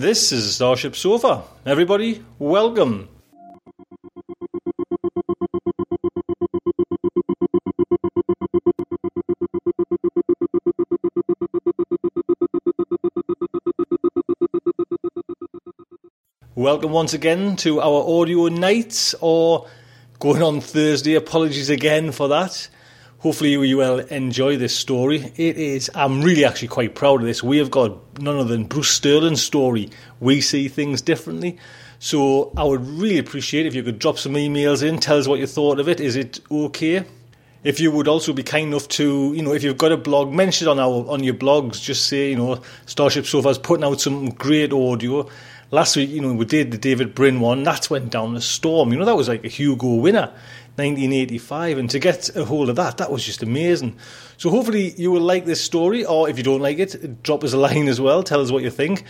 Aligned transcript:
This 0.00 0.32
is 0.32 0.54
Starship 0.54 0.96
Sofa. 0.96 1.42
Everybody, 1.66 2.24
welcome. 2.38 3.10
Welcome 16.54 16.92
once 16.92 17.12
again 17.12 17.56
to 17.56 17.82
our 17.82 18.20
audio 18.22 18.48
nights, 18.48 19.14
or 19.20 19.68
going 20.18 20.42
on 20.42 20.62
Thursday. 20.62 21.16
Apologies 21.16 21.68
again 21.68 22.10
for 22.10 22.26
that. 22.28 22.70
Hopefully, 23.20 23.50
you 23.50 23.76
will 23.76 23.98
enjoy 23.98 24.56
this 24.56 24.74
story. 24.74 25.32
It 25.36 25.58
is, 25.58 25.90
I'm 25.94 26.22
really 26.22 26.46
actually 26.46 26.68
quite 26.68 26.94
proud 26.94 27.20
of 27.20 27.26
this. 27.26 27.42
We 27.42 27.58
have 27.58 27.70
got 27.70 28.18
none 28.18 28.38
other 28.38 28.48
than 28.48 28.64
Bruce 28.64 28.90
Sterling's 28.90 29.42
story. 29.42 29.90
We 30.20 30.40
see 30.40 30.68
things 30.68 31.02
differently. 31.02 31.58
So, 31.98 32.50
I 32.56 32.64
would 32.64 32.86
really 32.86 33.18
appreciate 33.18 33.66
if 33.66 33.74
you 33.74 33.82
could 33.82 33.98
drop 33.98 34.18
some 34.18 34.32
emails 34.32 34.82
in, 34.82 34.98
tell 34.98 35.18
us 35.18 35.28
what 35.28 35.38
you 35.38 35.46
thought 35.46 35.78
of 35.78 35.86
it. 35.86 36.00
Is 36.00 36.16
it 36.16 36.40
okay? 36.50 37.04
If 37.62 37.78
you 37.78 37.90
would 37.90 38.08
also 38.08 38.32
be 38.32 38.42
kind 38.42 38.68
enough 38.68 38.88
to, 38.88 39.34
you 39.34 39.42
know, 39.42 39.52
if 39.52 39.62
you've 39.62 39.76
got 39.76 39.92
a 39.92 39.98
blog, 39.98 40.32
mention 40.32 40.66
it 40.66 40.70
on 40.70 40.78
our 40.78 41.06
on 41.10 41.22
your 41.22 41.34
blogs. 41.34 41.82
Just 41.82 42.06
say, 42.06 42.30
you 42.30 42.36
know, 42.36 42.62
Starship 42.86 43.26
Sofa's 43.26 43.58
putting 43.58 43.84
out 43.84 44.00
some 44.00 44.30
great 44.30 44.72
audio. 44.72 45.28
Last 45.70 45.94
week, 45.94 46.08
you 46.08 46.22
know, 46.22 46.32
we 46.32 46.46
did 46.46 46.70
the 46.70 46.78
David 46.78 47.14
Brin 47.14 47.38
one. 47.38 47.64
That 47.64 47.90
went 47.90 48.10
down 48.10 48.32
the 48.32 48.40
storm. 48.40 48.92
You 48.92 48.98
know, 48.98 49.04
that 49.04 49.14
was 49.14 49.28
like 49.28 49.44
a 49.44 49.48
Hugo 49.48 49.96
winner. 49.96 50.32
1985 50.80 51.78
and 51.78 51.90
to 51.90 51.98
get 51.98 52.34
a 52.34 52.44
hold 52.44 52.70
of 52.70 52.76
that 52.76 52.96
that 52.96 53.12
was 53.12 53.24
just 53.24 53.42
amazing. 53.42 53.96
So 54.38 54.50
hopefully 54.50 54.94
you 54.96 55.10
will 55.10 55.20
like 55.20 55.44
this 55.44 55.62
story 55.62 56.04
or 56.04 56.28
if 56.28 56.38
you 56.38 56.42
don't 56.42 56.62
like 56.62 56.78
it 56.78 57.22
drop 57.22 57.44
us 57.44 57.52
a 57.52 57.58
line 57.58 57.88
as 57.88 58.00
well 58.00 58.22
tell 58.22 58.40
us 58.40 58.50
what 58.50 58.62
you 58.62 58.70
think. 58.70 59.04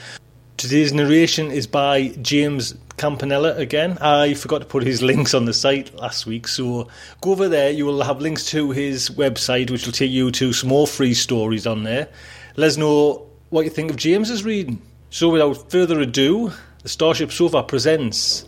Today's 0.57 0.93
narration 0.93 1.51
is 1.51 1.67
by 1.67 2.09
James 2.21 2.75
Campanella 2.99 3.55
again. 3.57 3.97
I 3.99 4.35
forgot 4.35 4.59
to 4.59 4.67
put 4.67 4.83
his 4.83 5.01
links 5.01 5.33
on 5.33 5.45
the 5.45 5.55
site 5.55 5.95
last 5.95 6.27
week 6.27 6.49
so 6.49 6.89
go 7.21 7.31
over 7.31 7.49
there. 7.49 7.71
You 7.71 7.87
will 7.87 8.03
have 8.03 8.21
links 8.21 8.45
to 8.51 8.73
his 8.73 9.09
website 9.11 9.71
which 9.71 9.87
will 9.87 9.93
take 9.93 10.11
you 10.11 10.31
to 10.33 10.53
some 10.53 10.69
more 10.69 10.87
free 10.87 11.15
stories 11.15 11.67
on 11.67 11.85
there. 11.85 12.09
Let 12.57 12.67
us 12.67 12.77
know 12.77 13.27
what 13.51 13.65
you 13.65 13.71
think 13.71 13.91
of 13.91 13.97
James's 13.97 14.45
reading. 14.45 14.83
So 15.11 15.31
without 15.31 15.71
further 15.71 16.01
ado 16.01 16.53
the 16.83 16.89
Starship 16.89 17.31
Sofa 17.31 17.63
presents 17.63 18.47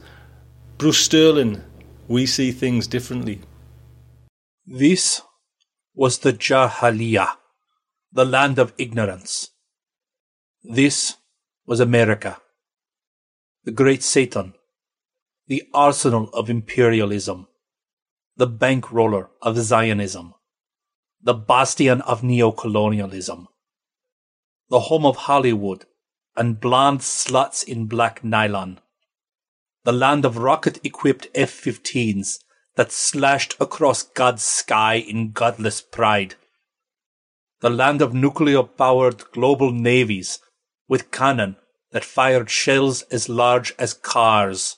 Bruce 0.79 0.99
Sterling 0.99 1.63
we 2.13 2.27
see 2.27 2.53
things 2.53 2.87
differently. 2.87 3.41
This 4.67 5.23
was 5.95 6.19
the 6.19 6.35
Jahiliyah, 6.35 7.37
the 8.13 8.27
land 8.27 8.59
of 8.59 8.75
ignorance. 8.77 9.49
This 10.63 11.17
was 11.65 11.81
America, 11.81 12.37
the 13.65 13.73
great 13.73 14.03
Satan, 14.03 14.53
the 15.47 15.63
arsenal 15.73 16.29
of 16.35 16.51
imperialism, 16.51 17.49
the 18.37 18.47
bankroller 18.47 19.29
of 19.41 19.57
Zionism, 19.57 20.35
the 21.23 21.33
bastion 21.33 22.03
of 22.03 22.21
neocolonialism, 22.21 23.47
the 24.69 24.81
home 24.81 25.07
of 25.07 25.17
Hollywood 25.17 25.87
and 26.37 26.61
blonde 26.61 27.01
sluts 27.01 27.65
in 27.65 27.87
black 27.87 28.23
nylon, 28.23 28.81
the 29.85 29.93
land 29.93 30.25
of 30.25 30.39
rocket 30.39 30.79
equipped 30.85 31.27
F 31.35 31.51
15s 31.51 32.39
that 32.77 32.93
slashed 32.93 33.57
across 33.61 34.03
God's 34.03 34.43
sky 34.43 34.95
in 34.95 35.33
godless 35.33 35.81
pride. 35.81 36.37
The 37.61 37.71
land 37.71 38.01
of 38.01 38.15
nuclear 38.15 38.63
powered 38.63 39.31
global 39.33 39.73
navies 39.73 40.39
with 40.89 41.11
cannon 41.11 41.57
that 41.91 42.05
fired 42.05 42.51
shells 42.51 43.03
as 43.03 43.29
large 43.29 43.75
as 43.79 43.95
cars. 43.95 44.77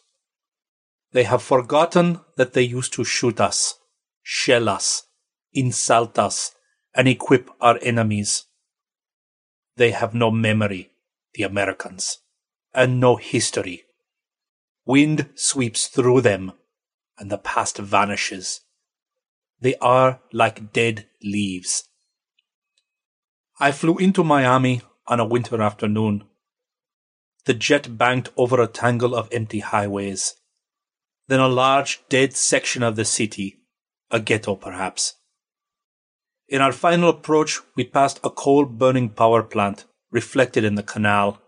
They 1.12 1.24
have 1.24 1.42
forgotten 1.42 2.20
that 2.36 2.54
they 2.54 2.62
used 2.62 2.92
to 2.94 3.04
shoot 3.04 3.40
us, 3.40 3.74
shell 4.22 4.68
us, 4.68 5.04
insult 5.52 6.18
us, 6.18 6.54
and 6.94 7.06
equip 7.08 7.50
our 7.60 7.78
enemies. 7.82 8.46
They 9.76 9.90
have 9.90 10.14
no 10.14 10.30
memory, 10.30 10.90
the 11.34 11.44
Americans, 11.44 12.18
and 12.72 13.00
no 13.00 13.16
history. 13.16 13.84
Wind 14.86 15.30
sweeps 15.34 15.86
through 15.86 16.20
them, 16.20 16.52
and 17.18 17.30
the 17.30 17.38
past 17.38 17.78
vanishes. 17.78 18.60
They 19.58 19.76
are 19.76 20.20
like 20.30 20.74
dead 20.74 21.06
leaves. 21.22 21.88
I 23.58 23.72
flew 23.72 23.96
into 23.96 24.22
Miami 24.22 24.82
on 25.06 25.20
a 25.20 25.24
winter 25.24 25.62
afternoon. 25.62 26.24
The 27.46 27.54
jet 27.54 27.96
banked 27.96 28.28
over 28.36 28.60
a 28.60 28.66
tangle 28.66 29.14
of 29.14 29.28
empty 29.32 29.60
highways. 29.60 30.34
Then 31.28 31.40
a 31.40 31.48
large 31.48 32.02
dead 32.10 32.34
section 32.34 32.82
of 32.82 32.96
the 32.96 33.06
city, 33.06 33.60
a 34.10 34.20
ghetto 34.20 34.54
perhaps. 34.54 35.14
In 36.46 36.60
our 36.60 36.72
final 36.72 37.08
approach, 37.08 37.58
we 37.74 37.84
passed 37.84 38.20
a 38.22 38.28
coal 38.28 38.66
burning 38.66 39.08
power 39.08 39.42
plant 39.42 39.86
reflected 40.10 40.62
in 40.62 40.74
the 40.74 40.82
canal. 40.82 41.40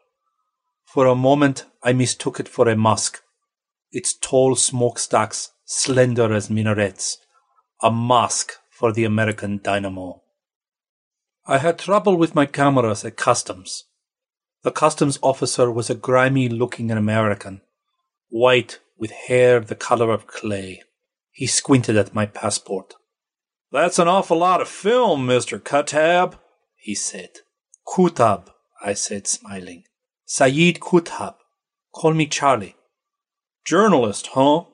For 0.86 1.06
a 1.06 1.14
moment, 1.14 1.66
I 1.82 1.92
mistook 1.92 2.40
it 2.40 2.48
for 2.48 2.66
a 2.68 2.76
mosque 2.76 3.22
its 3.96 4.12
tall 4.12 4.54
smokestacks 4.54 5.52
slender 5.64 6.31
as 6.34 6.50
minarets, 6.50 7.16
a 7.82 7.90
mosque 7.90 8.52
for 8.69 8.93
the 8.93 9.04
American 9.04 9.58
dynamo. 9.62 10.22
I 11.46 11.56
had 11.58 11.78
trouble 11.78 12.16
with 12.19 12.34
my 12.34 12.44
cameras 12.44 13.06
at 13.06 13.16
customs. 13.16 13.84
The 14.62 14.70
customs 14.70 15.19
officer 15.22 15.70
was 15.72 15.88
a 15.88 15.94
grimy 15.94 16.46
looking 16.50 16.90
American, 16.90 17.62
white 18.28 18.81
with 18.98 19.12
hair 19.12 19.60
the 19.60 19.75
color 19.75 20.10
of 20.12 20.26
clay. 20.26 20.82
He 21.32 21.46
squinted 21.46 21.96
at 21.96 22.14
my 22.14 22.26
passport. 22.26 22.94
That's 23.72 23.99
an 23.99 24.08
awful 24.08 24.38
lot 24.38 24.60
of 24.60 24.69
film, 24.69 25.26
Mr. 25.26 25.58
Kutab, 25.58 26.38
he 26.76 26.94
said. 26.94 27.31
Qutb, 27.87 28.49
I 28.84 28.92
said, 28.92 29.26
smiling. 29.26 29.84
Sayyid 30.26 30.81
Qutb. 30.81 31.37
Call 31.94 32.12
me 32.12 32.26
Charlie. 32.26 32.75
Journalist, 33.66 34.28
huh? 34.34 34.64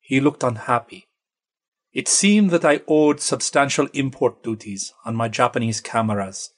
He 0.00 0.20
looked 0.20 0.42
unhappy. 0.42 1.06
It 1.92 2.08
seemed 2.08 2.50
that 2.50 2.64
I 2.64 2.80
owed 2.88 3.20
substantial 3.20 3.86
import 3.92 4.42
duties 4.42 4.92
on 5.04 5.14
my 5.14 5.28
Japanese 5.28 5.80
cameras, 5.80 6.52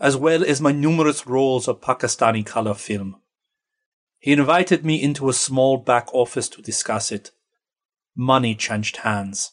as 0.00 0.16
well 0.16 0.42
as 0.42 0.62
my 0.62 0.72
numerous 0.72 1.26
rolls 1.26 1.68
of 1.68 1.82
Pakistani 1.82 2.44
color 2.46 2.72
film. 2.72 3.20
He 4.18 4.32
invited 4.32 4.86
me 4.86 5.02
into 5.02 5.28
a 5.28 5.34
small 5.34 5.76
back 5.76 6.08
office 6.14 6.48
to 6.48 6.62
discuss 6.62 7.12
it. 7.12 7.30
Money 8.16 8.54
changed 8.54 8.98
hands. 8.98 9.52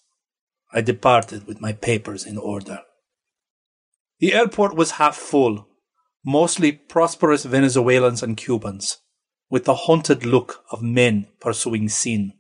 I 0.74 0.80
departed 0.80 1.46
with 1.46 1.60
my 1.60 1.74
papers 1.74 2.26
in 2.26 2.38
order. 2.38 2.80
The 4.20 4.34
airport 4.34 4.76
was 4.76 4.92
half 4.92 5.18
full, 5.18 5.68
mostly 6.26 6.72
prosperous 6.72 7.44
Venezuelans 7.44 8.24
and 8.24 8.38
Cubans, 8.38 9.00
with 9.50 9.66
the 9.66 9.76
haunted 9.76 10.26
look 10.26 10.64
of 10.72 10.82
men 10.82 11.28
pursuing 11.40 11.90
sin. 11.90 12.34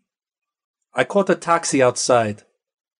I 0.93 1.03
caught 1.03 1.29
a 1.29 1.35
taxi 1.35 1.81
outside, 1.81 2.43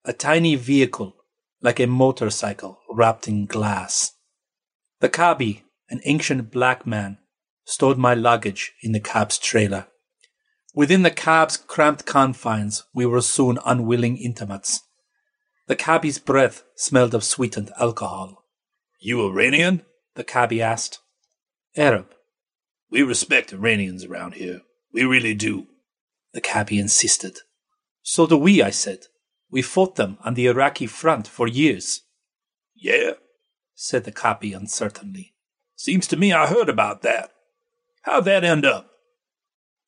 a 0.04 0.14
tiny 0.14 0.56
vehicle 0.56 1.16
like 1.62 1.80
a 1.80 1.88
motorcycle 1.88 2.80
wrapped 2.90 3.28
in 3.28 3.46
glass. 3.46 4.12
The 5.00 5.10
cabby, 5.10 5.64
an 5.90 6.02
ancient 6.06 6.52
black 6.52 6.86
man, 6.86 7.18
stowed 7.66 7.98
my 7.98 8.14
luggage 8.14 8.74
in 8.82 8.92
the 8.92 9.00
cab's 9.00 9.38
trailer. 9.38 9.88
Within 10.74 11.04
the 11.04 11.12
cab's 11.12 11.58
cramped 11.58 12.06
confines, 12.06 12.84
we 12.94 13.06
were 13.06 13.22
soon 13.22 13.58
unwilling 13.66 14.18
intimates. 14.18 14.82
The 15.68 15.76
cabbie's 15.76 16.20
breath 16.20 16.64
smelled 16.76 17.16
of 17.16 17.24
sweetened 17.24 17.72
alcohol. 17.80 18.46
You 19.00 19.26
Iranian? 19.28 19.84
the 20.16 20.24
cabbie 20.24 20.62
asked. 20.62 21.00
Arab. 21.76 22.08
We 22.96 23.04
respect 23.04 23.52
Iranians 23.52 24.06
around 24.06 24.36
here. 24.36 24.62
We 24.94 25.04
really 25.04 25.34
do, 25.34 25.68
the 26.32 26.40
cabbie 26.40 26.80
insisted. 26.80 27.40
So 28.02 28.26
do 28.26 28.38
we, 28.38 28.64
I 28.64 28.70
said. 28.70 29.08
We 29.52 29.62
fought 29.62 29.98
them 29.98 30.18
on 30.24 30.36
the 30.36 30.48
Iraqi 30.48 30.88
front 30.88 31.28
for 31.28 31.46
years. 31.46 32.04
Yeah, 32.74 33.16
said 33.74 34.06
the 34.06 34.14
cabbie 34.14 34.54
uncertainly. 34.54 35.34
Seems 35.76 36.08
to 36.08 36.16
me 36.16 36.32
I 36.32 36.48
heard 36.48 36.70
about 36.70 37.02
that. 37.02 37.32
How'd 38.04 38.24
that 38.24 38.46
end 38.46 38.64
up? 38.64 38.92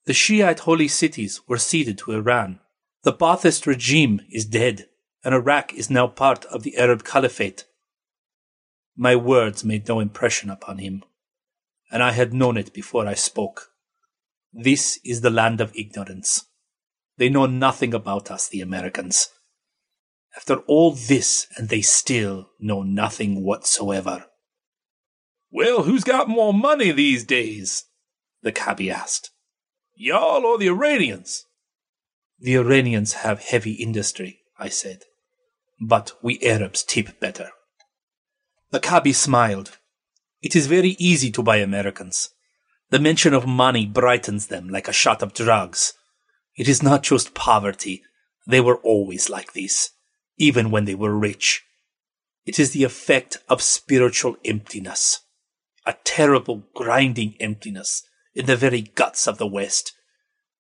The 0.06 0.14
Shiite 0.14 0.60
holy 0.60 0.90
cities 0.90 1.40
were 1.48 1.58
ceded 1.58 1.98
to 2.00 2.12
Iran. 2.12 2.60
The 3.04 3.14
Ba'athist 3.14 3.66
regime 3.66 4.20
is 4.30 4.44
dead, 4.44 4.88
and 5.24 5.34
Iraq 5.34 5.74
is 5.74 5.90
now 5.90 6.08
part 6.08 6.44
of 6.48 6.64
the 6.64 6.76
Arab 6.76 7.06
Caliphate. 7.06 7.64
My 8.98 9.16
words 9.16 9.64
made 9.64 9.88
no 9.88 10.02
impression 10.02 10.50
upon 10.50 10.80
him, 10.80 11.06
and 11.92 12.04
I 12.04 12.12
had 12.12 12.34
known 12.34 12.58
it 12.58 12.74
before 12.74 13.08
I 13.08 13.14
spoke. 13.14 13.70
This 14.54 15.00
is 15.04 15.22
the 15.22 15.30
land 15.30 15.62
of 15.62 15.76
ignorance. 15.76 16.46
They 17.18 17.30
know 17.30 17.46
nothing 17.46 17.94
about 17.94 18.30
us, 18.32 18.48
the 18.48 18.62
Americans. 18.62 19.30
After 20.36 20.58
all 20.68 20.92
this, 20.92 21.48
and 21.58 21.70
they 21.70 21.82
still 21.82 22.50
know 22.60 22.84
nothing 22.84 23.44
whatsoever. 23.44 24.26
Well, 25.52 25.84
who's 25.84 26.04
got 26.04 26.30
more 26.30 26.54
money 26.54 26.92
these 26.92 27.24
days? 27.24 27.86
The 28.44 28.52
cabby 28.52 28.92
asked. 28.92 29.32
Y'all 29.96 30.46
or 30.46 30.58
the 30.58 30.68
Iranians? 30.68 31.46
The 32.40 32.56
Iranians 32.56 33.14
have 33.14 33.40
heavy 33.40 33.74
industry, 33.74 34.42
I 34.60 34.70
said. 34.70 35.04
But 35.82 36.12
we 36.22 36.40
Arabs 36.44 36.84
tip 36.84 37.20
better. 37.20 37.50
The 38.70 38.80
cabby 38.80 39.14
smiled. 39.14 39.78
It 40.42 40.56
is 40.56 40.68
very 40.68 40.96
easy 41.00 41.32
to 41.32 41.44
buy 41.44 41.58
Americans. 41.58 42.30
The 42.90 43.00
mention 43.00 43.34
of 43.34 43.48
money 43.48 43.86
brightens 43.86 44.48
them 44.48 44.70
like 44.70 44.88
a 44.88 44.94
shot 44.94 45.22
of 45.22 45.34
drugs. 45.34 45.94
It 46.56 46.68
is 46.68 46.84
not 46.84 47.04
just 47.04 47.34
poverty. 47.34 48.04
They 48.48 48.62
were 48.62 48.78
always 48.78 49.30
like 49.30 49.54
this, 49.54 49.90
even 50.38 50.72
when 50.72 50.86
they 50.86 50.96
were 50.96 51.18
rich. 51.18 51.64
It 52.46 52.60
is 52.60 52.72
the 52.72 52.84
effect 52.84 53.38
of 53.50 53.62
spiritual 53.62 54.38
emptiness. 54.46 55.20
A 55.86 55.96
terrible 56.04 56.64
grinding 56.74 57.36
emptiness 57.40 58.04
in 58.34 58.46
the 58.46 58.56
very 58.56 58.82
guts 58.82 59.28
of 59.28 59.38
the 59.38 59.48
West, 59.48 59.94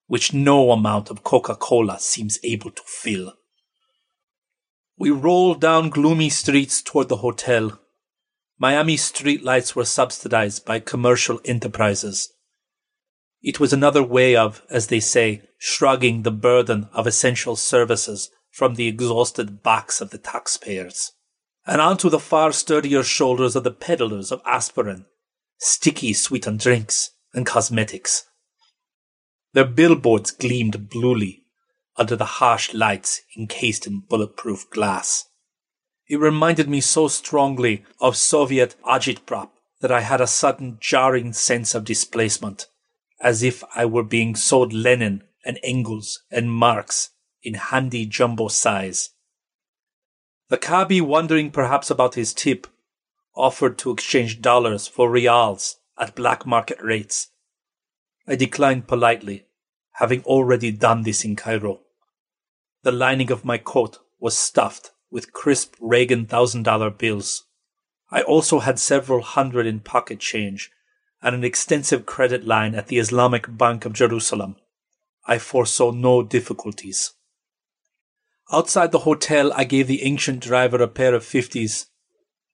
which 0.07 0.33
no 0.33 0.71
amount 0.71 1.09
of 1.09 1.23
Coca-Cola 1.23 1.99
seems 1.99 2.39
able 2.43 2.71
to 2.71 2.83
fill. 2.85 3.33
We 4.97 5.11
rolled 5.11 5.61
down 5.61 5.91
gloomy 5.91 6.29
streets 6.29 6.81
toward 6.81 7.07
the 7.07 7.17
hotel 7.17 7.79
Miami 8.59 8.95
streetlights 8.95 9.75
were 9.75 9.85
subsidized 9.85 10.65
by 10.65 10.79
commercial 10.79 11.39
enterprises. 11.45 12.33
It 13.41 13.59
was 13.59 13.71
another 13.71 14.01
way 14.01 14.35
of, 14.35 14.63
as 14.69 14.87
they 14.87 14.99
say, 14.99 15.43
shrugging 15.59 16.23
the 16.23 16.31
burden 16.31 16.89
of 16.91 17.05
essential 17.05 17.55
services 17.55 18.31
from 18.51 18.73
the 18.73 18.87
exhausted 18.87 19.61
backs 19.61 20.01
of 20.01 20.09
the 20.09 20.17
taxpayers, 20.17 21.11
and 21.67 21.79
onto 21.79 22.09
the 22.09 22.19
far 22.19 22.51
sturdier 22.51 23.03
shoulders 23.03 23.55
of 23.55 23.63
the 23.63 23.71
peddlers 23.71 24.31
of 24.31 24.41
aspirin, 24.43 25.05
sticky 25.59 26.13
sweetened 26.13 26.59
drinks, 26.59 27.11
and 27.33 27.45
cosmetics. 27.45 28.25
Their 29.53 29.65
billboards 29.65 30.31
gleamed 30.31 30.89
bluely 30.89 31.43
under 31.95 32.15
the 32.15 32.25
harsh 32.25 32.73
lights 32.73 33.21
encased 33.37 33.85
in 33.85 33.99
bulletproof 33.99 34.69
glass. 34.71 35.25
It 36.09 36.19
reminded 36.19 36.69
me 36.69 36.79
so 36.79 37.09
strongly 37.09 37.83
of 37.99 38.15
Soviet 38.15 38.75
agitprop 38.85 39.49
that 39.81 39.91
I 39.91 40.01
had 40.01 40.21
a 40.21 40.27
sudden 40.27 40.77
jarring 40.79 41.33
sense 41.33 41.75
of 41.75 41.83
displacement, 41.83 42.67
as 43.19 43.43
if 43.43 43.63
I 43.75 43.85
were 43.85 44.03
being 44.03 44.35
sold 44.35 44.71
Lenin 44.71 45.23
and 45.45 45.59
Engels 45.63 46.23
and 46.31 46.51
Marx 46.51 47.09
in 47.43 47.55
handy 47.55 48.05
jumbo 48.05 48.47
size. 48.47 49.11
The 50.49 50.57
cabbie, 50.57 51.01
wondering 51.01 51.51
perhaps 51.51 51.89
about 51.89 52.15
his 52.15 52.33
tip, 52.33 52.67
offered 53.35 53.77
to 53.79 53.91
exchange 53.91 54.41
dollars 54.41 54.87
for 54.87 55.11
reals 55.11 55.77
at 55.99 56.15
black 56.15 56.45
market 56.45 56.81
rates. 56.81 57.31
I 58.25 58.35
declined 58.35 58.87
politely, 58.87 59.45
having 59.93 60.23
already 60.23 60.71
done 60.71 61.03
this 61.03 61.25
in 61.25 61.35
Cairo. 61.35 61.81
The 62.83 62.91
lining 62.93 63.31
of 63.31 63.43
my 63.43 63.57
coat 63.57 63.99
was 64.19 64.37
stuffed 64.37 64.91
with 65.09 65.33
crisp 65.33 65.75
Reagan 65.79 66.25
thousand 66.25 66.63
dollar 66.63 66.89
bills. 66.89 67.45
I 68.09 68.21
also 68.21 68.59
had 68.59 68.79
several 68.79 69.21
hundred 69.21 69.65
in 69.65 69.81
pocket 69.81 70.19
change 70.19 70.71
and 71.21 71.35
an 71.35 71.43
extensive 71.43 72.05
credit 72.05 72.45
line 72.45 72.75
at 72.75 72.87
the 72.87 72.99
Islamic 72.99 73.57
Bank 73.57 73.85
of 73.85 73.93
Jerusalem. 73.93 74.55
I 75.25 75.39
foresaw 75.39 75.91
no 75.91 76.23
difficulties. 76.23 77.13
Outside 78.51 78.91
the 78.91 78.99
hotel, 78.99 79.51
I 79.53 79.65
gave 79.65 79.87
the 79.87 80.03
ancient 80.03 80.41
driver 80.41 80.81
a 80.81 80.87
pair 80.87 81.13
of 81.13 81.25
fifties. 81.25 81.87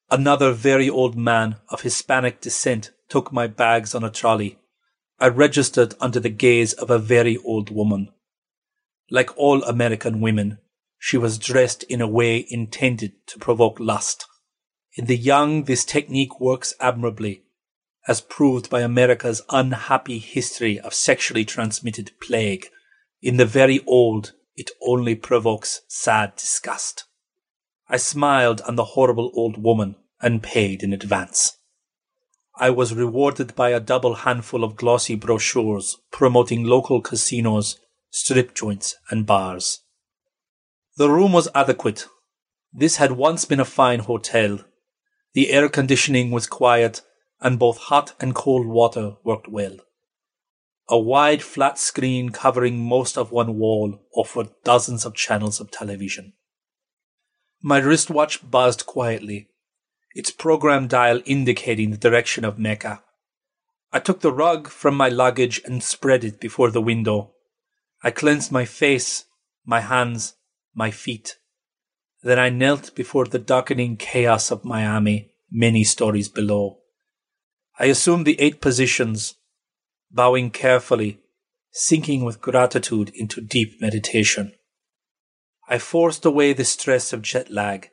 Another 0.10 0.52
very 0.52 0.90
old 0.90 1.16
man 1.16 1.58
of 1.70 1.82
Hispanic 1.82 2.42
descent 2.42 2.92
took 3.10 3.32
my 3.32 3.46
bags 3.46 3.94
on 3.94 4.04
a 4.04 4.10
trolley. 4.10 4.58
I 5.20 5.28
registered 5.28 5.94
under 6.00 6.20
the 6.20 6.30
gaze 6.30 6.74
of 6.74 6.90
a 6.90 6.98
very 6.98 7.38
old 7.38 7.70
woman. 7.70 8.10
Like 9.12 9.38
all 9.38 9.64
American 9.64 10.20
women, 10.20 10.58
she 11.06 11.18
was 11.18 11.38
dressed 11.38 11.84
in 11.90 12.00
a 12.00 12.08
way 12.08 12.46
intended 12.48 13.12
to 13.28 13.38
provoke 13.38 13.78
lust. 13.78 14.26
In 14.94 15.04
the 15.04 15.18
young, 15.18 15.66
this 15.66 15.84
technique 15.84 16.40
works 16.40 16.74
admirably, 16.80 17.44
as 18.08 18.22
proved 18.22 18.70
by 18.70 18.80
America's 18.80 19.42
unhappy 19.50 20.18
history 20.18 20.80
of 20.80 20.94
sexually 20.94 21.44
transmitted 21.44 22.14
plague. 22.22 22.68
In 23.22 23.36
the 23.36 23.46
very 23.46 23.82
old, 23.86 24.32
it 24.56 24.72
only 24.82 25.14
provokes 25.14 25.82
sad 25.90 26.38
disgust. 26.38 27.04
I 27.90 27.98
smiled 27.98 28.62
on 28.62 28.78
the 28.78 28.96
horrible 28.96 29.30
old 29.34 29.62
woman 29.62 29.98
and 30.22 30.42
paid 30.42 30.84
in 30.84 30.94
advance. 30.94 31.58
I 32.56 32.70
was 32.70 32.96
rewarded 32.96 33.56
by 33.56 33.72
a 33.72 33.82
double 33.82 34.14
handful 34.16 34.64
of 34.64 34.78
glossy 34.78 35.16
brochures 35.16 35.98
promoting 36.14 36.64
local 36.64 37.02
casinos, 37.02 37.78
strip 38.10 38.56
joints, 38.56 38.96
and 39.10 39.26
bars. 39.26 39.83
The 40.96 41.10
room 41.10 41.32
was 41.32 41.50
adequate. 41.56 42.08
This 42.72 42.98
had 42.98 43.14
once 43.14 43.46
been 43.46 43.60
a 43.60 43.66
fine 43.66 44.00
hotel. 44.00 44.60
The 45.34 45.50
air 45.50 45.68
conditioning 45.68 46.30
was 46.30 46.46
quiet, 46.46 47.02
and 47.42 47.58
both 47.58 47.78
hot 47.78 48.14
and 48.20 48.36
cold 48.36 48.68
water 48.68 49.16
worked 49.24 49.48
well. 49.48 49.78
A 50.88 51.00
wide 51.00 51.42
flat 51.42 51.80
screen 51.80 52.30
covering 52.30 52.78
most 52.78 53.18
of 53.18 53.32
one 53.32 53.58
wall 53.58 54.00
offered 54.14 54.50
dozens 54.64 55.04
of 55.04 55.16
channels 55.16 55.60
of 55.60 55.72
television. 55.72 56.34
My 57.62 57.80
wristwatch 57.80 58.50
buzzed 58.50 58.86
quietly, 58.86 59.50
its 60.14 60.30
program 60.30 60.88
dial 60.88 61.22
indicating 61.26 61.90
the 61.90 61.98
direction 61.98 62.46
of 62.46 62.60
Mecca. 62.60 63.02
I 63.92 64.00
took 64.00 64.22
the 64.22 64.34
rug 64.34 64.68
from 64.68 64.96
my 64.96 65.10
luggage 65.10 65.62
and 65.66 65.82
spread 65.82 66.24
it 66.24 66.40
before 66.40 66.70
the 66.70 66.82
window. 66.82 67.34
I 68.04 68.12
cleansed 68.12 68.52
my 68.52 68.66
face, 68.66 69.26
my 69.66 69.80
hands, 69.80 70.36
my 70.74 70.92
feet. 70.92 71.38
Then 72.22 72.40
I 72.40 72.50
knelt 72.50 72.96
before 72.96 73.26
the 73.26 73.40
darkening 73.40 73.98
chaos 73.98 74.52
of 74.52 74.64
Miami, 74.64 75.32
many 75.52 75.84
stories 75.84 76.30
below. 76.30 76.80
I 77.80 77.86
assumed 77.86 78.26
the 78.26 78.40
eight 78.40 78.62
positions, 78.62 79.36
bowing 80.12 80.52
carefully 80.52 81.20
sinking 81.74 82.24
with 82.24 82.40
gratitude 82.40 83.12
into 83.16 83.42
deep 83.42 83.82
meditation. 83.82 84.54
I 85.68 85.80
forced 85.80 86.24
away 86.24 86.54
the 86.54 86.66
stress 86.66 87.12
of 87.12 87.24
jet 87.24 87.50
lag, 87.50 87.90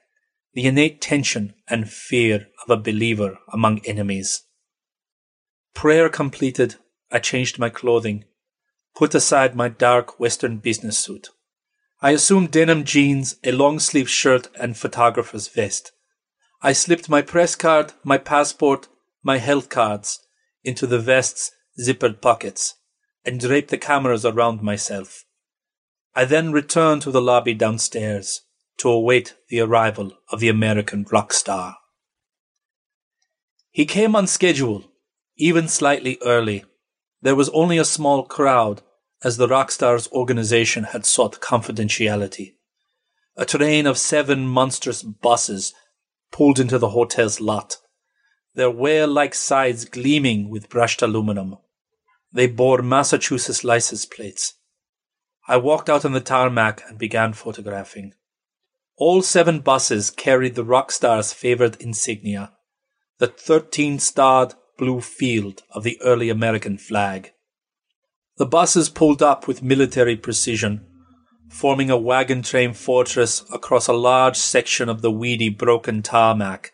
the 0.53 0.67
innate 0.67 1.01
tension 1.01 1.55
and 1.67 1.91
fear 1.91 2.49
of 2.63 2.71
a 2.71 2.83
believer 2.83 3.39
among 3.53 3.81
enemies. 3.87 4.43
Prayer 5.75 6.11
completed, 6.11 6.75
I 7.11 7.21
changed 7.21 7.59
my 7.59 7.71
clothing, 7.71 8.25
put 8.95 9.15
aside 9.15 9.57
my 9.57 9.71
dark 9.71 10.21
Western 10.21 10.59
business 10.59 10.99
suit. 10.99 11.31
I 12.03 12.13
assumed 12.13 12.51
denim 12.51 12.85
jeans, 12.85 13.37
a 13.45 13.53
long 13.53 13.79
sleeved 13.79 14.11
shirt, 14.11 14.49
and 14.59 14.77
photographer's 14.77 15.49
vest. 15.49 15.93
I 16.63 16.73
slipped 16.73 17.09
my 17.09 17.21
press 17.21 17.55
card, 17.55 17.93
my 18.05 18.17
passport, 18.17 18.89
my 19.23 19.39
health 19.39 19.69
cards 19.69 20.21
into 20.65 20.87
the 20.87 20.99
vest's 20.99 21.53
zippered 21.79 22.21
pockets 22.21 22.75
and 23.25 23.39
draped 23.39 23.71
the 23.71 23.79
cameras 23.79 24.25
around 24.25 24.63
myself. 24.63 25.25
I 26.15 26.25
then 26.25 26.53
returned 26.53 27.03
to 27.03 27.11
the 27.11 27.21
lobby 27.21 27.55
downstairs 27.55 28.43
to 28.79 28.89
await 28.89 29.37
the 29.49 29.61
arrival 29.61 30.13
of 30.31 30.41
the 30.41 30.49
American 30.49 31.07
rock 31.11 31.33
star. 31.33 31.77
He 33.71 33.85
came 33.85 34.17
on 34.17 34.27
schedule, 34.27 34.85
even 35.37 35.69
slightly 35.69 36.19
early. 36.25 36.65
There 37.23 37.37
was 37.37 37.51
only 37.51 37.79
a 37.79 37.85
small 37.85 38.25
crowd 38.25 38.83
as 39.23 39.37
the 39.37 39.49
Rockstar's 39.49 40.09
organization 40.13 40.85
had 40.85 41.05
sought 41.05 41.41
confidentiality. 41.41 42.55
A 43.37 43.45
train 43.45 43.87
of 43.87 43.99
seven 43.99 44.47
monstrous 44.47 45.03
buses 45.03 45.75
pulled 46.33 46.59
into 46.59 46.79
the 46.79 46.91
hotel's 46.91 47.41
lot, 47.41 47.77
their 48.55 48.71
whale-like 48.71 49.35
sides 49.35 49.85
gleaming 49.85 50.49
with 50.49 50.69
brushed 50.69 51.03
aluminum. 51.03 51.57
They 52.33 52.47
bore 52.47 52.83
Massachusetts 52.83 53.65
license 53.65 54.07
plates. 54.07 54.55
I 55.49 55.57
walked 55.57 55.91
out 55.91 56.05
on 56.05 56.13
the 56.13 56.21
tarmac 56.21 56.83
and 56.89 56.99
began 56.99 57.33
photographing. 57.33 58.15
All 58.97 59.23
seven 59.23 59.61
buses 59.61 60.11
carried 60.11 60.55
the 60.55 60.65
Rockstar's 60.65 61.33
favorite 61.33 61.81
insignia, 61.81 62.53
the 63.19 63.29
13-starred 63.29 64.55
blue 64.79 65.01
field 65.01 65.63
of 65.71 65.83
the 65.85 66.01
early 66.03 66.29
American 66.29 66.79
flag. 66.79 67.33
The 68.41 68.47
buses 68.47 68.89
pulled 68.89 69.23
up 69.23 69.47
with 69.47 69.63
military 69.63 70.17
precision, 70.17 70.81
forming 71.51 71.91
a 71.91 71.99
wagon 71.99 72.41
train 72.41 72.73
fortress 72.73 73.45
across 73.53 73.87
a 73.87 73.93
large 73.93 74.39
section 74.39 74.89
of 74.89 75.03
the 75.03 75.11
weedy, 75.11 75.51
broken 75.51 76.01
tarmac. 76.01 76.73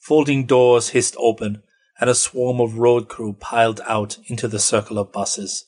Folding 0.00 0.46
doors 0.46 0.88
hissed 0.88 1.14
open, 1.16 1.62
and 2.00 2.10
a 2.10 2.14
swarm 2.16 2.60
of 2.60 2.76
road 2.76 3.08
crew 3.08 3.34
piled 3.34 3.80
out 3.86 4.18
into 4.26 4.48
the 4.48 4.58
circle 4.58 4.98
of 4.98 5.12
buses. 5.12 5.66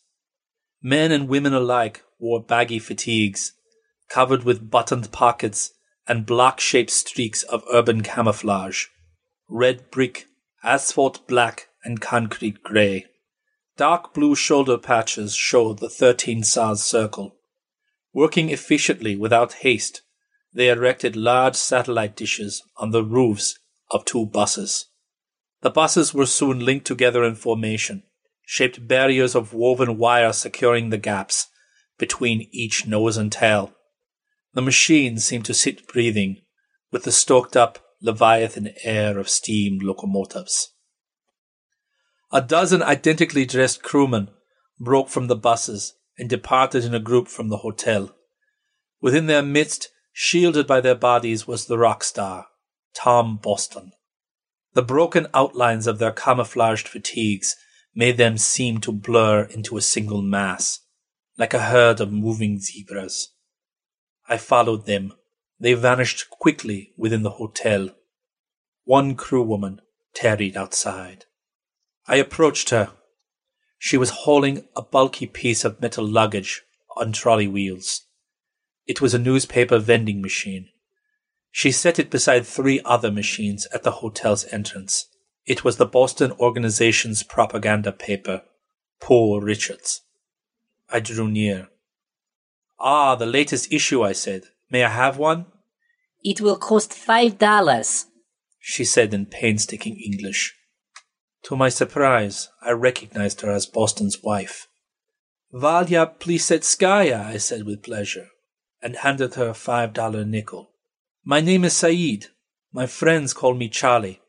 Men 0.82 1.12
and 1.12 1.28
women 1.28 1.54
alike 1.54 2.02
wore 2.18 2.42
baggy 2.42 2.80
fatigues, 2.80 3.52
covered 4.08 4.42
with 4.42 4.72
buttoned 4.72 5.12
pockets 5.12 5.70
and 6.08 6.26
block 6.26 6.58
shaped 6.58 6.90
streaks 6.90 7.44
of 7.44 7.62
urban 7.72 8.02
camouflage 8.02 8.86
red 9.48 9.88
brick, 9.92 10.26
asphalt 10.64 11.24
black, 11.28 11.68
and 11.84 12.00
concrete 12.00 12.64
grey. 12.64 13.06
Dark 13.80 14.12
blue 14.12 14.34
shoulder 14.34 14.76
patches 14.76 15.34
showed 15.34 15.78
the 15.78 15.88
13 15.88 16.44
SARS 16.44 16.82
circle. 16.82 17.36
Working 18.12 18.50
efficiently 18.50 19.16
without 19.16 19.54
haste, 19.64 20.02
they 20.52 20.68
erected 20.68 21.16
large 21.16 21.56
satellite 21.56 22.14
dishes 22.14 22.62
on 22.76 22.90
the 22.90 23.02
roofs 23.02 23.58
of 23.90 24.04
two 24.04 24.26
buses. 24.26 24.90
The 25.62 25.70
buses 25.70 26.12
were 26.12 26.26
soon 26.26 26.62
linked 26.62 26.86
together 26.86 27.24
in 27.24 27.36
formation, 27.36 28.02
shaped 28.44 28.86
barriers 28.86 29.34
of 29.34 29.54
woven 29.54 29.96
wire 29.96 30.34
securing 30.34 30.90
the 30.90 30.98
gaps 30.98 31.46
between 31.96 32.50
each 32.52 32.86
nose 32.86 33.16
and 33.16 33.32
tail. 33.32 33.72
The 34.52 34.60
machine 34.60 35.18
seemed 35.18 35.46
to 35.46 35.54
sit 35.54 35.88
breathing, 35.88 36.42
with 36.92 37.04
the 37.04 37.12
stoked 37.12 37.56
up 37.56 37.78
leviathan 38.02 38.74
air 38.84 39.18
of 39.18 39.30
steam 39.30 39.78
locomotives. 39.78 40.70
A 42.32 42.40
dozen 42.40 42.82
identically 42.82 43.44
dressed 43.44 43.82
crewmen 43.82 44.30
broke 44.78 45.08
from 45.08 45.26
the 45.26 45.36
buses 45.36 45.94
and 46.16 46.30
departed 46.30 46.84
in 46.84 46.94
a 46.94 47.00
group 47.00 47.26
from 47.26 47.48
the 47.48 47.58
hotel. 47.58 48.14
Within 49.00 49.26
their 49.26 49.42
midst, 49.42 49.88
shielded 50.12 50.66
by 50.66 50.80
their 50.80 50.94
bodies, 50.94 51.46
was 51.46 51.66
the 51.66 51.78
rock 51.78 52.04
star, 52.04 52.46
Tom 52.94 53.38
Boston. 53.42 53.92
The 54.74 54.82
broken 54.82 55.26
outlines 55.34 55.88
of 55.88 55.98
their 55.98 56.12
camouflaged 56.12 56.86
fatigues 56.86 57.56
made 57.94 58.16
them 58.16 58.38
seem 58.38 58.78
to 58.82 58.92
blur 58.92 59.42
into 59.42 59.76
a 59.76 59.82
single 59.82 60.22
mass, 60.22 60.80
like 61.36 61.54
a 61.54 61.64
herd 61.64 62.00
of 62.00 62.12
moving 62.12 62.60
zebras. 62.60 63.32
I 64.28 64.36
followed 64.36 64.86
them. 64.86 65.14
They 65.58 65.74
vanished 65.74 66.30
quickly 66.30 66.92
within 66.96 67.22
the 67.22 67.30
hotel. 67.30 67.90
One 68.84 69.16
crewwoman 69.16 69.80
tarried 70.14 70.56
outside. 70.56 71.24
I 72.06 72.16
approached 72.16 72.70
her. 72.70 72.92
She 73.78 73.96
was 73.96 74.10
hauling 74.10 74.64
a 74.76 74.82
bulky 74.82 75.26
piece 75.26 75.64
of 75.64 75.80
metal 75.80 76.06
luggage 76.06 76.62
on 76.96 77.12
trolley 77.12 77.48
wheels. 77.48 78.02
It 78.86 79.00
was 79.00 79.14
a 79.14 79.18
newspaper 79.18 79.78
vending 79.78 80.20
machine. 80.20 80.68
She 81.50 81.72
set 81.72 81.98
it 81.98 82.10
beside 82.10 82.46
three 82.46 82.80
other 82.84 83.10
machines 83.10 83.66
at 83.72 83.82
the 83.82 83.90
hotel's 83.92 84.44
entrance. 84.52 85.06
It 85.46 85.64
was 85.64 85.76
the 85.76 85.86
Boston 85.86 86.32
organization's 86.32 87.22
propaganda 87.22 87.92
paper, 87.92 88.42
Poor 89.00 89.40
Richards. 89.40 90.02
I 90.92 91.00
drew 91.00 91.28
near. 91.28 91.68
Ah, 92.78 93.14
the 93.16 93.26
latest 93.26 93.72
issue, 93.72 94.02
I 94.02 94.12
said. 94.12 94.44
May 94.70 94.84
I 94.84 94.90
have 94.90 95.16
one? 95.16 95.46
It 96.22 96.40
will 96.40 96.56
cost 96.56 96.92
five 96.92 97.38
dollars, 97.38 98.06
she 98.58 98.84
said 98.84 99.14
in 99.14 99.26
painstaking 99.26 99.96
English. 99.96 100.54
To 101.44 101.56
my 101.56 101.68
surprise, 101.68 102.48
I 102.60 102.72
recognized 102.72 103.40
her 103.40 103.50
as 103.50 103.66
Boston's 103.66 104.22
wife. 104.22 104.68
Valya 105.52 106.14
Plisetskaya, 106.18 107.24
I 107.24 107.38
said 107.38 107.64
with 107.64 107.82
pleasure, 107.82 108.28
and 108.82 108.96
handed 108.96 109.34
her 109.34 109.48
a 109.48 109.54
five 109.54 109.92
dollar 109.92 110.24
nickel. 110.24 110.70
My 111.24 111.40
name 111.40 111.64
is 111.64 111.76
Saeed. 111.76 112.26
My 112.72 112.86
friends 112.86 113.34
call 113.34 113.54
me 113.54 113.68
Charlie. 113.68 114.20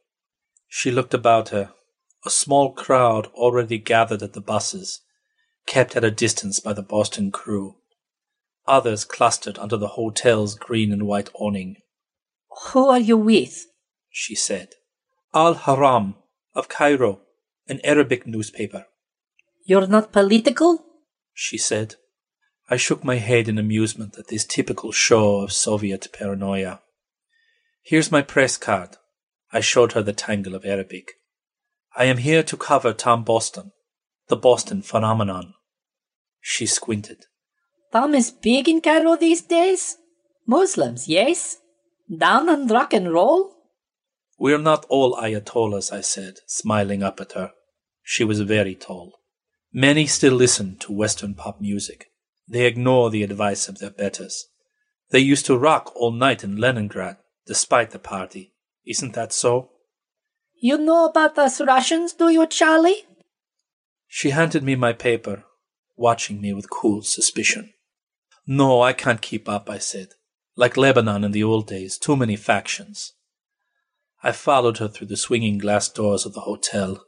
She 0.67 0.89
looked 0.89 1.13
about 1.13 1.49
her. 1.49 1.73
A 2.25 2.29
small 2.29 2.73
crowd 2.73 3.27
already 3.33 3.77
gathered 3.77 4.23
at 4.23 4.33
the 4.33 4.41
buses, 4.41 5.01
kept 5.65 5.95
at 5.95 6.03
a 6.03 6.11
distance 6.11 6.59
by 6.59 6.73
the 6.73 6.83
Boston 6.83 7.31
crew. 7.31 7.75
Others 8.67 9.05
clustered 9.05 9.57
under 9.59 9.77
the 9.77 9.89
hotel's 9.99 10.55
green 10.55 10.91
and 10.91 11.07
white 11.07 11.29
awning. 11.33 11.77
Who 12.67 12.89
are 12.89 12.99
you 12.99 13.17
with? 13.17 13.65
she 14.09 14.35
said. 14.35 14.69
Al 15.33 15.55
Ahram, 15.55 16.15
of 16.53 16.69
Cairo, 16.69 17.21
an 17.67 17.79
Arabic 17.83 18.27
newspaper. 18.27 18.85
You're 19.65 19.87
not 19.87 20.11
political? 20.11 20.85
she 21.33 21.57
said. 21.57 21.95
I 22.69 22.77
shook 22.77 23.03
my 23.03 23.15
head 23.15 23.47
in 23.47 23.57
amusement 23.57 24.17
at 24.17 24.27
this 24.27 24.45
typical 24.45 24.91
show 24.91 25.37
of 25.41 25.51
Soviet 25.51 26.07
paranoia. 26.13 26.81
Here's 27.83 28.11
my 28.11 28.21
press 28.21 28.57
card. 28.57 28.97
I 29.51 29.59
showed 29.59 29.93
her 29.93 30.01
the 30.01 30.13
tangle 30.13 30.55
of 30.55 30.65
Arabic. 30.65 31.13
I 31.95 32.05
am 32.05 32.17
here 32.17 32.43
to 32.43 32.55
cover 32.55 32.93
Tom 32.93 33.23
Boston, 33.23 33.73
the 34.27 34.37
Boston 34.37 34.81
phenomenon. 34.81 35.53
She 36.39 36.65
squinted. 36.65 37.25
Tom 37.91 38.15
is 38.15 38.31
big 38.31 38.69
in 38.69 38.79
Cairo 38.79 39.17
these 39.17 39.41
days? 39.41 39.97
Muslims, 40.47 41.09
yes? 41.09 41.57
Down 42.09 42.47
on 42.47 42.67
rock 42.67 42.93
and 42.93 43.11
roll? 43.11 43.53
We're 44.41 44.57
not 44.57 44.87
all 44.89 45.15
Ayatollahs, 45.17 45.93
I 45.93 46.01
said, 46.01 46.39
smiling 46.47 47.03
up 47.03 47.21
at 47.21 47.33
her. 47.33 47.51
She 48.01 48.23
was 48.23 48.39
very 48.39 48.73
tall. 48.73 49.19
Many 49.71 50.07
still 50.07 50.33
listen 50.33 50.77
to 50.79 50.91
Western 50.91 51.35
pop 51.35 51.61
music. 51.61 52.07
They 52.47 52.65
ignore 52.65 53.11
the 53.11 53.21
advice 53.21 53.67
of 53.67 53.77
their 53.77 53.91
betters. 53.91 54.47
They 55.11 55.19
used 55.19 55.45
to 55.45 55.59
rock 55.59 55.91
all 55.95 56.11
night 56.11 56.43
in 56.43 56.57
Leningrad, 56.57 57.17
despite 57.45 57.91
the 57.91 57.99
party. 57.99 58.55
Isn't 58.83 59.13
that 59.13 59.31
so? 59.31 59.69
You 60.59 60.79
know 60.79 61.05
about 61.05 61.37
us 61.37 61.61
Russians, 61.61 62.13
do 62.13 62.29
you, 62.29 62.47
Charlie? 62.47 63.05
She 64.07 64.31
handed 64.31 64.63
me 64.63 64.73
my 64.73 64.93
paper, 64.93 65.43
watching 65.95 66.41
me 66.41 66.51
with 66.51 66.71
cool 66.71 67.03
suspicion. 67.03 67.73
No, 68.47 68.81
I 68.81 68.93
can't 68.93 69.21
keep 69.21 69.47
up, 69.47 69.69
I 69.69 69.77
said. 69.77 70.07
Like 70.55 70.77
Lebanon 70.77 71.23
in 71.23 71.31
the 71.31 71.43
old 71.43 71.67
days, 71.67 71.99
too 71.99 72.15
many 72.15 72.35
factions. 72.35 73.13
I 74.23 74.31
followed 74.31 74.77
her 74.77 74.87
through 74.87 75.07
the 75.07 75.17
swinging 75.17 75.57
glass 75.57 75.89
doors 75.89 76.25
of 76.25 76.33
the 76.33 76.41
hotel. 76.41 77.05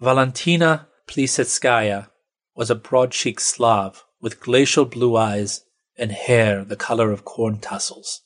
Valentina 0.00 0.88
Plisetskaya 1.06 2.08
was 2.54 2.70
a 2.70 2.74
broad-cheeked 2.74 3.40
Slav 3.40 4.04
with 4.20 4.40
glacial 4.40 4.84
blue 4.84 5.16
eyes 5.16 5.64
and 5.96 6.12
hair 6.12 6.64
the 6.64 6.76
color 6.76 7.10
of 7.10 7.24
corn 7.24 7.58
tassels. 7.58 8.22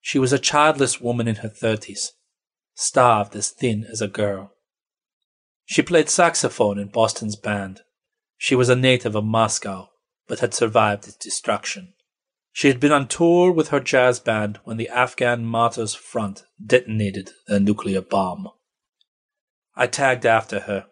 She 0.00 0.18
was 0.18 0.32
a 0.32 0.38
childless 0.38 1.00
woman 1.00 1.28
in 1.28 1.36
her 1.36 1.48
thirties, 1.48 2.12
starved 2.74 3.36
as 3.36 3.50
thin 3.50 3.86
as 3.90 4.00
a 4.00 4.08
girl. 4.08 4.52
She 5.66 5.82
played 5.82 6.08
saxophone 6.08 6.78
in 6.78 6.88
Boston's 6.88 7.36
band. 7.36 7.82
She 8.36 8.54
was 8.54 8.68
a 8.68 8.76
native 8.76 9.14
of 9.14 9.24
Moscow, 9.24 9.90
but 10.26 10.40
had 10.40 10.54
survived 10.54 11.06
its 11.06 11.16
destruction. 11.16 11.94
She 12.58 12.66
had 12.66 12.80
been 12.80 12.90
on 12.90 13.06
tour 13.06 13.52
with 13.52 13.68
her 13.68 13.78
jazz 13.78 14.18
band 14.18 14.58
when 14.64 14.78
the 14.78 14.88
Afghan 14.88 15.44
Martyrs 15.44 15.94
Front 15.94 16.42
detonated 16.60 17.30
a 17.46 17.60
nuclear 17.60 18.00
bomb. 18.00 18.48
I 19.76 19.86
tagged 19.86 20.26
after 20.26 20.58
her. 20.62 20.86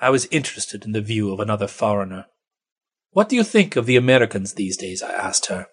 I 0.00 0.10
was 0.10 0.26
interested 0.32 0.84
in 0.84 0.90
the 0.90 1.00
view 1.00 1.32
of 1.32 1.38
another 1.38 1.68
foreigner. 1.68 2.26
What 3.10 3.28
do 3.28 3.36
you 3.36 3.44
think 3.44 3.76
of 3.76 3.86
the 3.86 3.94
Americans 3.94 4.54
these 4.54 4.76
days? 4.76 5.00
I 5.00 5.12
asked 5.12 5.46
her. 5.46 5.68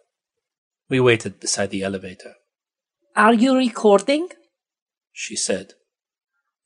We 0.89 1.00
waited 1.00 1.39
beside 1.39 1.72
the 1.72 1.82
elevator. 1.82 2.36
Are 3.15 3.34
you 3.34 3.58
recording? 3.58 4.29
She 5.12 5.36
said. 5.36 5.74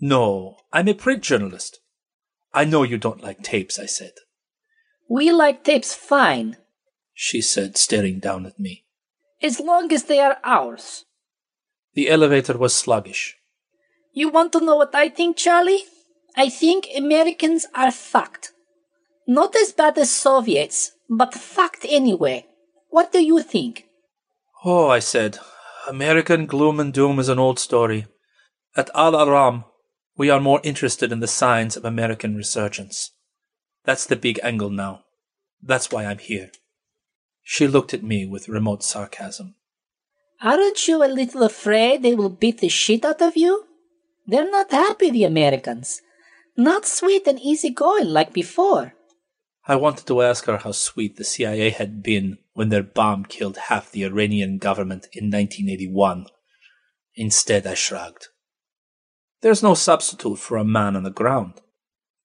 No, 0.01 0.57
I'm 0.73 0.89
a 0.89 0.93
print 0.93 1.23
journalist. 1.23 1.79
I 2.53 2.65
know 2.65 2.83
you 2.83 2.97
don't 2.97 3.23
like 3.23 3.41
tapes, 3.41 3.79
I 3.79 3.85
said. 3.85 4.15
We 5.09 5.31
like 5.31 5.63
tapes 5.63 5.93
fine, 5.93 6.57
she 7.21 7.41
said, 7.41 7.75
staring 7.75 8.17
down 8.17 8.45
at 8.45 8.57
me. 8.57 8.85
As 9.41 9.59
long 9.59 9.91
as 9.91 10.05
they 10.05 10.19
are 10.19 10.37
ours. 10.41 11.03
The 11.93 12.09
elevator 12.09 12.57
was 12.57 12.73
sluggish. 12.73 13.35
You 14.13 14.29
want 14.29 14.53
to 14.53 14.61
know 14.61 14.77
what 14.77 14.95
I 14.95 15.09
think, 15.09 15.35
Charlie? 15.35 15.83
I 16.37 16.47
think 16.47 16.87
Americans 16.95 17.65
are 17.75 17.91
fucked. 17.91 18.53
Not 19.27 19.53
as 19.57 19.73
bad 19.73 19.97
as 19.97 20.09
Soviets, 20.09 20.93
but 21.09 21.33
fucked 21.33 21.85
anyway. 21.89 22.45
What 22.87 23.11
do 23.11 23.21
you 23.21 23.41
think? 23.41 23.83
Oh, 24.63 24.87
I 24.87 24.99
said, 24.99 25.39
American 25.89 26.45
gloom 26.45 26.79
and 26.79 26.93
doom 26.93 27.19
is 27.19 27.27
an 27.27 27.37
old 27.37 27.59
story. 27.59 28.05
At 28.77 28.89
Al 28.95 29.11
Ahram, 29.11 29.65
we 30.15 30.29
are 30.29 30.39
more 30.39 30.61
interested 30.63 31.11
in 31.11 31.19
the 31.19 31.27
signs 31.27 31.75
of 31.75 31.83
American 31.83 32.37
resurgence. 32.37 33.11
That's 33.83 34.05
the 34.05 34.15
big 34.15 34.39
angle 34.41 34.69
now. 34.69 35.01
That's 35.61 35.91
why 35.91 36.05
I'm 36.05 36.19
here. 36.19 36.51
She 37.51 37.67
looked 37.67 37.95
at 37.95 38.03
me 38.03 38.27
with 38.27 38.47
remote 38.47 38.83
sarcasm. 38.83 39.55
Aren't 40.39 40.87
you 40.87 41.03
a 41.03 41.09
little 41.09 41.41
afraid 41.41 42.03
they 42.03 42.13
will 42.13 42.29
beat 42.29 42.59
the 42.59 42.69
shit 42.69 43.03
out 43.03 43.23
of 43.23 43.35
you? 43.35 43.65
They're 44.27 44.51
not 44.51 44.69
happy, 44.69 45.09
the 45.09 45.23
Americans. 45.23 45.99
Not 46.55 46.85
sweet 46.85 47.25
and 47.25 47.39
easygoing 47.39 48.05
like 48.05 48.33
before. 48.33 48.93
I 49.67 49.77
wanted 49.77 50.05
to 50.05 50.21
ask 50.21 50.45
her 50.45 50.57
how 50.57 50.73
sweet 50.73 51.17
the 51.17 51.23
CIA 51.23 51.71
had 51.71 52.03
been 52.03 52.37
when 52.53 52.69
their 52.69 52.83
bomb 52.83 53.25
killed 53.25 53.57
half 53.57 53.89
the 53.89 54.05
Iranian 54.05 54.59
government 54.59 55.07
in 55.11 55.31
1981. 55.31 56.27
Instead, 57.15 57.65
I 57.65 57.73
shrugged. 57.73 58.27
There's 59.41 59.63
no 59.63 59.73
substitute 59.73 60.37
for 60.37 60.57
a 60.57 60.63
man 60.63 60.95
on 60.95 61.01
the 61.01 61.09
ground. 61.09 61.61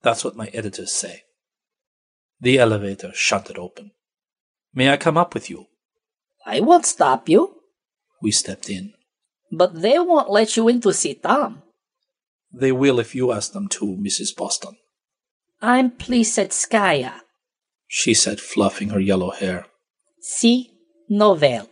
That's 0.03 0.23
what 0.23 0.37
my 0.37 0.49
editors 0.49 0.93
say. 0.93 1.23
The 2.43 2.59
elevator 2.59 3.13
shunted 3.15 3.57
open. 3.57 3.93
May 4.75 4.91
I 4.91 4.97
come 4.97 5.17
up 5.17 5.35
with 5.35 5.49
you? 5.49 5.67
I 6.45 6.61
won't 6.61 6.87
stop 6.87 7.29
you. 7.29 7.55
We 8.21 8.31
stepped 8.31 8.69
in. 8.69 8.93
But 9.53 9.81
they 9.81 9.99
won't 9.99 10.31
let 10.31 10.57
you 10.57 10.69
in 10.69 10.81
to 10.81 10.93
see 10.93 11.15
Tom. 11.15 11.63
They 12.53 12.73
will 12.73 12.99
if 12.99 13.15
you 13.15 13.33
ask 13.33 13.53
them 13.53 13.69
to, 13.69 13.97
Mrs. 13.97 14.35
Boston. 14.37 14.77
I'm 15.63 15.91
Plisetskaya, 15.93 17.21
she 17.87 18.13
said, 18.15 18.41
fluffing 18.41 18.91
her 18.91 19.01
yellow 19.01 19.31
hair. 19.31 19.67
See? 20.21 20.73
No 21.09 21.35
veil. 21.35 21.69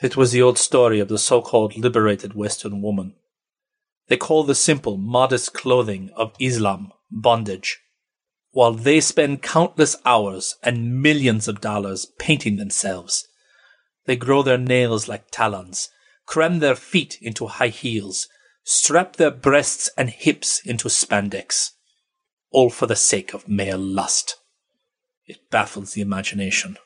It 0.00 0.16
was 0.16 0.32
the 0.32 0.42
old 0.42 0.58
story 0.58 1.00
of 1.00 1.08
the 1.08 1.18
so 1.18 1.42
called 1.42 1.76
liberated 1.76 2.34
Western 2.34 2.80
woman. 2.80 3.14
They 4.08 4.16
call 4.16 4.44
the 4.44 4.54
simple, 4.54 4.96
modest 4.96 5.54
clothing 5.54 6.10
of 6.14 6.32
Islam 6.38 6.92
bondage 7.10 7.80
while 8.52 8.72
they 8.72 9.00
spend 9.00 9.42
countless 9.42 9.96
hours 10.04 10.56
and 10.62 11.02
millions 11.02 11.48
of 11.48 11.60
dollars 11.60 12.06
painting 12.18 12.56
themselves. 12.56 13.26
They 14.06 14.16
grow 14.16 14.42
their 14.42 14.58
nails 14.58 15.06
like 15.06 15.30
talons, 15.30 15.90
cram 16.26 16.58
their 16.60 16.74
feet 16.74 17.18
into 17.20 17.46
high 17.46 17.68
heels, 17.68 18.28
strap 18.64 19.16
their 19.16 19.30
breasts 19.30 19.90
and 19.96 20.10
hips 20.10 20.60
into 20.64 20.88
spandex, 20.88 21.70
all 22.50 22.70
for 22.70 22.86
the 22.86 22.96
sake 22.96 23.34
of 23.34 23.48
male 23.48 23.78
lust. 23.78 24.36
It 25.26 25.50
baffles 25.50 25.92
the 25.92 26.00
imagination. 26.00 26.78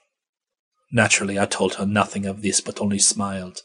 Naturally, 0.91 1.39
I 1.39 1.47
told 1.47 1.75
her 1.75 1.87
nothing 1.87 2.27
of 2.27 2.43
this, 2.43 2.61
but 2.61 2.81
only 2.81 2.99
smiled. 2.99 3.63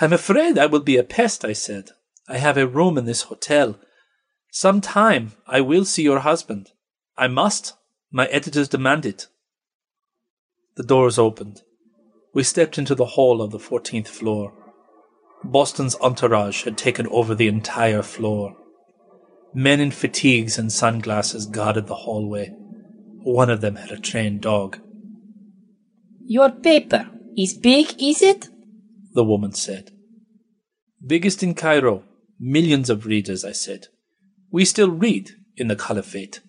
I'm 0.00 0.12
afraid 0.12 0.56
I 0.56 0.66
will 0.66 0.80
be 0.80 0.96
a 0.96 1.02
pest, 1.02 1.44
I 1.44 1.52
said. 1.52 1.90
I 2.28 2.38
have 2.38 2.56
a 2.56 2.66
room 2.66 2.96
in 2.96 3.04
this 3.04 3.22
hotel. 3.22 3.78
Some 4.52 4.80
time 4.80 5.32
I 5.46 5.60
will 5.60 5.84
see 5.84 6.02
your 6.02 6.20
husband. 6.20 6.70
I 7.18 7.26
must. 7.26 7.74
My 8.12 8.26
editors 8.26 8.68
demand 8.68 9.04
it. 9.04 9.26
The 10.76 10.84
doors 10.84 11.18
opened. 11.18 11.62
We 12.32 12.44
stepped 12.44 12.78
into 12.78 12.94
the 12.94 13.04
hall 13.16 13.42
of 13.42 13.50
the 13.50 13.58
14th 13.58 14.06
floor. 14.06 14.52
Boston's 15.42 15.96
entourage 15.96 16.62
had 16.64 16.78
taken 16.78 17.08
over 17.08 17.34
the 17.34 17.48
entire 17.48 18.02
floor. 18.02 18.56
Men 19.52 19.80
in 19.80 19.90
fatigues 19.90 20.58
and 20.58 20.70
sunglasses 20.70 21.46
guarded 21.46 21.88
the 21.88 21.96
hallway. 21.96 22.54
One 23.24 23.50
of 23.50 23.60
them 23.60 23.76
had 23.76 23.90
a 23.90 23.98
trained 23.98 24.42
dog. 24.42 24.78
Your 26.24 26.50
paper 26.50 27.10
is 27.36 27.54
big, 27.54 28.00
is 28.00 28.22
it? 28.22 28.48
The 29.14 29.24
woman 29.24 29.52
said. 29.52 29.90
Biggest 31.04 31.42
in 31.42 31.54
Cairo. 31.54 32.04
Millions 32.38 32.88
of 32.88 33.06
readers, 33.06 33.44
I 33.44 33.52
said. 33.52 33.88
We 34.52 34.64
still 34.64 34.90
read 34.90 35.32
in 35.56 35.66
the 35.66 35.76
Caliphate. 35.76 36.40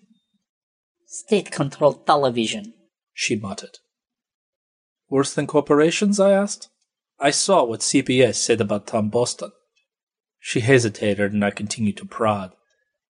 State 1.12 1.50
controlled 1.50 2.06
television, 2.06 2.72
she 3.12 3.34
muttered. 3.34 3.78
Worse 5.08 5.34
than 5.34 5.48
corporations? 5.48 6.20
I 6.20 6.30
asked. 6.30 6.68
I 7.18 7.32
saw 7.32 7.64
what 7.64 7.80
CBS 7.80 8.36
said 8.36 8.60
about 8.60 8.86
Tom 8.86 9.08
Boston. 9.08 9.50
She 10.38 10.60
hesitated, 10.60 11.32
and 11.32 11.44
I 11.44 11.50
continued 11.50 11.96
to 11.96 12.04
prod. 12.04 12.52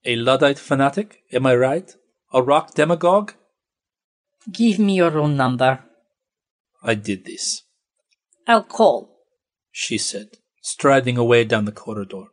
A 0.06 0.16
Luddite 0.16 0.58
fanatic, 0.58 1.18
am 1.30 1.44
I 1.44 1.54
right? 1.54 1.94
A 2.32 2.40
rock 2.42 2.72
demagogue? 2.72 3.34
Give 4.50 4.78
me 4.78 4.96
your 4.96 5.18
own 5.18 5.36
number. 5.36 5.84
I 6.82 6.94
did 6.94 7.26
this. 7.26 7.64
I'll 8.46 8.62
call, 8.62 9.14
she 9.70 9.98
said, 9.98 10.38
striding 10.62 11.18
away 11.18 11.44
down 11.44 11.66
the 11.66 11.70
corridor. 11.70 12.28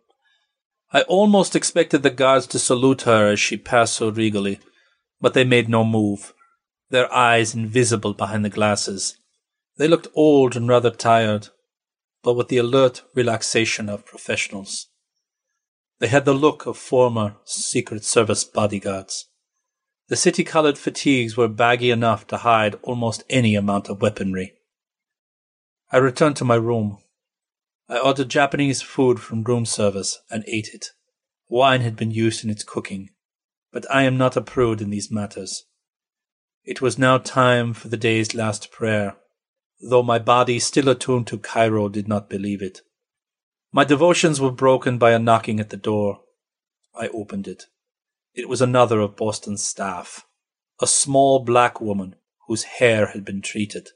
I 0.94 1.02
almost 1.02 1.58
expected 1.58 2.04
the 2.04 2.10
guards 2.10 2.48
to 2.48 2.58
salute 2.58 3.02
her 3.02 3.28
as 3.28 3.42
she 3.42 3.58
passed 3.58 3.96
so 3.96 4.08
regally, 4.08 4.62
but 5.20 5.34
they 5.34 5.44
made 5.44 5.70
no 5.70 5.84
move, 5.84 6.34
their 6.90 7.12
eyes 7.14 7.54
invisible 7.54 8.14
behind 8.14 8.46
the 8.46 8.50
glasses. 8.50 9.18
They 9.78 9.88
looked 9.88 10.08
old 10.16 10.56
and 10.56 10.68
rather 10.68 10.92
tired, 10.92 11.50
but 12.24 12.34
with 12.34 12.48
the 12.48 12.58
alert 12.58 13.04
relaxation 13.14 13.90
of 13.90 14.06
professionals. 14.06 14.88
They 16.00 16.08
had 16.08 16.26
the 16.26 16.34
look 16.34 16.66
of 16.66 16.78
former 16.78 17.38
Secret 17.46 18.04
Service 18.04 18.44
bodyguards. 18.44 19.28
The 20.10 20.16
city 20.16 20.44
colored 20.44 20.78
fatigues 20.78 21.36
were 21.36 21.48
baggy 21.48 21.92
enough 21.92 22.28
to 22.28 22.38
hide 22.38 22.76
almost 22.84 23.24
any 23.30 23.56
amount 23.56 23.90
of 23.90 24.02
weaponry. 24.02 24.54
I 25.92 25.98
returned 25.98 26.36
to 26.38 26.46
my 26.46 26.56
room. 26.56 27.00
I 27.90 27.98
ordered 27.98 28.30
Japanese 28.30 28.82
food 28.82 29.20
from 29.20 29.44
room 29.44 29.66
service 29.66 30.20
and 30.30 30.44
ate 30.48 30.70
it. 30.74 30.88
Wine 31.50 31.82
had 31.82 31.96
been 31.96 32.12
used 32.12 32.44
in 32.44 32.50
its 32.50 32.64
cooking, 32.64 33.10
but 33.78 33.86
I 33.92 34.06
am 34.06 34.18
not 34.18 34.36
a 34.36 34.42
prude 34.42 34.82
in 34.82 34.90
these 34.90 35.12
matters. 35.12 35.66
It 36.64 36.82
was 36.82 36.98
now 36.98 37.20
time 37.20 37.76
for 37.76 37.90
the 37.90 37.96
day's 37.96 38.34
last 38.34 38.72
prayer, 38.72 39.18
though 39.80 40.02
my 40.02 40.18
body, 40.18 40.58
still 40.58 40.90
attuned 40.90 41.28
to 41.28 41.38
Cairo, 41.38 41.88
did 41.88 42.08
not 42.08 42.28
believe 42.28 42.64
it. 42.64 42.82
My 43.72 43.84
devotions 43.84 44.42
were 44.42 44.50
broken 44.50 44.98
by 44.98 45.12
a 45.12 45.20
knocking 45.20 45.60
at 45.60 45.70
the 45.70 45.78
door. 45.78 46.22
I 47.00 47.10
opened 47.10 47.48
it. 47.48 47.66
It 48.34 48.50
was 48.50 48.64
another 48.64 49.00
of 49.00 49.16
Boston's 49.16 49.64
staff, 49.64 50.26
a 50.82 50.88
small 50.88 51.42
black 51.42 51.80
woman 51.80 52.16
whose 52.48 52.64
hair 52.64 53.06
had 53.06 53.24
been 53.24 53.44
treated. 53.44 53.90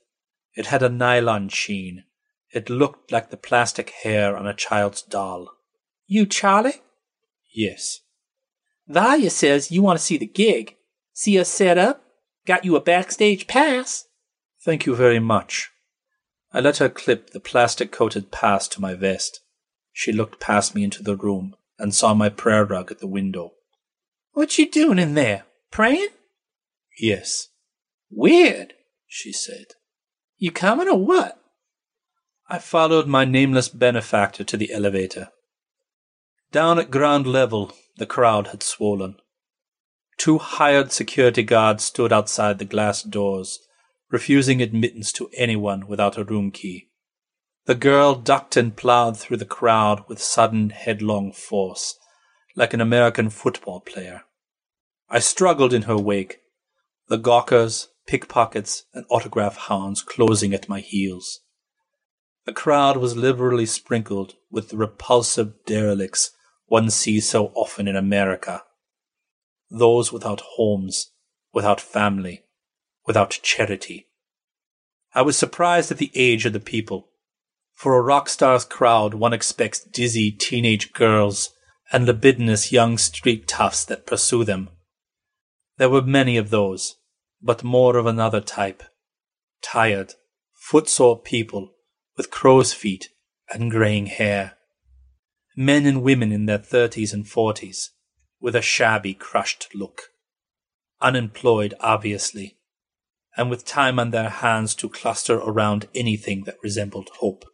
It 0.54 0.68
had 0.68 0.84
a 0.84 0.90
nylon 0.90 1.50
sheen. 1.50 2.04
It 2.54 2.70
looked 2.70 3.12
like 3.12 3.32
the 3.32 3.36
plastic 3.36 3.90
hair 4.04 4.38
on 4.38 4.46
a 4.46 4.54
child's 4.54 5.02
doll. 5.02 5.48
You 6.06 6.28
Charlie? 6.28 6.84
Yes. 7.52 8.02
Valia 8.92 9.32
says 9.32 9.72
you 9.72 9.82
want 9.82 10.00
to 10.00 10.06
see 10.06 10.18
the 10.18 10.26
gig. 10.26 10.76
See 11.14 11.40
us 11.40 11.50
set 11.50 11.78
up? 11.78 12.04
Got 12.46 12.66
you 12.66 12.76
a 12.76 12.82
backstage 12.82 13.48
pass. 13.48 14.06
Thank 14.64 14.86
you 14.86 14.96
very 14.96 15.20
much. 15.20 15.70
I 16.54 16.60
let 16.60 16.78
her 16.78 16.90
clip 16.90 17.32
the 17.32 17.40
plastic 17.40 17.92
coated 17.92 18.32
pass 18.32 18.68
to 18.70 18.82
my 18.82 18.94
vest. 18.94 19.42
She 19.94 20.12
looked 20.12 20.40
past 20.40 20.76
me 20.76 20.84
into 20.84 21.04
the 21.04 21.16
room 21.16 21.56
and 21.80 21.96
saw 21.96 22.14
my 22.14 22.30
prayer 22.30 22.66
rug 22.66 22.92
at 22.92 23.00
the 23.00 23.08
window. 23.08 23.54
What 24.34 24.58
you 24.58 24.70
doing 24.70 25.00
in 25.00 25.14
there? 25.14 25.44
Praying? 25.72 26.10
Yes. 27.00 27.48
Weird, 28.10 28.74
she 29.08 29.32
said. 29.32 29.68
You 30.38 30.52
coming 30.52 30.88
or 30.88 30.98
what? 30.98 31.40
I 32.50 32.60
followed 32.60 33.08
my 33.08 33.24
nameless 33.24 33.70
benefactor 33.70 34.44
to 34.44 34.58
the 34.58 34.74
elevator. 34.74 35.30
Down 36.52 36.80
at 36.80 36.92
ground 36.92 37.26
level, 37.28 37.72
the 37.96 38.06
crowd 38.06 38.48
had 38.48 38.62
swollen. 38.62 39.16
Two 40.18 40.38
hired 40.38 40.92
security 40.92 41.44
guards 41.44 41.86
stood 41.86 42.12
outside 42.12 42.60
the 42.60 42.66
glass 42.66 43.04
doors, 43.04 43.60
refusing 44.10 44.62
admittance 44.62 45.14
to 45.14 45.30
anyone 45.38 45.88
without 45.88 46.18
a 46.18 46.26
room 46.26 46.52
key. 46.52 46.90
The 47.68 47.76
girl 47.76 48.16
ducked 48.16 48.58
and 48.58 48.76
plowed 48.76 49.18
through 49.18 49.38
the 49.38 49.46
crowd 49.46 50.04
with 50.10 50.22
sudden 50.22 50.72
headlong 50.72 51.32
force, 51.32 51.98
like 52.58 52.74
an 52.74 52.82
American 52.82 53.30
football 53.30 53.80
player. 53.80 54.24
I 55.10 55.20
struggled 55.20 55.74
in 55.74 55.84
her 55.84 55.98
wake, 55.98 56.40
the 57.08 57.18
gawkers, 57.18 57.88
pickpockets, 58.08 58.84
and 58.94 59.06
autograph 59.10 59.56
hounds 59.56 60.02
closing 60.02 60.54
at 60.54 60.68
my 60.68 60.82
heels. 60.82 61.40
The 62.46 62.52
crowd 62.52 62.98
was 62.98 63.16
liberally 63.16 63.66
sprinkled 63.66 64.36
with 64.50 64.70
the 64.70 64.78
repulsive 64.78 65.54
derelicts 65.66 66.32
one 66.72 66.90
sees 66.90 67.28
so 67.28 67.48
often 67.48 67.86
in 67.86 67.98
America. 67.98 68.64
Those 69.70 70.14
without 70.14 70.40
homes, 70.56 71.12
without 71.52 71.82
family, 71.82 72.46
without 73.06 73.42
charity. 73.44 74.08
I 75.14 75.22
was 75.22 75.38
surprised 75.38 75.92
at 75.92 75.98
the 75.98 76.14
age 76.16 76.46
of 76.46 76.54
the 76.54 76.62
people. 76.62 77.10
For 77.74 77.98
a 77.98 78.02
rock 78.02 78.30
star's 78.30 78.64
crowd, 78.64 79.16
one 79.16 79.34
expects 79.34 79.84
dizzy 79.84 80.32
teenage 80.32 80.94
girls 80.94 81.50
and 81.92 82.06
libidinous 82.06 82.72
young 82.72 82.98
street 82.98 83.50
toughs 83.50 83.84
that 83.84 84.08
pursue 84.08 84.46
them. 84.46 84.70
There 85.76 85.90
were 85.90 86.02
many 86.02 86.38
of 86.38 86.52
those, 86.52 86.96
but 87.42 87.66
more 87.66 87.98
of 87.98 88.06
another 88.06 88.40
type. 88.40 88.82
Tired, 89.62 90.14
footsore 90.54 91.20
people 91.20 91.74
with 92.16 92.32
crow's 92.32 92.72
feet 92.72 93.10
and 93.50 93.70
graying 93.70 94.06
hair. 94.06 94.54
Men 95.56 95.86
and 95.86 96.02
women 96.02 96.32
in 96.32 96.46
their 96.46 96.58
thirties 96.58 97.14
and 97.14 97.28
forties, 97.28 97.92
with 98.40 98.56
a 98.56 98.62
shabby, 98.62 99.14
crushed 99.14 99.70
look. 99.74 100.12
Unemployed, 101.02 101.74
obviously, 101.80 102.58
and 103.36 103.50
with 103.50 103.66
time 103.66 104.00
on 104.00 104.12
their 104.12 104.30
hands 104.30 104.76
to 104.76 104.90
cluster 104.90 105.36
around 105.36 105.88
anything 105.94 106.44
that 106.46 106.58
resembled 106.64 107.10
hope. 107.20 107.46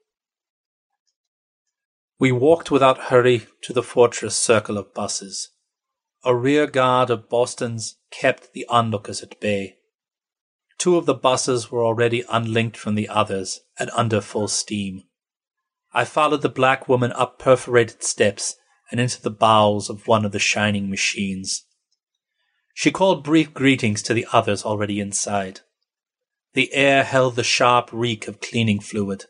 We 2.20 2.32
walked 2.32 2.72
without 2.72 3.06
hurry 3.06 3.48
to 3.62 3.74
the 3.74 3.84
fortress 3.84 4.36
circle 4.36 4.78
of 4.78 4.94
buses. 4.94 5.52
A 6.24 6.36
rear 6.36 6.66
guard 6.66 7.10
of 7.10 7.30
Boston's 7.30 7.98
kept 8.12 8.54
the 8.54 8.66
onlookers 8.70 9.22
at 9.22 9.40
bay. 9.40 9.76
Two 10.78 10.98
of 10.98 11.06
the 11.06 11.14
buses 11.14 11.72
were 11.72 11.86
already 11.86 12.24
unlinked 12.30 12.76
from 12.76 12.96
the 12.96 13.08
others 13.08 13.62
and 13.80 13.90
under 13.92 14.20
full 14.20 14.48
steam. 14.48 15.04
I 15.98 16.06
followed 16.06 16.44
the 16.44 16.50
black 16.50 16.88
woman 16.88 17.12
up 17.14 17.40
perforated 17.40 18.04
steps 18.04 18.56
and 18.92 19.00
into 19.00 19.20
the 19.20 19.32
bowels 19.32 19.90
of 19.90 20.06
one 20.08 20.26
of 20.26 20.32
the 20.32 20.38
shining 20.38 20.92
machines. 20.92 21.66
She 22.76 22.92
called 22.92 23.24
brief 23.24 23.52
greetings 23.52 24.04
to 24.04 24.14
the 24.14 24.28
others 24.32 24.64
already 24.64 25.00
inside. 25.00 25.62
The 26.54 26.72
air 26.72 27.04
held 27.04 27.36
the 27.36 27.44
sharp 27.44 27.90
reek 27.92 28.28
of 28.28 28.42
cleaning 28.42 28.80
fluid. 28.80 29.26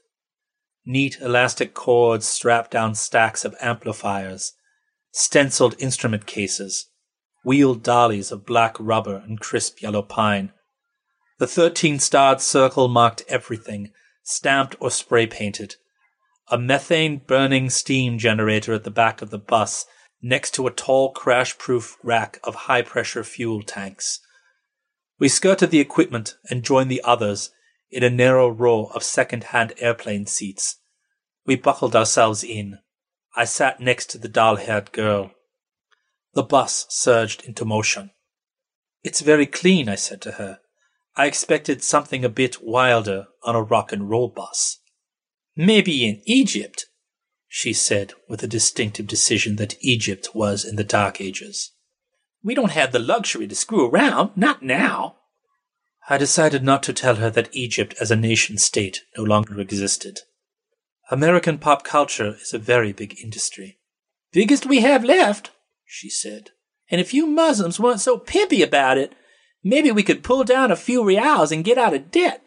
Neat 0.85 1.17
elastic 1.21 1.73
cords 1.73 2.27
strapped 2.27 2.71
down 2.71 2.95
stacks 2.95 3.45
of 3.45 3.55
amplifiers, 3.61 4.51
stenciled 5.13 5.73
instrument 5.79 6.25
cases, 6.25 6.89
wheeled 7.45 7.81
dollies 7.81 8.29
of 8.29 8.45
black 8.45 8.75
rubber 8.77 9.15
and 9.15 9.39
crisp 9.39 9.81
yellow 9.81 10.01
pine. 10.01 10.51
The 11.39 11.47
thirteen 11.47 11.99
starred 11.99 12.41
circle 12.41 12.89
marked 12.89 13.23
everything, 13.29 13.93
stamped 14.21 14.75
or 14.81 14.91
spray 14.91 15.27
painted. 15.27 15.77
A 16.49 16.57
methane 16.57 17.17
burning 17.17 17.69
steam 17.69 18.17
generator 18.17 18.73
at 18.73 18.85
the 18.85 18.91
back 18.91 19.21
of 19.21 19.31
the 19.31 19.37
bus, 19.37 19.85
next 20.21 20.51
to 20.51 20.65
a 20.65 20.71
tall 20.71 21.11
crash 21.11 21.57
proof 21.57 21.97
rack 22.01 22.39
of 22.43 22.55
high 22.55 22.81
pressure 22.81 23.23
fuel 23.23 23.63
tanks. 23.63 24.21
We 25.19 25.27
skirted 25.27 25.71
the 25.71 25.79
equipment 25.79 26.37
and 26.49 26.63
joined 26.63 26.89
the 26.89 27.01
others 27.03 27.51
in 27.89 28.03
a 28.03 28.09
narrow 28.09 28.47
row 28.47 28.85
of 28.93 29.03
second-hand 29.03 29.73
airplane 29.79 30.25
seats. 30.25 30.77
We 31.45 31.55
buckled 31.55 31.95
ourselves 31.95 32.43
in. 32.43 32.79
I 33.35 33.45
sat 33.45 33.79
next 33.79 34.09
to 34.11 34.17
the 34.17 34.27
doll-haired 34.27 34.91
girl. 34.91 35.31
The 36.33 36.43
bus 36.43 36.85
surged 36.89 37.43
into 37.45 37.65
motion. 37.65 38.11
It's 39.03 39.21
very 39.21 39.45
clean, 39.45 39.89
I 39.89 39.95
said 39.95 40.21
to 40.21 40.33
her. 40.33 40.59
I 41.15 41.25
expected 41.25 41.83
something 41.83 42.23
a 42.23 42.29
bit 42.29 42.63
wilder 42.63 43.27
on 43.43 43.55
a 43.55 43.61
rock 43.61 43.91
and 43.91 44.09
roll 44.09 44.29
bus. 44.29 44.79
Maybe 45.59 46.07
in 46.07 46.21
Egypt, 46.25 46.85
she 47.47 47.73
said 47.73 48.13
with 48.29 48.43
a 48.43 48.47
distinctive 48.47 49.07
decision 49.07 49.55
that 49.55 49.75
Egypt 49.81 50.29
was 50.35 50.63
in 50.63 50.75
the 50.75 50.83
Dark 50.83 51.19
Ages. 51.19 51.71
We 52.43 52.53
don't 52.53 52.73
have 52.73 52.91
the 52.91 52.99
luxury 52.99 53.47
to 53.47 53.55
screw 53.55 53.89
around, 53.89 54.33
not 54.35 54.61
now. 54.61 55.15
I 56.07 56.19
decided 56.19 56.63
not 56.63 56.83
to 56.83 56.93
tell 56.93 57.15
her 57.15 57.31
that 57.31 57.49
Egypt 57.53 57.95
as 57.99 58.11
a 58.11 58.15
nation 58.15 58.59
state 58.59 59.01
no 59.17 59.23
longer 59.23 59.59
existed. 59.59 60.19
American 61.09 61.57
pop 61.57 61.83
culture 61.83 62.35
is 62.39 62.53
a 62.53 62.59
very 62.59 62.93
big 62.93 63.19
industry. 63.23 63.79
Biggest 64.31 64.67
we 64.67 64.81
have 64.81 65.03
left, 65.03 65.49
she 65.87 66.07
said. 66.07 66.51
And 66.91 67.01
if 67.01 67.15
you 67.15 67.25
Muslims 67.25 67.79
weren't 67.79 68.01
so 68.01 68.19
pimpy 68.19 68.63
about 68.63 68.99
it, 68.99 69.13
maybe 69.63 69.91
we 69.91 70.03
could 70.03 70.23
pull 70.23 70.43
down 70.43 70.69
a 70.69 70.75
few 70.75 71.03
reals 71.03 71.51
and 71.51 71.65
get 71.65 71.79
out 71.79 71.95
of 71.95 72.11
debt. 72.11 72.43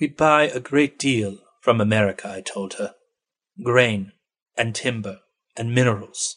We 0.00 0.08
buy 0.08 0.48
a 0.48 0.58
great 0.58 0.98
deal 0.98 1.38
from 1.66 1.80
America, 1.80 2.32
I 2.32 2.42
told 2.42 2.74
her. 2.74 2.94
Grain 3.60 4.12
and 4.56 4.72
timber 4.72 5.18
and 5.56 5.74
minerals. 5.74 6.36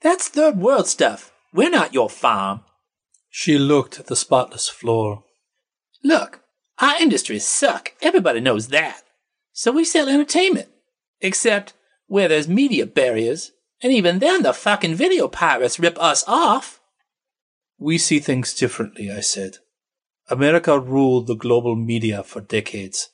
That's 0.00 0.26
third 0.26 0.58
world 0.58 0.88
stuff. 0.88 1.32
We're 1.54 1.70
not 1.70 1.94
your 1.94 2.10
farm. 2.10 2.62
She 3.30 3.56
looked 3.56 4.00
at 4.00 4.08
the 4.08 4.16
spotless 4.16 4.68
floor. 4.68 5.22
Look, 6.02 6.40
our 6.80 7.00
industries 7.00 7.46
suck. 7.46 7.92
Everybody 8.02 8.40
knows 8.40 8.66
that. 8.68 9.02
So 9.52 9.70
we 9.70 9.84
sell 9.84 10.08
entertainment. 10.08 10.70
Except 11.20 11.74
where 12.08 12.26
there's 12.26 12.48
media 12.48 12.84
barriers, 12.84 13.52
and 13.80 13.92
even 13.92 14.18
then 14.18 14.42
the 14.42 14.52
fucking 14.52 14.96
video 14.96 15.28
pirates 15.28 15.78
rip 15.78 15.96
us 16.02 16.24
off. 16.26 16.80
We 17.78 17.96
see 17.96 18.18
things 18.18 18.54
differently, 18.54 19.08
I 19.08 19.20
said. 19.20 19.58
America 20.28 20.80
ruled 20.80 21.28
the 21.28 21.36
global 21.36 21.76
media 21.76 22.24
for 22.24 22.40
decades. 22.40 23.10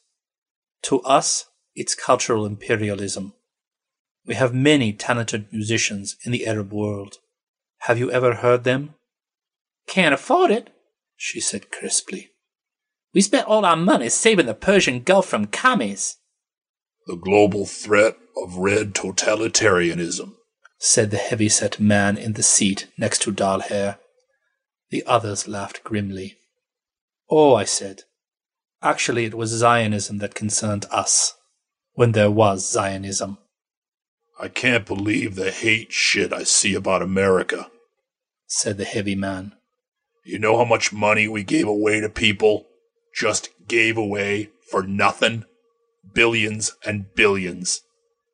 To 0.85 1.01
us, 1.01 1.47
it's 1.75 1.95
cultural 1.95 2.47
imperialism. 2.47 3.35
We 4.27 4.35
have 4.35 4.55
many 4.55 4.93
talented 4.93 5.47
musicians 5.53 6.17
in 6.25 6.33
the 6.33 6.47
Arab 6.47 6.73
world. 6.73 7.19
Have 7.83 7.99
you 7.99 8.11
ever 8.11 8.35
heard 8.35 8.64
them? 8.64 8.95
Can't 9.87 10.14
afford 10.14 10.51
it, 10.51 10.71
she 11.17 11.41
said 11.41 11.71
crisply. 11.71 12.31
We 13.14 13.23
spent 13.23 13.47
all 13.47 13.64
our 13.64 13.77
money 13.77 14.09
saving 14.11 14.47
the 14.47 14.55
Persian 14.55 15.01
Gulf 15.03 15.27
from 15.27 15.47
commies. 15.47 16.19
The 17.07 17.17
global 17.17 17.64
threat 17.64 18.17
of 18.37 18.57
red 18.57 18.95
totalitarianism, 18.95 20.35
said 20.79 21.11
the 21.11 21.17
heavy-set 21.17 21.81
man 21.81 22.19
in 22.19 22.35
the 22.35 22.43
seat 22.43 22.88
next 22.99 23.23
to 23.23 23.33
Doll 23.33 23.61
Hair. 23.61 23.99
The 24.91 25.05
others 25.07 25.49
laughed 25.49 25.83
grimly. 25.85 26.38
Oh, 27.31 27.55
I 27.55 27.64
said. 27.64 28.03
Actually, 28.83 29.25
it 29.25 29.35
was 29.35 29.51
Zionism 29.51 30.19
that 30.19 30.35
concerned 30.35 30.87
us, 30.91 31.35
when 31.95 32.12
there 32.12 32.31
was 32.31 32.71
Zionism. 32.71 33.38
I 34.41 34.47
can't 34.47 34.87
believe 34.87 35.35
the 35.35 35.51
hate 35.51 35.93
shit 35.93 36.33
I 36.33 36.45
see 36.45 36.75
about 36.75 37.03
America, 37.03 37.71
said 38.47 38.79
the 38.79 38.85
heavy 38.85 39.17
man. 39.17 39.55
You 40.25 40.38
know 40.38 40.57
how 40.57 40.64
much 40.64 40.93
money 40.93 41.27
we 41.27 41.43
gave 41.43 41.67
away 41.67 42.01
to 42.01 42.09
people? 42.09 42.67
Just 43.12 43.51
gave 43.67 43.97
away 43.97 44.51
for 44.71 44.85
nothing? 44.85 45.45
Billions 46.14 46.77
and 46.87 47.12
billions. 47.17 47.83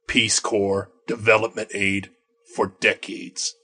Peace 0.07 0.41
Corps, 0.41 0.91
development 1.07 1.71
aid 1.73 2.11
for 2.55 2.75
decades. 2.81 3.55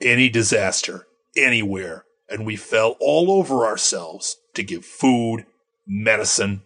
Any 0.00 0.28
disaster, 0.28 1.08
anywhere, 1.36 2.04
and 2.28 2.46
we 2.46 2.54
fell 2.54 2.96
all 3.00 3.32
over 3.32 3.66
ourselves 3.66 4.36
to 4.54 4.62
give 4.62 4.84
food, 4.84 5.44
medicine, 5.88 6.62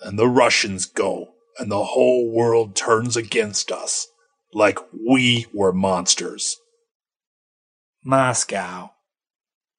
and 0.00 0.18
the 0.18 0.28
Russians 0.28 0.86
go 0.86 1.30
and 1.58 1.70
the 1.70 1.84
whole 1.84 2.30
world 2.30 2.76
turns 2.76 3.16
against 3.16 3.72
us 3.72 4.06
like 4.52 4.78
we 4.92 5.46
were 5.52 5.72
monsters. 5.72 6.56
Moscow, 8.04 8.90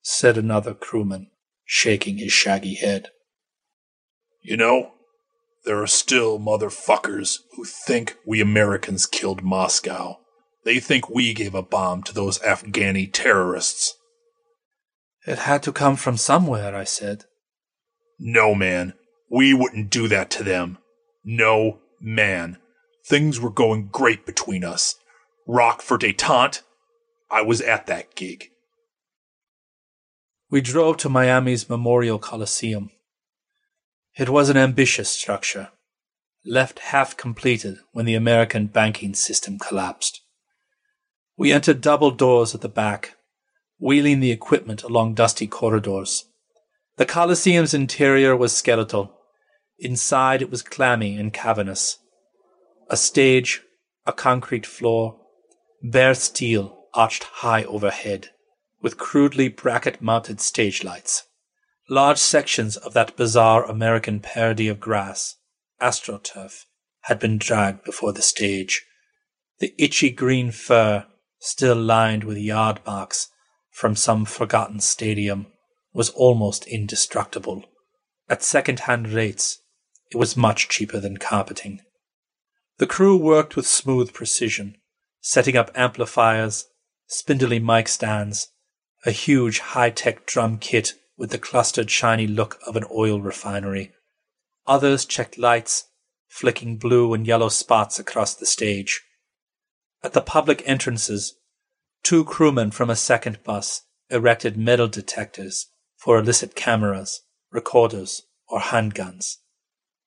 said 0.01 0.37
another 0.37 0.73
crewman, 0.73 1.27
shaking 1.63 2.17
his 2.17 2.31
shaggy 2.31 2.75
head. 2.75 3.09
You 4.41 4.57
know, 4.57 4.91
there 5.63 5.81
are 5.81 5.87
still 5.87 6.39
motherfuckers 6.39 7.39
who 7.55 7.65
think 7.65 8.17
we 8.25 8.41
Americans 8.41 9.05
killed 9.05 9.43
Moscow. 9.43 10.17
They 10.63 10.79
think 10.79 11.09
we 11.09 11.33
gave 11.33 11.55
a 11.55 11.61
bomb 11.61 12.03
to 12.03 12.13
those 12.13 12.39
Afghani 12.39 13.11
terrorists. 13.11 13.95
It 15.25 15.39
had 15.39 15.63
to 15.63 15.71
come 15.71 15.95
from 15.95 16.17
somewhere, 16.17 16.75
I 16.75 16.83
said. 16.83 17.25
No, 18.19 18.55
man. 18.55 18.93
We 19.29 19.53
wouldn't 19.53 19.89
do 19.89 20.07
that 20.07 20.29
to 20.31 20.43
them. 20.43 20.77
No, 21.23 21.79
man. 21.99 22.57
Things 23.05 23.39
were 23.39 23.49
going 23.49 23.89
great 23.91 24.25
between 24.25 24.63
us. 24.63 24.95
Rock 25.47 25.81
for 25.81 25.97
detente. 25.97 26.61
I 27.29 27.41
was 27.41 27.61
at 27.61 27.87
that 27.87 28.15
gig. 28.15 28.49
We 30.49 30.61
drove 30.61 30.97
to 30.97 31.09
Miami's 31.09 31.69
Memorial 31.69 32.19
Coliseum. 32.19 32.91
It 34.17 34.29
was 34.29 34.49
an 34.49 34.57
ambitious 34.57 35.09
structure, 35.09 35.69
left 36.45 36.79
half 36.79 37.17
completed 37.17 37.79
when 37.91 38.05
the 38.05 38.15
American 38.15 38.67
banking 38.67 39.13
system 39.13 39.59
collapsed. 39.59 40.21
We 41.35 41.51
entered 41.51 41.81
double 41.81 42.11
doors 42.11 42.55
at 42.55 42.61
the 42.61 42.69
back, 42.69 43.17
wheeling 43.77 44.19
the 44.21 44.31
equipment 44.31 44.83
along 44.83 45.15
dusty 45.15 45.47
corridors. 45.47 46.25
The 46.97 47.05
Coliseum's 47.05 47.73
interior 47.73 48.37
was 48.37 48.55
skeletal. 48.55 49.19
Inside 49.77 50.41
it 50.41 50.49
was 50.49 50.61
clammy 50.61 51.17
and 51.17 51.33
cavernous. 51.33 51.97
A 52.89 52.95
stage, 52.95 53.61
a 54.05 54.13
concrete 54.13 54.65
floor, 54.65 55.19
bare 55.83 56.15
steel 56.15 56.85
arched 56.93 57.23
high 57.25 57.63
overhead, 57.65 58.29
with 58.81 58.97
crudely 58.97 59.49
bracket 59.49 60.01
mounted 60.01 60.39
stage 60.39 60.83
lights. 60.85 61.23
Large 61.89 62.17
sections 62.17 62.77
of 62.77 62.93
that 62.93 63.17
bizarre 63.17 63.65
American 63.65 64.21
parody 64.21 64.69
of 64.69 64.79
grass, 64.79 65.35
astroturf, 65.81 66.65
had 67.01 67.19
been 67.19 67.37
dragged 67.37 67.83
before 67.83 68.13
the 68.13 68.21
stage. 68.21 68.85
The 69.59 69.73
itchy 69.77 70.11
green 70.11 70.51
fur, 70.51 71.05
still 71.39 71.75
lined 71.75 72.23
with 72.23 72.37
yard 72.37 72.79
marks 72.85 73.27
from 73.71 73.95
some 73.95 74.23
forgotten 74.23 74.79
stadium, 74.79 75.47
was 75.95 76.09
almost 76.09 76.67
indestructible. 76.67 77.63
At 78.29 78.43
second-hand 78.43 79.07
rates, 79.07 79.59
it 80.11 80.17
was 80.17 80.35
much 80.35 80.67
cheaper 80.67 80.99
than 80.99 81.17
carpeting. 81.17 81.79
The 82.79 82.85
crew 82.85 83.15
worked 83.15 83.55
with 83.55 83.65
smooth 83.65 84.13
precision, 84.13 84.75
setting 85.21 85.55
up 85.55 85.71
amplifiers, 85.73 86.65
spindly 87.07 87.59
mic 87.59 87.87
stands, 87.87 88.49
a 89.05 89.11
huge 89.11 89.59
high-tech 89.59 90.25
drum 90.25 90.57
kit 90.57 90.95
with 91.17 91.29
the 91.29 91.37
clustered 91.37 91.89
shiny 91.89 92.27
look 92.27 92.59
of 92.67 92.75
an 92.75 92.83
oil 92.93 93.21
refinery. 93.21 93.93
Others 94.67 95.05
checked 95.05 95.37
lights, 95.37 95.85
flicking 96.27 96.75
blue 96.75 97.13
and 97.13 97.25
yellow 97.25 97.47
spots 97.47 97.99
across 97.99 98.35
the 98.35 98.45
stage. 98.45 99.01
At 100.03 100.11
the 100.11 100.21
public 100.21 100.61
entrances, 100.65 101.35
two 102.03 102.25
crewmen 102.25 102.71
from 102.71 102.89
a 102.89 102.97
second 102.97 103.39
bus 103.45 103.83
erected 104.09 104.57
metal 104.57 104.89
detectors 104.89 105.67
for 106.05 106.19
illicit 106.19 106.53
cameras, 106.55 107.21
recorders, 107.51 108.21
or 108.47 108.59
handguns, 108.59 109.37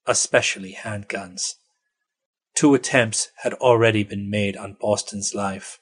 especially 0.06 0.72
handguns. 0.72 1.54
Two 2.54 2.72
attempts 2.72 3.32
had 3.42 3.52
already 3.54 4.04
been 4.04 4.30
made 4.30 4.56
on 4.56 4.76
Boston's 4.80 5.34
life. 5.34 5.80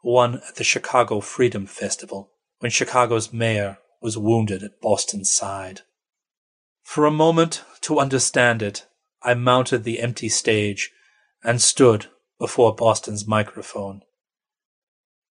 One 0.00 0.36
at 0.48 0.54
the 0.54 0.64
Chicago 0.64 1.20
Freedom 1.20 1.66
Festival, 1.66 2.30
when 2.60 2.70
Chicago's 2.70 3.30
mayor 3.30 3.76
was 4.00 4.16
wounded 4.16 4.62
at 4.62 4.80
Boston's 4.80 5.30
side. 5.30 5.82
For 6.82 7.04
a 7.04 7.10
moment, 7.10 7.62
to 7.82 7.98
understand 7.98 8.62
it, 8.62 8.86
I 9.22 9.34
mounted 9.34 9.84
the 9.84 10.00
empty 10.00 10.30
stage 10.30 10.90
and 11.44 11.60
stood 11.60 12.06
before 12.38 12.74
Boston's 12.74 13.26
microphone. 13.26 14.00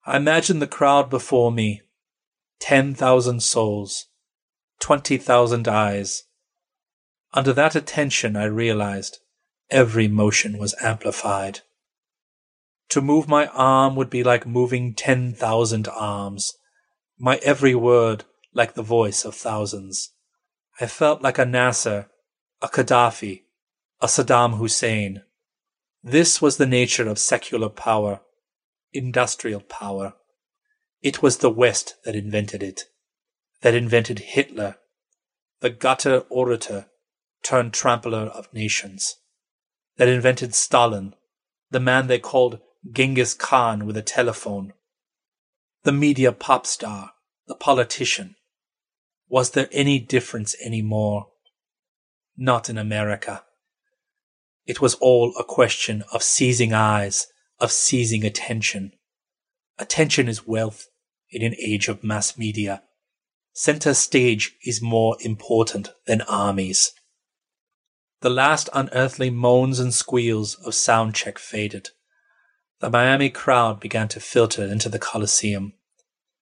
I 0.05 0.17
imagined 0.17 0.62
the 0.62 0.67
crowd 0.67 1.10
before 1.10 1.51
me, 1.51 1.81
ten 2.60 2.93
thousand 2.93 3.41
souls, 4.82 4.88
20,000 4.88 5.67
eyes. 5.67 6.24
Under 7.34 7.54
that 7.54 7.76
attention, 7.76 8.36
I 8.36 8.46
realized 8.46 9.20
every 9.70 10.08
motion 10.08 10.58
was 10.58 10.76
amplified. 10.82 11.62
To 12.89 13.02
move 13.02 13.28
my 13.28 13.48
arm 13.48 13.96
would 13.96 14.10
be 14.10 14.24
like 14.24 14.46
moving 14.46 14.94
10,000 14.94 15.88
arms, 15.88 16.58
my 17.17 17.38
every 17.38 17.76
word 17.76 18.26
like 18.54 18.74
the 18.74 18.84
voice 18.84 19.24
of 19.24 19.36
thousands. 19.36 20.12
I 20.80 20.88
felt 20.88 21.22
like 21.22 21.38
a 21.38 21.46
Nasser, 21.46 22.10
a 22.62 22.67
Gaddafi, 22.67 23.44
a 24.02 24.08
Saddam 24.08 24.58
Hussein. 24.58 25.24
This 26.04 26.41
was 26.41 26.58
the 26.58 26.65
nature 26.65 27.08
of 27.08 27.20
secular 27.20 27.70
power, 27.70 28.22
industrial 28.91 29.62
power. 29.62 30.15
It 31.02 31.22
was 31.22 31.38
the 31.38 31.50
West 31.50 31.96
that 32.04 32.15
invented 32.15 32.62
it 32.62 32.90
that 33.62 33.76
invented 33.76 34.19
Hitler, 34.19 34.78
the 35.60 35.69
gutter 35.69 36.24
orator 36.30 36.88
turned 37.43 37.74
trampler 37.74 38.28
of 38.28 38.54
nations, 38.54 39.17
that 39.97 40.08
invented 40.08 40.54
Stalin, 40.56 41.15
the 41.69 41.80
man 41.80 42.08
they 42.08 42.19
called 42.19 42.60
Genghis 42.91 43.34
Khan 43.34 43.86
with 43.86 43.95
a 43.97 44.02
telephone, 44.02 44.74
the 45.84 45.91
media 45.91 46.32
pop 46.32 46.65
star, 46.65 47.12
the 47.47 47.56
politician. 47.56 48.36
Was 49.28 49.52
there 49.52 49.69
any 49.71 50.00
difference 50.00 50.56
any 50.63 50.82
more? 50.82 51.28
Not 52.38 52.69
in 52.69 52.78
America. 52.78 53.43
It 54.65 54.82
was 54.82 54.95
all 54.95 55.34
a 55.39 55.43
question 55.43 56.04
of 56.13 56.24
seizing 56.24 56.74
eyes, 56.74 57.28
of 57.60 57.71
seizing 57.71 58.26
attention. 58.26 58.93
Attention 59.80 60.28
is 60.28 60.47
wealth 60.47 60.88
in 61.30 61.43
an 61.43 61.56
age 61.60 61.88
of 61.88 62.04
mass 62.04 62.38
media. 62.38 62.84
Center 63.53 63.93
stage 63.93 64.55
is 64.65 64.81
more 64.81 65.17
important 65.19 65.91
than 66.05 66.21
armies. 66.21 66.93
The 68.21 68.29
last 68.29 68.69
unearthly 68.73 69.29
moans 69.29 69.79
and 69.79 69.93
squeals 69.93 70.55
of 70.55 70.75
sound 70.75 71.15
check 71.15 71.37
faded. 71.37 71.89
The 72.79 72.89
Miami 72.89 73.29
crowd 73.29 73.79
began 73.79 74.07
to 74.09 74.19
filter 74.19 74.63
into 74.63 74.89
the 74.89 74.99
Coliseum. 74.99 75.73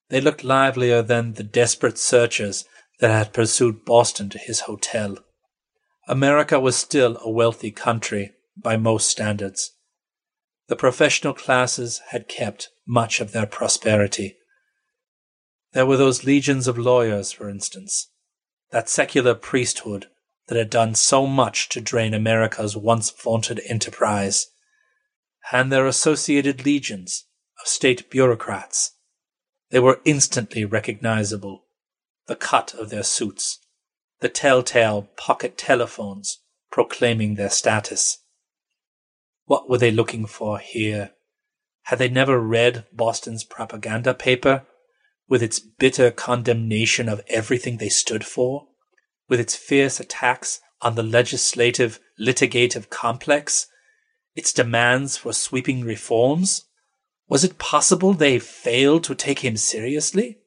They 0.09 0.21
looked 0.21 0.43
livelier 0.43 1.01
than 1.01 1.33
the 1.33 1.43
desperate 1.43 1.97
searchers 1.97 2.65
that 2.99 3.11
had 3.11 3.33
pursued 3.33 3.85
Boston 3.85 4.29
to 4.29 4.37
his 4.37 4.61
hotel. 4.61 5.17
America 6.07 6.59
was 6.59 6.75
still 6.75 7.17
a 7.21 7.29
wealthy 7.29 7.71
country 7.71 8.31
by 8.57 8.77
most 8.77 9.07
standards. 9.07 9.71
The 10.67 10.75
professional 10.75 11.33
classes 11.33 12.01
had 12.09 12.27
kept 12.27 12.69
much 12.85 13.19
of 13.19 13.31
their 13.31 13.45
prosperity. 13.45 14.37
There 15.73 15.85
were 15.85 15.97
those 15.97 16.23
legions 16.23 16.67
of 16.67 16.77
lawyers, 16.77 17.31
for 17.31 17.49
instance, 17.49 18.09
that 18.71 18.89
secular 18.89 19.35
priesthood 19.35 20.07
that 20.47 20.57
had 20.57 20.69
done 20.69 20.95
so 20.95 21.27
much 21.27 21.69
to 21.69 21.81
drain 21.81 22.13
America's 22.13 22.75
once 22.75 23.11
vaunted 23.11 23.61
enterprise, 23.65 24.47
and 25.51 25.71
their 25.71 25.85
associated 25.85 26.65
legions 26.65 27.25
of 27.61 27.67
state 27.67 28.09
bureaucrats. 28.09 28.93
They 29.69 29.79
were 29.79 30.01
instantly 30.05 30.65
recognizable. 30.65 31.65
The 32.25 32.35
cut 32.35 32.73
of 32.73 32.89
their 32.89 33.03
suits, 33.03 33.59
the 34.19 34.29
telltale 34.29 35.03
pocket 35.17 35.57
telephones 35.57 36.39
proclaiming 36.71 37.35
their 37.35 37.49
status. 37.49 38.19
What 39.45 39.69
were 39.69 39.77
they 39.77 39.91
looking 39.91 40.25
for 40.25 40.59
here? 40.59 41.11
Had 41.83 41.99
they 41.99 42.09
never 42.09 42.39
read 42.39 42.85
Boston's 42.91 43.43
propaganda 43.43 44.13
paper 44.13 44.65
with 45.29 45.43
its 45.43 45.59
bitter 45.59 46.11
condemnation 46.11 47.07
of 47.07 47.21
everything 47.29 47.77
they 47.77 47.87
stood 47.87 48.25
for, 48.25 48.67
with 49.29 49.39
its 49.39 49.55
fierce 49.55 49.99
attacks 49.99 50.59
on 50.81 50.95
the 50.95 51.03
legislative 51.03 51.99
litigative 52.19 52.89
complex, 52.89 53.67
its 54.35 54.51
demands 54.51 55.15
for 55.15 55.31
sweeping 55.31 55.81
reforms? 55.81 56.65
Was 57.27 57.43
it 57.43 57.59
possible 57.59 58.13
they 58.13 58.39
failed 58.39 59.03
to 59.05 59.15
take 59.15 59.39
him 59.39 59.55
seriously? 59.55 60.39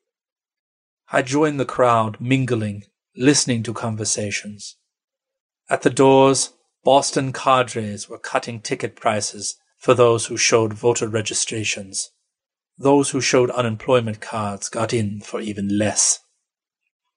I 1.12 1.22
joined 1.22 1.60
the 1.60 1.64
crowd, 1.64 2.20
mingling, 2.20 2.84
listening 3.16 3.62
to 3.64 3.72
conversations. 3.72 4.76
At 5.70 5.82
the 5.82 5.90
doors, 5.90 6.54
Boston 6.84 7.32
cadres 7.32 8.08
were 8.08 8.18
cutting 8.18 8.60
ticket 8.60 8.96
prices 8.96 9.56
for 9.78 9.94
those 9.94 10.26
who 10.26 10.36
showed 10.36 10.72
voter 10.72 11.06
registrations. 11.06 12.10
Those 12.78 13.10
who 13.10 13.20
showed 13.20 13.50
unemployment 13.50 14.20
cards 14.20 14.68
got 14.68 14.92
in 14.92 15.20
for 15.20 15.40
even 15.40 15.78
less. 15.78 16.20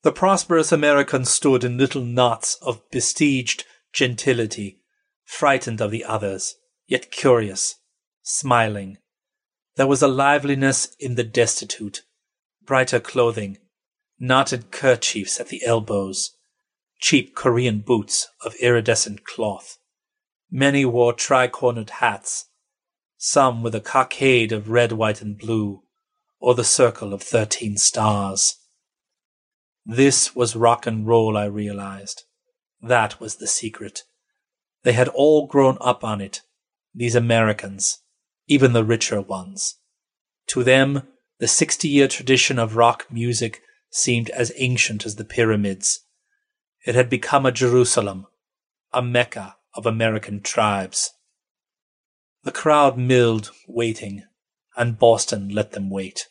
The 0.04 0.12
prosperous 0.12 0.72
Americans 0.72 1.32
stood 1.32 1.63
in 1.63 1.78
little 1.78 2.04
knots 2.04 2.58
of 2.62 2.88
besieged 2.91 3.65
gentility, 3.91 4.82
frightened 5.24 5.82
of 5.82 5.89
the 5.91 6.06
others, 6.06 6.56
yet 6.86 7.10
curious, 7.10 7.76
smiling. 8.22 8.98
There 9.76 9.88
was 9.88 10.02
a 10.02 10.08
liveliness 10.08 10.96
in 11.00 11.15
the 11.15 11.24
destitute, 11.24 12.04
brighter 12.63 13.00
clothing, 13.00 13.58
knotted 14.20 14.72
kerchiefs 14.72 15.39
at 15.39 15.48
the 15.48 15.65
elbows, 15.65 16.36
cheap 17.00 17.36
Korean 17.36 17.80
boots 17.80 18.28
of 18.44 18.56
iridescent 18.62 19.24
cloth. 19.26 19.78
Many 20.52 20.86
wore 20.86 21.13
tri-cornered 21.13 21.89
hats 21.89 22.46
some 23.26 23.64
with 23.64 23.74
a 23.74 23.82
cockade 23.82 24.52
of 24.52 24.70
red, 24.70 24.92
white, 24.92 25.22
and 25.22 25.38
blue, 25.38 25.82
or 26.40 26.54
the 26.54 26.64
circle 26.64 27.14
of 27.14 27.24
thirteen 27.24 27.76
stars. 27.76 28.58
This 29.84 30.36
was 30.36 30.56
rock 30.56 30.86
and 30.86 31.08
roll, 31.08 31.36
I 31.36 31.46
realized. 31.46 32.24
That 32.82 33.20
was 33.20 33.38
the 33.38 33.48
secret. 33.48 34.04
They 34.84 34.94
had 34.94 35.08
all 35.08 35.48
grown 35.48 35.78
up 35.82 36.04
on 36.04 36.22
it, 36.22 36.42
these 36.94 37.16
Americans, 37.16 38.00
even 38.48 38.74
the 38.74 38.84
richer 38.84 39.22
ones. 39.22 39.80
To 40.48 40.64
them, 40.64 41.08
the 41.40 41.48
60 41.48 41.88
year 41.88 42.08
tradition 42.08 42.60
of 42.60 42.76
rock 42.76 43.08
music 43.10 43.62
seemed 43.90 44.30
as 44.30 44.52
ancient 44.56 45.04
as 45.04 45.16
the 45.16 45.26
pyramids. 45.26 46.02
It 46.86 46.94
had 46.94 47.10
become 47.10 47.46
a 47.46 47.52
Jerusalem, 47.52 48.28
a 48.94 49.02
Mecca 49.02 49.56
of 49.74 49.88
American 49.88 50.42
tribes. 50.42 51.12
The 52.45 52.51
crowd 52.51 52.95
milled, 52.95 53.51
waiting, 53.67 54.23
and 54.77 54.99
Boston 54.99 55.49
let 55.49 55.71
them 55.71 55.89
wait. 55.89 56.29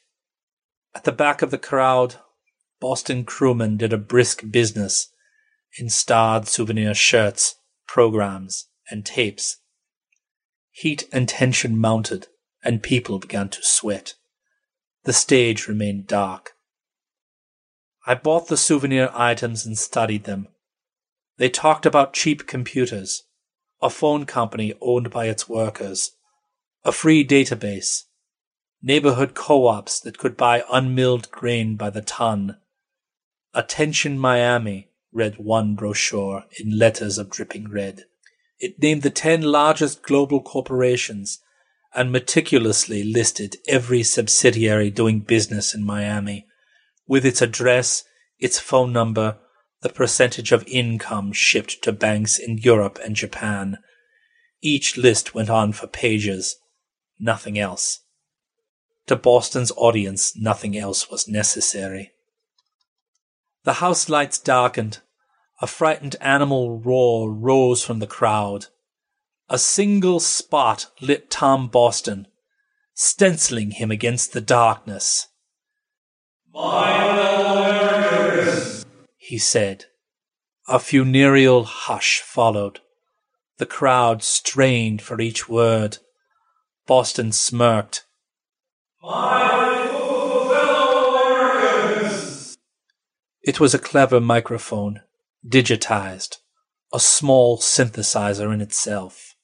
At 0.95 1.03
the 1.03 1.11
back 1.11 1.43
of 1.43 1.51
the 1.51 1.59
crowd, 1.59 2.17
Boston 2.81 3.25
crewmen 3.25 3.77
did 3.77 3.93
a 3.93 3.99
brisk 3.99 4.45
business 4.49 5.09
in 5.77 5.91
starred 5.91 6.47
souvenir 6.47 6.95
shirts, 6.95 7.57
programs, 7.89 8.69
and 8.89 9.05
tapes. 9.05 9.57
Heat 10.71 11.09
and 11.13 11.29
tension 11.29 11.77
mounted, 11.77 12.29
and 12.63 12.81
people 12.81 13.19
began 13.19 13.49
to 13.49 13.63
sweat. 13.65 14.15
The 15.03 15.13
stage 15.13 15.67
remained 15.67 16.07
dark. 16.07 16.53
I 18.07 18.15
bought 18.15 18.47
the 18.47 18.57
souvenir 18.57 19.11
items 19.13 19.67
and 19.67 19.77
studied 19.77 20.25
them. 20.25 20.47
They 21.39 21.49
talked 21.49 21.85
about 21.85 22.13
cheap 22.13 22.47
computers, 22.47 23.25
a 23.85 23.91
phone 23.91 24.25
company 24.25 24.73
owned 24.81 25.11
by 25.11 25.27
its 25.27 25.47
workers, 25.47 26.13
a 26.85 26.91
free 26.91 27.23
database, 27.23 28.05
neighborhood 28.83 29.35
co-ops 29.35 30.01
that 30.01 30.17
could 30.17 30.39
buy 30.39 30.65
unmilled 30.73 31.31
grain 31.31 31.77
by 31.77 31.91
the 31.91 32.01
ton. 32.01 32.57
Attention 33.53 34.19
Miami, 34.19 34.89
read 35.13 35.37
one 35.37 35.75
brochure 35.75 36.45
in 36.59 36.79
letters 36.79 37.19
of 37.19 37.29
dripping 37.29 37.71
red. 37.71 38.05
It 38.59 38.81
named 38.81 39.03
the 39.03 39.11
ten 39.11 39.43
largest 39.43 40.03
global 40.03 40.41
corporations 40.41 41.41
and 41.95 42.11
meticulously 42.11 43.05
listed 43.05 43.57
every 43.69 44.03
subsidiary 44.03 44.91
doing 44.91 45.21
business 45.21 45.75
in 45.75 45.85
Miami, 45.85 46.47
with 47.07 47.27
its 47.27 47.43
address, 47.43 48.05
its 48.39 48.59
phone 48.59 48.95
number, 48.95 49.37
the 49.85 49.91
percentage 49.91 50.51
of 50.51 50.67
income 50.67 51.31
shipped 51.31 51.83
to 51.83 51.93
banks 51.93 52.39
in 52.39 52.57
Europe 52.57 52.99
and 53.05 53.15
Japan. 53.15 53.77
Each 54.63 54.97
list 54.97 55.35
went 55.35 55.51
on 55.51 55.73
for 55.73 55.87
pages. 55.87 56.57
Nothing 57.21 57.59
else. 57.59 58.01
To 59.09 59.15
Boston's 59.15 59.71
audience, 59.77 60.35
nothing 60.35 60.75
else 60.75 61.11
was 61.11 61.29
necessary. 61.29 62.13
The 63.65 63.75
house 63.75 64.09
lights 64.09 64.39
darkened. 64.39 65.01
A 65.61 65.67
frightened 65.67 66.17
animal 66.19 66.79
roar 66.79 67.31
rose 67.31 67.85
from 67.85 67.99
the 67.99 68.07
crowd. 68.07 68.69
A 69.51 69.59
single 69.59 70.19
spot 70.19 70.87
lit 71.03 71.31
Tom 71.31 71.69
Boston, 71.69 72.27
stenciling 72.95 73.73
him 73.73 73.91
against 73.91 74.33
the 74.33 74.41
darkness. 74.41 75.29
My 76.55 77.84
he 79.27 79.39
said. 79.39 79.87
A 80.69 80.79
funereal 80.79 81.65
hush 81.65 82.21
followed. 82.21 82.81
The 83.57 83.65
crowd 83.65 84.23
strained 84.23 85.01
for 85.01 85.19
each 85.19 85.49
word. 85.49 85.97
Boston 86.87 87.33
smirked. 87.33 88.05
My 89.03 89.89
fellow 90.51 91.23
Americans! 91.23 92.59
It 93.43 93.59
was 93.59 93.73
a 93.73 93.79
clever 93.79 94.21
microphone, 94.21 95.01
digitized, 95.47 96.37
a 96.93 97.01
small 97.01 97.57
synthesizer 97.57 98.53
in 98.53 98.61
itself. 98.61 99.35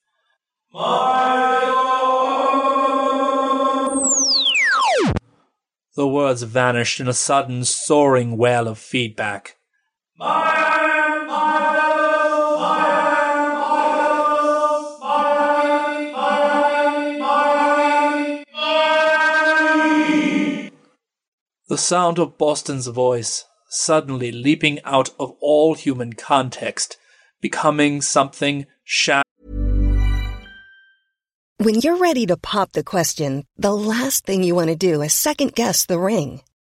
The 5.96 6.06
words 6.06 6.42
vanished 6.42 7.00
in 7.00 7.08
a 7.08 7.14
sudden 7.14 7.64
soaring 7.64 8.36
wail 8.36 8.68
of 8.68 8.78
feedback. 8.78 9.56
The 10.20 10.26
sound 21.78 22.18
of 22.18 22.36
Boston's 22.36 22.88
voice 22.88 23.46
suddenly 23.70 24.30
leaping 24.30 24.82
out 24.84 25.08
of 25.18 25.34
all 25.40 25.72
human 25.72 26.12
context, 26.12 26.98
becoming 27.40 28.02
something 28.02 28.66
shallow. 28.84 29.22
When 31.56 31.80
you're 31.80 31.96
ready 31.96 32.26
to 32.26 32.36
pop 32.36 32.72
the 32.72 32.84
question, 32.84 33.46
the 33.56 33.72
last 33.72 34.26
thing 34.26 34.42
you 34.42 34.54
want 34.54 34.68
to 34.68 34.76
do 34.76 35.00
is 35.00 35.14
second 35.14 35.54
guess 35.54 35.86
the 35.86 35.98
ring. 35.98 36.42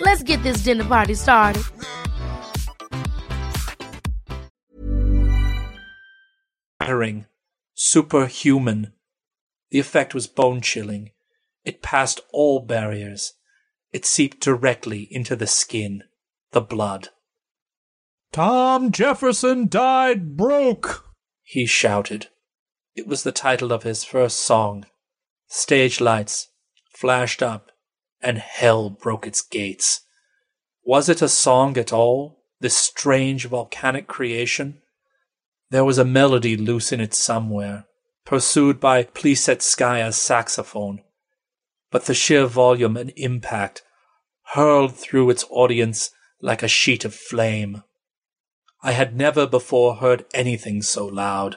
Let's 0.00 0.22
get 0.22 0.42
this 0.42 0.62
dinner 0.62 0.84
party 0.84 1.14
started. 1.14 1.62
Battering, 6.78 7.26
superhuman. 7.74 8.94
The 9.70 9.78
effect 9.78 10.14
was 10.14 10.26
bone 10.26 10.62
chilling. 10.62 11.10
It 11.64 11.82
passed 11.82 12.20
all 12.32 12.60
barriers. 12.60 13.34
It 13.92 14.06
seeped 14.06 14.40
directly 14.40 15.06
into 15.10 15.36
the 15.36 15.46
skin, 15.46 16.04
the 16.52 16.60
blood. 16.60 17.10
Tom 18.32 18.92
Jefferson 18.92 19.68
died 19.68 20.36
broke, 20.36 21.10
he 21.42 21.66
shouted. 21.66 22.28
It 22.94 23.06
was 23.06 23.22
the 23.22 23.32
title 23.32 23.72
of 23.72 23.82
his 23.82 24.04
first 24.04 24.40
song. 24.40 24.86
Stage 25.48 26.00
lights 26.00 26.48
flashed 26.94 27.42
up, 27.42 27.69
and 28.22 28.38
hell 28.38 28.90
broke 28.90 29.26
its 29.26 29.42
gates. 29.42 30.02
Was 30.84 31.08
it 31.08 31.22
a 31.22 31.28
song 31.28 31.76
at 31.78 31.92
all, 31.92 32.42
this 32.60 32.76
strange 32.76 33.46
volcanic 33.46 34.06
creation? 34.06 34.80
There 35.70 35.84
was 35.84 35.98
a 35.98 36.04
melody 36.04 36.56
loose 36.56 36.92
in 36.92 37.00
it 37.00 37.14
somewhere, 37.14 37.86
pursued 38.24 38.80
by 38.80 39.04
Plisetskaya's 39.04 40.16
saxophone 40.16 41.02
but 41.90 42.04
the 42.04 42.14
sheer 42.14 42.46
volume 42.46 42.96
and 42.96 43.12
impact 43.16 43.82
hurled 44.54 44.94
through 44.94 45.30
its 45.30 45.44
audience 45.50 46.10
like 46.40 46.62
a 46.62 46.68
sheet 46.68 47.04
of 47.04 47.14
flame. 47.14 47.82
I 48.82 48.92
had 48.92 49.16
never 49.16 49.46
before 49.46 49.96
heard 49.96 50.24
anything 50.32 50.82
so 50.82 51.06
loud. 51.06 51.56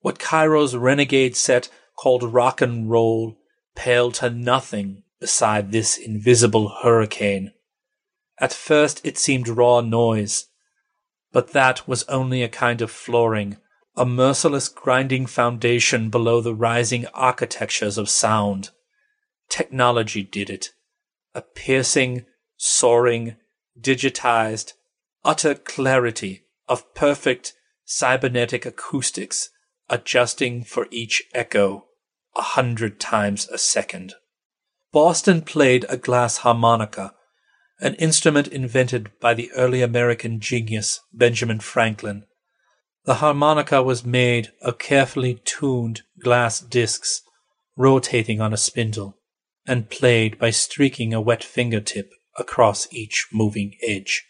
What 0.00 0.18
Cairo's 0.18 0.76
renegade 0.76 1.36
set 1.36 1.68
called 1.96 2.22
rock 2.22 2.60
and 2.60 2.90
roll 2.90 3.38
paled 3.74 4.14
to 4.14 4.30
nothing 4.30 5.02
beside 5.20 5.72
this 5.72 5.96
invisible 5.96 6.68
hurricane. 6.82 7.52
At 8.38 8.52
first 8.52 9.00
it 9.04 9.16
seemed 9.18 9.48
raw 9.48 9.80
noise, 9.80 10.46
but 11.32 11.52
that 11.52 11.86
was 11.88 12.04
only 12.04 12.42
a 12.42 12.48
kind 12.48 12.82
of 12.82 12.90
flooring, 12.90 13.56
a 13.96 14.04
merciless 14.04 14.68
grinding 14.68 15.26
foundation 15.26 16.10
below 16.10 16.40
the 16.40 16.54
rising 16.54 17.06
architectures 17.14 17.96
of 17.96 18.08
sound. 18.08 18.70
Technology 19.48 20.22
did 20.22 20.50
it. 20.50 20.70
A 21.34 21.42
piercing, 21.42 22.26
soaring, 22.56 23.36
digitized, 23.78 24.72
utter 25.24 25.54
clarity 25.54 26.44
of 26.68 26.94
perfect 26.94 27.54
cybernetic 27.84 28.66
acoustics 28.66 29.50
adjusting 29.88 30.64
for 30.64 30.88
each 30.90 31.22
echo 31.34 31.86
a 32.34 32.42
hundred 32.42 32.98
times 33.00 33.48
a 33.48 33.58
second. 33.58 34.14
Boston 34.96 35.42
played 35.42 35.84
a 35.90 35.98
glass 35.98 36.38
harmonica, 36.38 37.12
an 37.80 37.96
instrument 37.96 38.48
invented 38.48 39.10
by 39.20 39.34
the 39.34 39.52
early 39.52 39.82
American 39.82 40.40
genius 40.40 41.00
Benjamin 41.12 41.60
Franklin. 41.60 42.24
The 43.04 43.16
harmonica 43.16 43.82
was 43.82 44.06
made 44.06 44.52
of 44.62 44.78
carefully 44.78 45.42
tuned 45.44 46.00
glass 46.18 46.60
discs 46.60 47.20
rotating 47.76 48.40
on 48.40 48.54
a 48.54 48.56
spindle 48.56 49.18
and 49.66 49.90
played 49.90 50.38
by 50.38 50.48
streaking 50.48 51.12
a 51.12 51.20
wet 51.20 51.44
fingertip 51.44 52.10
across 52.38 52.90
each 52.90 53.28
moving 53.30 53.76
edge. 53.86 54.24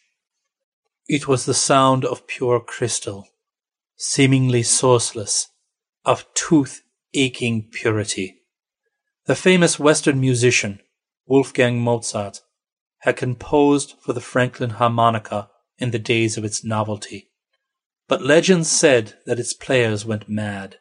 It 1.07 1.29
was 1.29 1.47
the 1.47 1.55
sound 1.55 2.05
of 2.05 2.27
pure 2.27 2.59
crystal, 2.59 3.29
seemingly 3.95 4.65
sourceless, 4.65 5.47
of 6.05 6.27
tooth 6.35 6.83
aching 7.15 7.69
purity. 7.71 8.41
The 9.27 9.35
famous 9.35 9.79
Western 9.79 10.21
musician, 10.21 10.81
Wolfgang 11.27 11.81
Mozart, 11.81 12.43
had 12.99 13.17
composed 13.17 13.95
for 14.01 14.13
the 14.13 14.21
Franklin 14.21 14.71
harmonica 14.71 15.51
in 15.79 15.91
the 15.91 15.99
days 15.99 16.37
of 16.37 16.45
its 16.45 16.63
novelty. 16.63 17.31
But 18.07 18.23
legend 18.23 18.69
said 18.69 19.15
that 19.27 19.41
its 19.41 19.53
players 19.53 20.05
went 20.05 20.29
mad, 20.29 20.77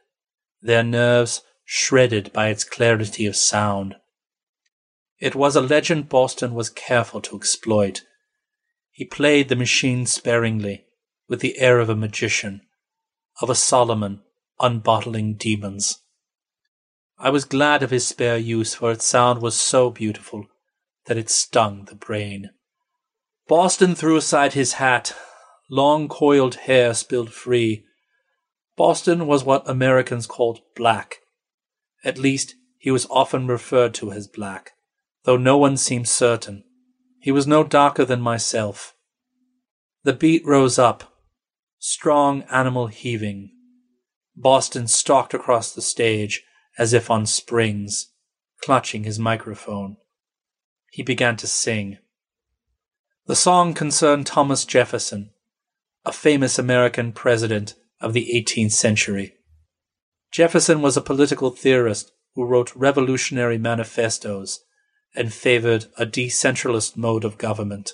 their 0.61 0.83
nerves 0.83 1.41
shredded 1.63 2.31
by 2.31 2.49
its 2.49 2.63
clarity 2.63 3.25
of 3.25 3.35
sound. 3.35 3.95
It 5.19 5.33
was 5.33 5.55
a 5.55 5.61
legend 5.61 6.07
Boston 6.07 6.53
was 6.53 6.69
careful 6.69 7.21
to 7.21 7.35
exploit. 7.35 8.03
He 8.91 9.05
played 9.05 9.49
the 9.49 9.55
machine 9.55 10.05
sparingly, 10.05 10.85
with 11.27 11.39
the 11.39 11.57
air 11.57 11.79
of 11.79 11.89
a 11.89 11.95
magician, 11.95 12.61
of 13.41 13.49
a 13.49 13.55
Solomon 13.55 14.21
unbottling 14.59 15.35
demons. 15.35 16.03
I 17.17 17.29
was 17.29 17.45
glad 17.45 17.81
of 17.81 17.91
his 17.91 18.05
spare 18.05 18.37
use, 18.37 18.75
for 18.75 18.91
its 18.91 19.05
sound 19.05 19.41
was 19.41 19.59
so 19.59 19.89
beautiful 19.89 20.45
that 21.05 21.17
it 21.17 21.29
stung 21.29 21.85
the 21.85 21.95
brain. 21.95 22.51
Boston 23.47 23.95
threw 23.95 24.17
aside 24.17 24.53
his 24.53 24.73
hat. 24.73 25.15
Long 25.69 26.07
coiled 26.07 26.55
hair 26.55 26.93
spilled 26.93 27.31
free. 27.31 27.85
Boston 28.75 29.27
was 29.27 29.43
what 29.43 29.67
Americans 29.69 30.27
called 30.27 30.61
black. 30.75 31.17
At 32.03 32.17
least, 32.17 32.55
he 32.77 32.91
was 32.91 33.07
often 33.09 33.47
referred 33.47 33.93
to 33.95 34.11
as 34.11 34.27
black, 34.27 34.73
though 35.23 35.37
no 35.37 35.57
one 35.57 35.77
seemed 35.77 36.07
certain. 36.07 36.63
He 37.19 37.31
was 37.31 37.47
no 37.47 37.63
darker 37.63 38.05
than 38.05 38.21
myself. 38.21 38.93
The 40.03 40.13
beat 40.13 40.45
rose 40.45 40.77
up, 40.77 41.15
strong 41.79 42.43
animal 42.43 42.87
heaving. 42.87 43.51
Boston 44.35 44.87
stalked 44.87 45.33
across 45.33 45.73
the 45.73 45.81
stage 45.81 46.43
as 46.77 46.93
if 46.93 47.09
on 47.09 47.25
springs, 47.25 48.11
clutching 48.61 49.03
his 49.03 49.19
microphone. 49.19 49.97
He 50.91 51.03
began 51.03 51.37
to 51.37 51.47
sing. 51.47 51.97
The 53.27 53.35
song 53.35 53.73
concerned 53.73 54.27
Thomas 54.27 54.65
Jefferson, 54.65 55.31
a 56.05 56.11
famous 56.11 56.59
American 56.59 57.11
president 57.11 57.75
of 57.99 58.13
the 58.13 58.29
18th 58.33 58.73
century. 58.73 59.35
Jefferson 60.31 60.81
was 60.81 60.95
a 60.95 61.01
political 61.01 61.49
theorist 61.49 62.11
who 62.35 62.45
wrote 62.45 62.75
revolutionary 62.75 63.57
manifestos 63.57 64.59
and 65.15 65.33
favored 65.33 65.85
a 65.97 66.05
decentralist 66.05 66.97
mode 66.97 67.23
of 67.23 67.37
government. 67.37 67.93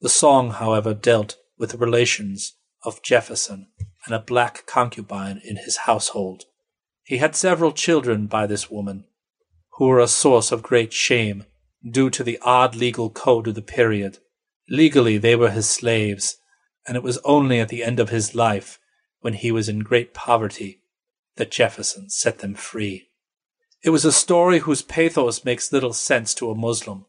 The 0.00 0.08
song, 0.08 0.52
however, 0.52 0.94
dealt 0.94 1.36
with 1.58 1.72
the 1.72 1.78
relations 1.78 2.54
of 2.84 3.02
Jefferson 3.02 3.68
and 4.06 4.14
a 4.14 4.20
black 4.20 4.64
concubine 4.66 5.40
in 5.44 5.56
his 5.56 5.78
household. 5.78 6.44
He 7.06 7.18
had 7.18 7.36
several 7.36 7.70
children 7.70 8.26
by 8.26 8.48
this 8.48 8.68
woman, 8.68 9.04
who 9.74 9.86
were 9.86 10.00
a 10.00 10.08
source 10.08 10.50
of 10.50 10.64
great 10.64 10.92
shame 10.92 11.44
due 11.88 12.10
to 12.10 12.24
the 12.24 12.40
odd 12.42 12.74
legal 12.74 13.10
code 13.10 13.46
of 13.46 13.54
the 13.54 13.62
period. 13.62 14.18
Legally, 14.68 15.16
they 15.16 15.36
were 15.36 15.50
his 15.50 15.70
slaves, 15.70 16.38
and 16.84 16.96
it 16.96 17.04
was 17.04 17.18
only 17.18 17.60
at 17.60 17.68
the 17.68 17.84
end 17.84 18.00
of 18.00 18.08
his 18.08 18.34
life, 18.34 18.80
when 19.20 19.34
he 19.34 19.52
was 19.52 19.68
in 19.68 19.78
great 19.80 20.14
poverty, 20.14 20.80
that 21.36 21.52
Jefferson 21.52 22.10
set 22.10 22.40
them 22.40 22.56
free. 22.56 23.08
It 23.84 23.90
was 23.90 24.04
a 24.04 24.10
story 24.10 24.58
whose 24.58 24.82
pathos 24.82 25.44
makes 25.44 25.72
little 25.72 25.92
sense 25.92 26.34
to 26.34 26.50
a 26.50 26.56
Muslim, 26.56 27.06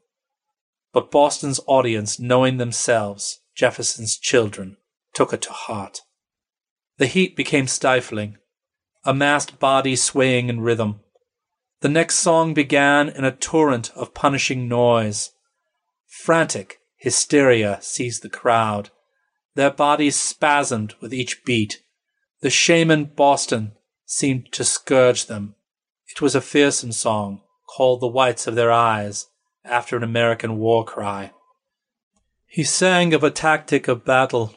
but 0.93 1.09
Boston's 1.09 1.59
audience, 1.65 2.19
knowing 2.19 2.57
themselves 2.57 3.39
Jefferson's 3.55 4.15
children, 4.15 4.77
took 5.15 5.33
it 5.33 5.41
to 5.41 5.51
heart. 5.51 6.01
The 6.97 7.07
heat 7.07 7.35
became 7.35 7.65
stifling, 7.65 8.37
a 9.05 9.13
massed 9.13 9.59
body 9.59 9.95
swaying 9.95 10.49
in 10.49 10.61
rhythm. 10.61 10.99
The 11.81 11.89
next 11.89 12.15
song 12.15 12.53
began 12.53 13.09
in 13.09 13.23
a 13.23 13.31
torrent 13.31 13.91
of 13.95 14.13
punishing 14.13 14.67
noise. 14.67 15.31
Frantic 16.07 16.79
hysteria 16.97 17.77
seized 17.81 18.23
the 18.23 18.29
crowd. 18.29 18.89
Their 19.55 19.71
bodies 19.71 20.15
spasmed 20.15 20.95
with 20.99 21.13
each 21.13 21.45
beat. 21.45 21.81
The 22.41 22.49
shaman 22.49 23.05
Boston 23.05 23.73
seemed 24.05 24.51
to 24.53 24.63
scourge 24.63 25.27
them. 25.27 25.55
It 26.07 26.21
was 26.21 26.35
a 26.35 26.41
fearsome 26.41 26.91
song, 26.91 27.41
called 27.67 28.01
The 28.01 28.07
Whites 28.07 28.47
of 28.47 28.55
Their 28.55 28.71
Eyes, 28.71 29.27
after 29.63 29.97
an 29.97 30.03
American 30.03 30.57
war 30.57 30.83
cry. 30.85 31.31
He 32.47 32.63
sang 32.63 33.13
of 33.13 33.23
a 33.23 33.31
tactic 33.31 33.87
of 33.87 34.05
battle 34.05 34.55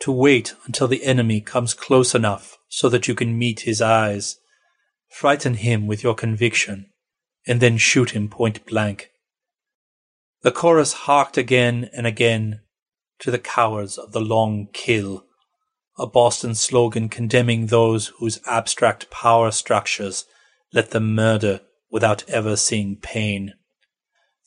to 0.00 0.12
wait 0.12 0.54
until 0.66 0.86
the 0.86 1.04
enemy 1.04 1.40
comes 1.40 1.74
close 1.74 2.14
enough 2.14 2.58
so 2.74 2.88
that 2.88 3.06
you 3.06 3.14
can 3.14 3.38
meet 3.38 3.60
his 3.60 3.82
eyes. 3.82 4.38
Frighten 5.10 5.54
him 5.56 5.86
with 5.86 6.02
your 6.02 6.14
conviction, 6.14 6.86
and 7.46 7.60
then 7.60 7.76
shoot 7.76 8.12
him 8.12 8.30
point 8.30 8.64
blank. 8.64 9.10
The 10.40 10.52
chorus 10.52 10.94
harked 11.04 11.36
again 11.36 11.90
and 11.92 12.06
again 12.06 12.62
to 13.18 13.30
the 13.30 13.38
cowards 13.38 13.98
of 13.98 14.12
the 14.12 14.22
long 14.22 14.68
kill, 14.72 15.26
a 15.98 16.06
Boston 16.06 16.54
slogan 16.54 17.10
condemning 17.10 17.66
those 17.66 18.06
whose 18.18 18.40
abstract 18.46 19.10
power 19.10 19.50
structures 19.50 20.24
let 20.72 20.92
them 20.92 21.14
murder 21.14 21.60
without 21.90 22.24
ever 22.26 22.56
seeing 22.56 22.96
pain. 22.96 23.52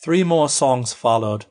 Three 0.04 0.24
more 0.24 0.50
songs 0.50 0.94
followed, 0.94 1.46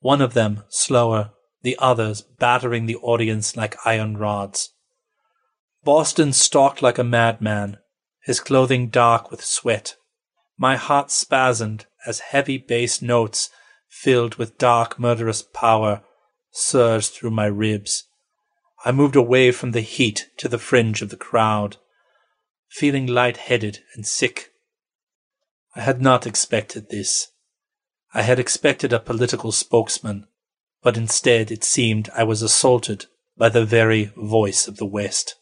one 0.00 0.20
of 0.20 0.34
them 0.34 0.64
slower 0.68 1.30
the 1.62 1.78
others 1.78 2.20
battering 2.20 2.84
the 2.84 2.96
audience 2.96 3.56
like 3.56 3.86
iron 3.86 4.18
rods. 4.18 4.74
Boston 5.82 6.32
stalked 6.32 6.82
like 6.82 6.98
a 6.98 7.04
madman, 7.04 7.78
his 8.22 8.38
clothing 8.38 8.88
dark 8.88 9.30
with 9.30 9.44
sweat. 9.44 9.96
My 10.58 10.76
heart 10.76 11.10
spasmed 11.10 11.86
as 12.06 12.20
heavy 12.20 12.58
bass 12.58 13.00
notes, 13.00 13.50
filled 13.88 14.34
with 14.34 14.58
dark 14.58 14.98
murderous 14.98 15.42
power, 15.42 16.02
surged 16.50 17.12
through 17.12 17.30
my 17.30 17.46
ribs. 17.46 18.04
I 18.84 18.92
moved 18.92 19.16
away 19.16 19.52
from 19.52 19.72
the 19.72 19.80
heat 19.80 20.30
to 20.38 20.48
the 20.48 20.58
fringe 20.58 21.02
of 21.02 21.08
the 21.08 21.16
crowd, 21.16 21.76
feeling 22.68 23.06
light-headed 23.06 23.80
and 23.94 24.06
sick. 24.06 24.52
I 25.74 25.80
had 25.80 26.00
not 26.00 26.26
expected 26.26 26.88
this. 26.90 27.28
I 28.12 28.22
had 28.22 28.38
expected 28.38 28.92
a 28.92 29.00
political 29.00 29.52
spokesman, 29.52 30.26
but 30.82 30.96
instead 30.96 31.50
it 31.50 31.64
seemed 31.64 32.10
I 32.14 32.24
was 32.24 32.42
assaulted 32.42 33.06
by 33.36 33.48
the 33.48 33.64
very 33.64 34.12
voice 34.16 34.66
of 34.66 34.76
the 34.76 34.86
West, 34.86 35.36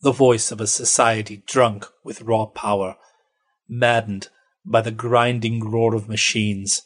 the 0.00 0.12
voice 0.12 0.52
of 0.52 0.60
a 0.60 0.66
society 0.66 1.42
drunk 1.46 1.86
with 2.04 2.22
raw 2.22 2.46
power, 2.46 2.96
maddened 3.68 4.28
by 4.64 4.80
the 4.80 4.90
grinding 4.90 5.60
roar 5.60 5.94
of 5.94 6.08
machines. 6.08 6.82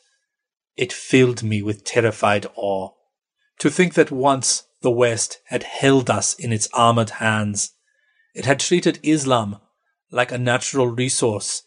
It 0.77 0.93
filled 0.93 1.43
me 1.43 1.63
with 1.63 1.85
terrified 1.85 2.47
awe. 2.55 2.91
To 3.59 3.71
think 3.71 3.95
that 3.95 4.11
once 4.11 4.65
the 4.81 4.91
West 4.91 5.41
had 5.47 5.63
held 5.63 6.11
us 6.11 6.35
in 6.35 6.53
its 6.53 6.69
armored 6.73 7.11
hands, 7.11 7.75
it 8.35 8.47
had 8.47 8.61
treated 8.61 8.99
Islam 9.03 9.59
like 10.11 10.33
a 10.33 10.39
natural 10.39 10.87
resource, 10.87 11.65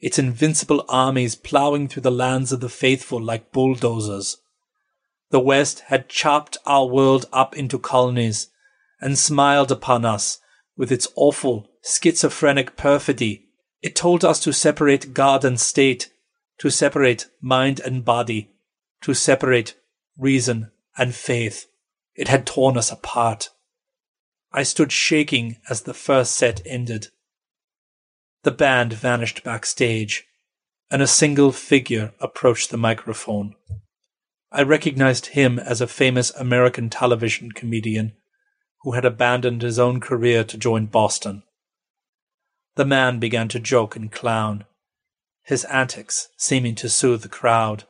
its 0.00 0.18
invincible 0.18 0.84
armies 0.88 1.34
plowing 1.36 1.88
through 1.88 2.02
the 2.02 2.10
lands 2.10 2.52
of 2.52 2.60
the 2.60 2.68
faithful 2.68 3.22
like 3.22 3.52
bulldozers, 3.52 4.38
the 5.30 5.40
West 5.40 5.80
had 5.88 6.08
chopped 6.08 6.56
our 6.64 6.86
world 6.86 7.26
up 7.32 7.56
into 7.56 7.78
colonies 7.78 8.48
and 9.00 9.18
smiled 9.18 9.70
upon 9.70 10.04
us 10.04 10.40
with 10.78 10.92
its 10.92 11.08
awful 11.16 11.68
schizophrenic 11.82 12.76
perfidy. 12.76 13.48
It 13.82 13.94
told 13.94 14.24
us 14.24 14.40
to 14.40 14.52
separate 14.52 15.12
God 15.12 15.44
and 15.44 15.60
state, 15.60 16.10
to 16.58 16.70
separate 16.70 17.28
mind 17.42 17.80
and 17.80 18.04
body, 18.04 18.52
to 19.02 19.12
separate 19.12 19.74
reason 20.16 20.70
and 20.96 21.14
faith. 21.14 21.66
It 22.14 22.28
had 22.28 22.46
torn 22.46 22.78
us 22.78 22.90
apart. 22.90 23.50
I 24.52 24.62
stood 24.62 24.92
shaking 24.92 25.58
as 25.68 25.82
the 25.82 25.94
first 25.94 26.34
set 26.34 26.62
ended. 26.64 27.08
The 28.44 28.50
band 28.52 28.92
vanished 28.92 29.44
backstage, 29.44 30.24
and 30.90 31.02
a 31.02 31.06
single 31.06 31.52
figure 31.52 32.14
approached 32.20 32.70
the 32.70 32.76
microphone. 32.76 33.54
I 34.50 34.62
recognized 34.62 35.26
him 35.26 35.58
as 35.58 35.80
a 35.80 35.86
famous 35.86 36.30
American 36.30 36.88
television 36.88 37.52
comedian 37.52 38.14
who 38.82 38.92
had 38.92 39.04
abandoned 39.04 39.62
his 39.62 39.78
own 39.78 40.00
career 40.00 40.44
to 40.44 40.58
join 40.58 40.86
Boston. 40.86 41.42
The 42.76 42.84
man 42.84 43.18
began 43.18 43.48
to 43.48 43.58
joke 43.58 43.96
and 43.96 44.10
clown, 44.10 44.64
his 45.42 45.64
antics 45.64 46.28
seeming 46.36 46.74
to 46.76 46.88
soothe 46.88 47.22
the 47.22 47.28
crowd, 47.28 47.84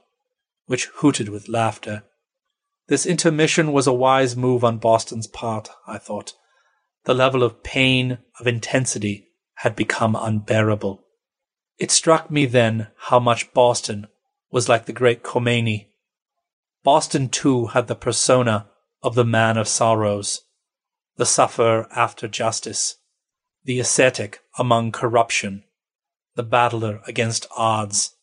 which 0.67 0.87
hooted 0.97 1.29
with 1.29 1.49
laughter. 1.49 2.05
This 2.87 3.05
intermission 3.05 3.73
was 3.73 3.87
a 3.87 3.93
wise 3.93 4.37
move 4.37 4.65
on 4.65 4.79
Boston's 4.79 5.27
part, 5.27 5.69
I 5.87 5.99
thought. 5.99 6.33
The 7.05 7.15
level 7.15 7.43
of 7.43 7.63
pain, 7.63 8.19
of 8.41 8.47
intensity, 8.47 9.29
had 9.57 9.77
become 9.77 10.17
unbearable. 10.17 11.05
It 11.79 11.91
struck 11.91 12.31
me 12.31 12.47
then 12.47 12.89
how 12.97 13.19
much 13.19 13.53
Boston 13.53 14.07
was 14.51 14.69
like 14.69 14.87
the 14.87 14.93
great 14.93 15.23
Khomeini. 15.23 15.89
Boston 16.83 17.29
too 17.29 17.67
had 17.67 17.89
the 17.89 17.95
persona 17.95 18.71
of 19.03 19.15
the 19.15 19.25
man 19.25 19.59
of 19.59 19.69
sorrows, 19.69 20.43
the 21.19 21.27
sufferer 21.27 21.89
after 21.95 22.29
justice, 22.29 22.97
the 23.65 23.81
ascetic 23.81 24.41
among 24.57 24.93
corruption, 24.93 25.65
the 26.37 26.43
battler 26.45 27.01
against 27.07 27.47
odds, 27.57 28.15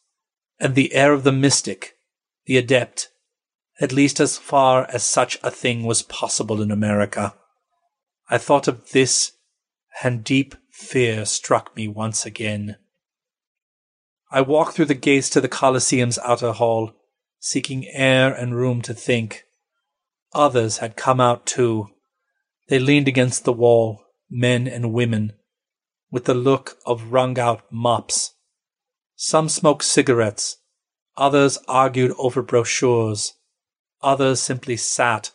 and 0.59 0.73
the 0.73 0.93
heir 0.93 1.11
of 1.11 1.23
the 1.23 1.31
mystic, 1.31 1.97
the 2.45 2.57
adept, 2.57 3.09
at 3.81 3.91
least 3.91 4.21
as 4.21 4.37
far 4.37 4.89
as 4.89 5.03
such 5.03 5.37
a 5.43 5.51
thing 5.51 5.83
was 5.83 6.01
possible 6.01 6.61
in 6.61 6.71
America. 6.71 7.35
I 8.29 8.37
thought 8.37 8.67
of 8.67 8.91
this, 8.91 9.33
and 10.01 10.23
deep 10.23 10.55
fear 10.71 11.25
struck 11.25 11.75
me 11.75 11.89
once 11.89 12.25
again. 12.25 12.77
I 14.31 14.39
walked 14.39 14.73
through 14.73 14.85
the 14.85 14.93
gates 14.93 15.29
to 15.31 15.41
the 15.41 15.49
Colosseum's 15.49 16.17
outer 16.19 16.53
hall, 16.53 16.93
seeking 17.39 17.85
air 17.89 18.33
and 18.33 18.55
room 18.55 18.81
to 18.83 18.93
think. 18.93 19.43
Others 20.33 20.77
had 20.77 20.95
come 20.95 21.19
out 21.19 21.45
too, 21.45 21.89
they 22.67 22.79
leaned 22.79 23.07
against 23.07 23.45
the 23.45 23.53
wall, 23.53 24.05
men 24.29 24.67
and 24.67 24.93
women, 24.93 25.33
with 26.11 26.25
the 26.25 26.33
look 26.33 26.77
of 26.85 27.11
wrung 27.11 27.37
out 27.37 27.63
mops. 27.71 28.33
Some 29.15 29.49
smoked 29.49 29.83
cigarettes, 29.83 30.57
others 31.15 31.57
argued 31.67 32.13
over 32.17 32.41
brochures, 32.41 33.33
others 34.01 34.41
simply 34.41 34.77
sat 34.77 35.31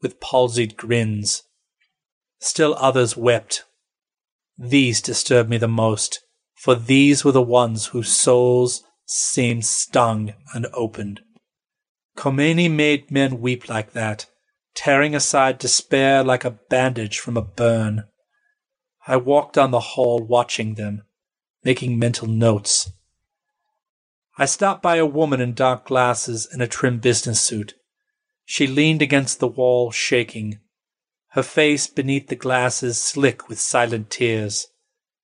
with 0.00 0.20
palsied 0.20 0.76
grins. 0.76 1.44
Still 2.40 2.74
others 2.78 3.16
wept. 3.16 3.64
These 4.58 5.00
disturbed 5.00 5.48
me 5.48 5.58
the 5.58 5.68
most, 5.68 6.20
for 6.54 6.74
these 6.74 7.24
were 7.24 7.32
the 7.32 7.42
ones 7.42 7.86
whose 7.86 8.14
souls 8.14 8.82
seemed 9.06 9.64
stung 9.64 10.34
and 10.54 10.66
opened. 10.72 11.20
Khomeini 12.16 12.70
made 12.70 13.10
men 13.10 13.40
weep 13.40 13.68
like 13.68 13.92
that, 13.92 14.26
tearing 14.74 15.14
aside 15.14 15.58
despair 15.58 16.22
like 16.24 16.44
a 16.44 16.50
bandage 16.50 17.18
from 17.18 17.36
a 17.36 17.42
burn. 17.42 18.04
I 19.06 19.16
walked 19.16 19.54
down 19.54 19.70
the 19.70 19.80
hall 19.80 20.22
watching 20.22 20.74
them, 20.74 21.02
making 21.64 21.98
mental 21.98 22.28
notes. 22.28 22.90
I 24.38 24.46
stopped 24.46 24.82
by 24.82 24.96
a 24.96 25.06
woman 25.06 25.40
in 25.40 25.54
dark 25.54 25.86
glasses 25.86 26.48
and 26.50 26.62
a 26.62 26.66
trim 26.66 26.98
business 26.98 27.40
suit. 27.40 27.74
She 28.44 28.66
leaned 28.66 29.02
against 29.02 29.40
the 29.40 29.48
wall, 29.48 29.90
shaking, 29.90 30.60
her 31.32 31.42
face 31.42 31.86
beneath 31.86 32.28
the 32.28 32.36
glasses 32.36 33.00
slick 33.00 33.48
with 33.48 33.58
silent 33.58 34.10
tears. 34.10 34.68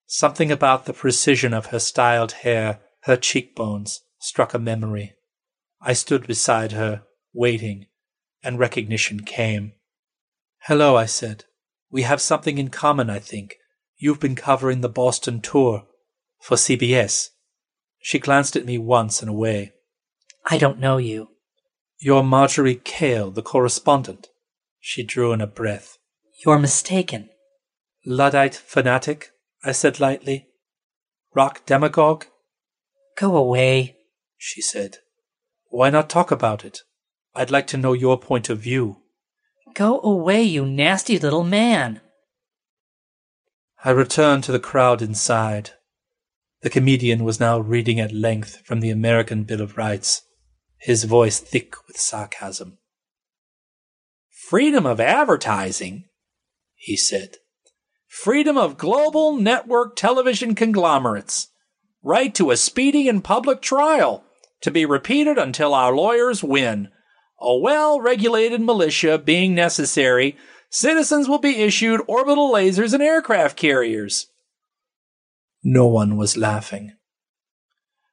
Something 0.06 0.50
about 0.50 0.86
the 0.86 0.94
precision 0.94 1.52
of 1.52 1.66
her 1.66 1.78
styled 1.78 2.32
hair, 2.32 2.80
her 3.02 3.16
cheekbones, 3.16 4.00
struck 4.18 4.54
a 4.54 4.58
memory. 4.58 5.14
I 5.82 5.92
stood 5.92 6.26
beside 6.26 6.72
her, 6.72 7.02
waiting, 7.34 7.86
and 8.42 8.58
recognition 8.58 9.20
came. 9.20 9.72
Hello, 10.62 10.96
I 10.96 11.06
said. 11.06 11.44
We 11.90 12.02
have 12.02 12.20
something 12.20 12.58
in 12.58 12.68
common, 12.68 13.08
I 13.10 13.18
think. 13.18 13.56
You've 13.96 14.20
been 14.20 14.36
covering 14.36 14.80
the 14.80 14.88
Boston 14.88 15.40
tour 15.40 15.84
for 16.40 16.56
CBS. 16.56 17.30
She 18.00 18.18
glanced 18.18 18.56
at 18.56 18.66
me 18.66 18.78
once 18.78 19.20
and 19.20 19.28
away. 19.30 19.72
I 20.50 20.58
don't 20.58 20.78
know 20.78 20.98
you. 20.98 21.30
You're 21.98 22.22
Marjorie 22.22 22.76
Kale, 22.76 23.30
the 23.30 23.42
correspondent. 23.42 24.28
She 24.78 25.02
drew 25.02 25.32
in 25.32 25.40
a 25.40 25.46
breath. 25.46 25.98
You're 26.44 26.58
mistaken. 26.58 27.30
Luddite 28.06 28.54
fanatic, 28.54 29.30
I 29.64 29.72
said 29.72 29.98
lightly. 29.98 30.46
Rock 31.34 31.66
demagogue? 31.66 32.26
Go 33.18 33.36
away, 33.36 33.96
she 34.36 34.62
said. 34.62 34.98
Why 35.70 35.90
not 35.90 36.08
talk 36.08 36.30
about 36.30 36.64
it? 36.64 36.80
I'd 37.38 37.52
like 37.52 37.68
to 37.68 37.76
know 37.76 37.92
your 37.92 38.18
point 38.18 38.48
of 38.48 38.58
view. 38.58 38.96
Go 39.74 40.00
away, 40.00 40.42
you 40.42 40.66
nasty 40.66 41.20
little 41.20 41.44
man. 41.44 42.00
I 43.84 43.90
returned 43.90 44.42
to 44.44 44.52
the 44.52 44.58
crowd 44.58 45.00
inside. 45.00 45.70
The 46.62 46.68
comedian 46.68 47.22
was 47.22 47.38
now 47.38 47.60
reading 47.60 48.00
at 48.00 48.12
length 48.12 48.62
from 48.64 48.80
the 48.80 48.90
American 48.90 49.44
Bill 49.44 49.60
of 49.60 49.76
Rights, 49.76 50.22
his 50.78 51.04
voice 51.04 51.38
thick 51.38 51.76
with 51.86 51.96
sarcasm. 51.96 52.78
Freedom 54.28 54.84
of 54.84 54.98
advertising, 54.98 56.06
he 56.74 56.96
said. 56.96 57.36
Freedom 58.08 58.58
of 58.58 58.76
global 58.76 59.36
network 59.36 59.94
television 59.94 60.56
conglomerates. 60.56 61.46
Right 62.02 62.34
to 62.34 62.50
a 62.50 62.56
speedy 62.56 63.08
and 63.08 63.22
public 63.22 63.62
trial, 63.62 64.24
to 64.62 64.72
be 64.72 64.84
repeated 64.84 65.38
until 65.38 65.72
our 65.72 65.94
lawyers 65.94 66.42
win 66.42 66.88
a 67.40 67.56
well 67.56 68.00
regulated 68.00 68.60
militia 68.60 69.18
being 69.18 69.54
necessary, 69.54 70.36
citizens 70.70 71.28
will 71.28 71.38
be 71.38 71.62
issued 71.62 72.00
orbital 72.06 72.52
lasers 72.52 72.92
and 72.92 73.02
aircraft 73.02 73.56
carriers. 73.56 74.26
No 75.62 75.86
one 75.86 76.16
was 76.16 76.36
laughing. 76.36 76.92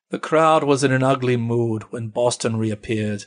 The 0.10 0.20
crowd 0.20 0.64
was 0.64 0.84
in 0.84 0.92
an 0.92 1.04
ugly 1.04 1.38
mood 1.38 1.84
when 1.92 2.10
Boston 2.10 2.58
reappeared. 2.58 3.26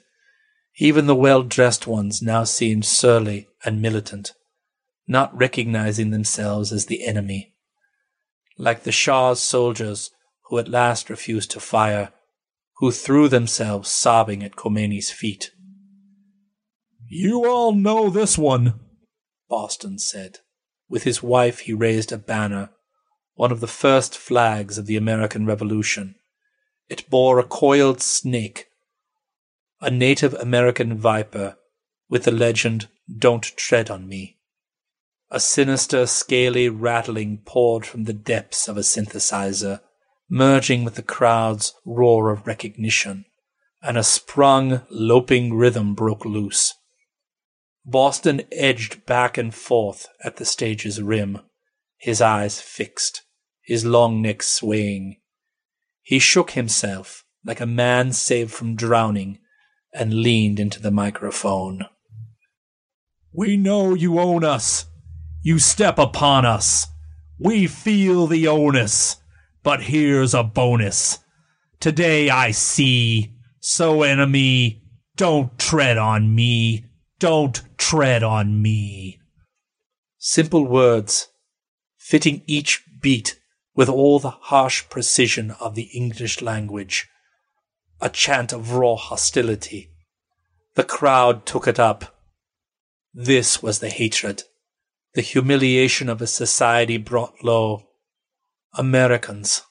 Even 0.76 1.06
the 1.06 1.14
well 1.14 1.42
dressed 1.42 1.86
ones 1.86 2.22
now 2.22 2.44
seemed 2.44 2.84
surly 2.84 3.48
and 3.64 3.82
militant, 3.82 4.32
not 5.06 5.36
recognizing 5.36 6.10
themselves 6.10 6.72
as 6.72 6.86
the 6.86 7.06
enemy. 7.06 7.54
Like 8.56 8.84
the 8.84 8.92
Shah's 8.92 9.40
soldiers 9.40 10.10
who 10.48 10.58
at 10.58 10.68
last 10.68 11.10
refused 11.10 11.50
to 11.52 11.60
fire, 11.60 12.12
who 12.76 12.90
threw 12.90 13.28
themselves 13.28 13.90
sobbing 13.90 14.42
at 14.42 14.56
Khomeini's 14.56 15.10
feet. 15.10 15.50
You 17.10 17.46
all 17.46 17.72
know 17.72 18.10
this 18.10 18.36
one, 18.36 18.80
Boston 19.48 19.98
said. 19.98 20.40
With 20.90 21.04
his 21.04 21.22
wife, 21.22 21.60
he 21.60 21.72
raised 21.72 22.12
a 22.12 22.18
banner, 22.18 22.68
one 23.34 23.50
of 23.50 23.60
the 23.60 23.66
first 23.66 24.16
flags 24.18 24.76
of 24.76 24.84
the 24.84 24.96
American 24.96 25.46
Revolution. 25.46 26.16
It 26.90 27.08
bore 27.08 27.38
a 27.38 27.44
coiled 27.44 28.02
snake, 28.02 28.66
a 29.80 29.90
Native 29.90 30.34
American 30.34 30.98
viper, 30.98 31.56
with 32.10 32.24
the 32.24 32.30
legend, 32.30 32.88
Don't 33.10 33.56
Tread 33.56 33.88
on 33.88 34.06
Me. 34.06 34.36
A 35.30 35.40
sinister, 35.40 36.06
scaly 36.06 36.68
rattling 36.68 37.38
poured 37.38 37.86
from 37.86 38.04
the 38.04 38.12
depths 38.12 38.68
of 38.68 38.76
a 38.76 38.82
synthesizer, 38.82 39.80
merging 40.28 40.84
with 40.84 40.96
the 40.96 41.02
crowd's 41.02 41.72
roar 41.86 42.30
of 42.30 42.46
recognition, 42.46 43.24
and 43.82 43.96
a 43.96 44.02
sprung, 44.02 44.82
loping 44.90 45.54
rhythm 45.54 45.94
broke 45.94 46.26
loose. 46.26 46.74
Boston 47.90 48.42
edged 48.52 49.06
back 49.06 49.38
and 49.38 49.54
forth 49.54 50.08
at 50.22 50.36
the 50.36 50.44
stage's 50.44 51.00
rim, 51.00 51.38
his 51.96 52.20
eyes 52.20 52.60
fixed, 52.60 53.22
his 53.62 53.82
long 53.82 54.20
neck 54.20 54.42
swaying. 54.42 55.16
He 56.02 56.18
shook 56.18 56.50
himself 56.50 57.24
like 57.46 57.60
a 57.60 57.66
man 57.66 58.12
saved 58.12 58.52
from 58.52 58.76
drowning 58.76 59.38
and 59.94 60.20
leaned 60.20 60.60
into 60.60 60.82
the 60.82 60.90
microphone. 60.90 61.86
We 63.32 63.56
know 63.56 63.94
you 63.94 64.18
own 64.18 64.44
us. 64.44 64.84
You 65.40 65.58
step 65.58 65.98
upon 65.98 66.44
us. 66.44 66.88
We 67.38 67.66
feel 67.66 68.26
the 68.26 68.48
onus. 68.48 69.16
But 69.62 69.84
here's 69.84 70.34
a 70.34 70.42
bonus. 70.42 71.20
Today 71.80 72.28
I 72.28 72.50
see. 72.50 73.32
So, 73.60 74.02
enemy, 74.02 74.82
don't 75.16 75.58
tread 75.58 75.96
on 75.96 76.34
me. 76.34 76.84
Don't 77.20 77.62
tread 77.76 78.22
on 78.22 78.62
me. 78.62 79.18
Simple 80.18 80.64
words, 80.64 81.28
fitting 81.96 82.42
each 82.46 82.84
beat 83.00 83.40
with 83.74 83.88
all 83.88 84.20
the 84.20 84.30
harsh 84.30 84.84
precision 84.88 85.50
of 85.60 85.74
the 85.74 85.90
English 85.94 86.40
language. 86.40 87.08
A 88.00 88.08
chant 88.08 88.52
of 88.52 88.72
raw 88.72 88.94
hostility. 88.94 89.90
The 90.74 90.84
crowd 90.84 91.44
took 91.44 91.66
it 91.66 91.80
up. 91.80 92.22
This 93.12 93.62
was 93.62 93.80
the 93.80 93.90
hatred. 93.90 94.44
the 95.14 95.22
humiliation 95.22 96.08
of 96.08 96.22
a 96.22 96.26
society 96.26 96.98
brought 96.98 97.42
low. 97.42 97.88
Americans. 98.74 99.62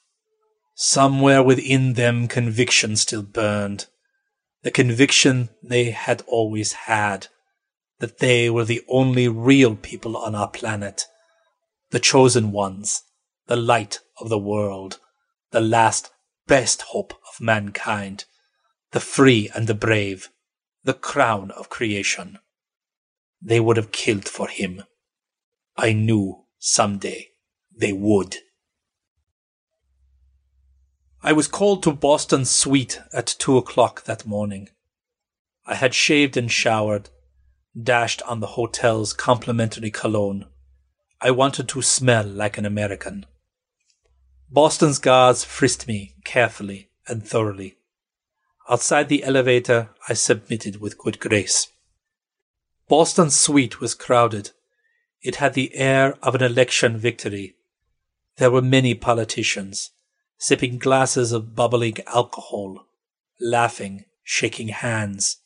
Somewhere 0.74 1.42
within 1.42 1.94
them 1.94 2.28
conviction 2.28 2.96
still 2.96 3.22
burned. 3.22 3.86
The 4.64 4.70
conviction 4.70 5.48
they 5.62 5.92
had 5.92 6.22
always 6.26 6.72
had 6.72 7.28
that 8.00 8.18
they 8.18 8.48
were 8.48 8.64
the 8.64 8.82
only 8.88 9.28
real 9.28 9.74
people 9.74 10.16
on 10.16 10.34
our 10.34 10.48
planet, 10.48 11.04
the 11.90 12.00
chosen 12.00 12.52
ones, 12.52 13.02
the 13.46 13.56
light 13.56 14.00
of 14.20 14.28
the 14.28 14.38
world, 14.38 15.00
the 15.50 15.60
last 15.60 16.10
best 16.46 16.82
hope 16.82 17.12
of 17.12 17.40
mankind, 17.40 18.24
the 18.92 19.00
free 19.00 19.50
and 19.54 19.66
the 19.66 19.74
brave, 19.74 20.30
the 20.84 20.94
crown 20.94 21.50
of 21.52 21.68
creation. 21.68 22.38
They 23.40 23.60
would 23.60 23.76
have 23.76 23.92
killed 23.92 24.28
for 24.28 24.48
him. 24.48 24.84
I 25.76 25.92
knew 25.92 26.44
someday 26.58 27.28
they 27.76 27.92
would. 27.92 28.36
I 31.22 31.32
was 31.32 31.48
called 31.48 31.82
to 31.82 31.92
Boston's 31.92 32.50
suite 32.50 33.00
at 33.12 33.26
two 33.26 33.56
o'clock 33.56 34.04
that 34.04 34.26
morning. 34.26 34.68
I 35.66 35.74
had 35.74 35.94
shaved 35.94 36.36
and 36.36 36.50
showered, 36.50 37.10
dashed 37.80 38.22
on 38.22 38.40
the 38.40 38.48
hotel's 38.48 39.12
complimentary 39.12 39.90
cologne. 39.90 40.46
I 41.20 41.30
wanted 41.30 41.68
to 41.68 41.82
smell 41.82 42.26
like 42.26 42.58
an 42.58 42.64
American. 42.64 43.26
Boston's 44.50 44.98
guards 44.98 45.44
frisked 45.44 45.86
me 45.86 46.14
carefully 46.24 46.90
and 47.06 47.26
thoroughly. 47.26 47.76
Outside 48.70 49.08
the 49.08 49.24
elevator, 49.24 49.90
I 50.08 50.14
submitted 50.14 50.80
with 50.80 50.98
good 50.98 51.18
grace. 51.18 51.68
Boston's 52.88 53.34
suite 53.38 53.80
was 53.80 53.94
crowded. 53.94 54.50
It 55.20 55.36
had 55.36 55.54
the 55.54 55.74
air 55.74 56.16
of 56.22 56.34
an 56.34 56.42
election 56.42 56.96
victory. 56.96 57.56
There 58.36 58.50
were 58.50 58.62
many 58.62 58.94
politicians, 58.94 59.90
sipping 60.38 60.78
glasses 60.78 61.32
of 61.32 61.54
bubbling 61.54 61.96
alcohol, 62.06 62.86
laughing, 63.40 64.04
shaking 64.22 64.68
hands. 64.68 65.38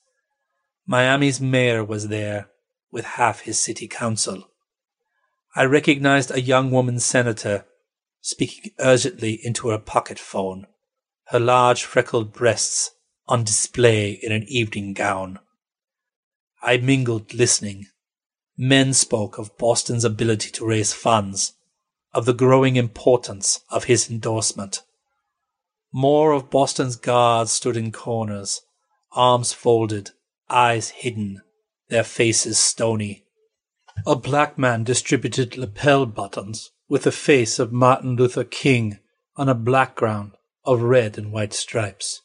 Miami's 0.93 1.40
mayor 1.40 1.82
was 1.82 2.09
there, 2.09 2.51
with 2.90 3.07
half 3.16 3.40
his 3.40 3.59
city 3.59 3.88
council. 3.88 4.51
I 5.57 5.64
recognized 5.64 6.30
a 6.30 6.38
young 6.38 6.70
woman 6.70 7.01
senator 7.01 7.64
speaking 8.20 8.72
urgently 8.78 9.40
into 9.43 9.70
her 9.70 9.78
pocket 9.78 10.18
phone, 10.18 10.66
her 11.28 11.40
large 11.40 11.84
freckled 11.84 12.34
breasts 12.34 12.90
on 13.26 13.43
display 13.43 14.20
in 14.22 14.32
an 14.32 14.45
evening 14.49 14.93
gown. 14.93 15.38
I 16.62 16.76
mingled 16.76 17.32
listening. 17.32 17.86
Men 18.59 18.93
spoke 18.93 19.38
of 19.38 19.57
Boston's 19.57 20.05
ability 20.05 20.51
to 20.51 20.66
raise 20.66 20.93
funds, 20.93 21.55
of 22.12 22.26
the 22.26 22.34
growing 22.34 22.76
importance 22.76 23.61
of 23.70 23.84
his 23.84 24.11
endorsement. 24.11 24.82
More 25.90 26.32
of 26.32 26.51
Boston's 26.51 26.97
guards 26.97 27.51
stood 27.51 27.78
in 27.78 27.93
corners, 27.93 28.61
arms 29.12 29.55
folded, 29.55 30.11
eyes 30.53 30.90
hidden, 30.90 31.42
their 31.88 32.05
faces 32.05 32.59
stony. 32.59 33.24
A 34.07 34.16
black 34.16 34.59
man 34.59 34.84
distributed 34.84 35.57
lapel 35.57 36.07
buttons 36.07 36.70
with 36.88 37.03
the 37.03 37.12
face 37.12 37.59
of 37.59 37.72
Martin 37.72 38.16
Luther 38.16 38.44
King 38.44 38.98
on 39.36 39.48
a 39.48 39.55
background 39.55 40.32
of 40.64 40.82
red 40.82 41.18
and 41.18 41.32
white 41.32 41.53
stripes. 41.53 42.22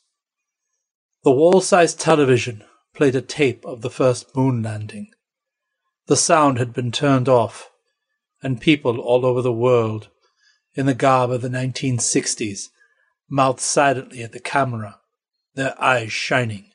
The 1.24 1.32
wall-sized 1.32 2.00
television 2.00 2.64
played 2.94 3.16
a 3.16 3.22
tape 3.22 3.66
of 3.66 3.82
the 3.82 3.90
first 3.90 4.36
moon 4.36 4.64
landing. 4.64 5.10
The 6.08 6.16
sound 6.16 6.58
had 6.58 6.74
been 6.74 6.92
turned 6.92 7.28
off, 7.28 7.70
and 8.42 8.62
people 8.62 9.00
all 9.00 9.26
over 9.26 9.42
the 9.42 9.54
world, 9.54 10.10
in 10.74 10.86
the 10.86 10.94
garb 10.94 11.32
of 11.32 11.42
the 11.42 11.50
1960s, 11.50 12.70
mouthed 13.30 13.60
silently 13.60 14.24
at 14.24 14.32
the 14.32 14.40
camera, 14.40 15.00
their 15.56 15.76
eyes 15.82 16.12
shining. 16.12 16.72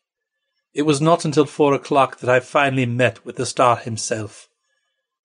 It 0.75 0.83
was 0.83 1.01
not 1.01 1.25
until 1.25 1.45
four 1.45 1.75
o'clock 1.75 2.19
that 2.21 2.31
I 2.31 2.41
finally 2.41 2.87
met 2.87 3.25
with 3.25 3.37
the 3.37 3.47
star 3.47 3.77
himself. 3.77 4.49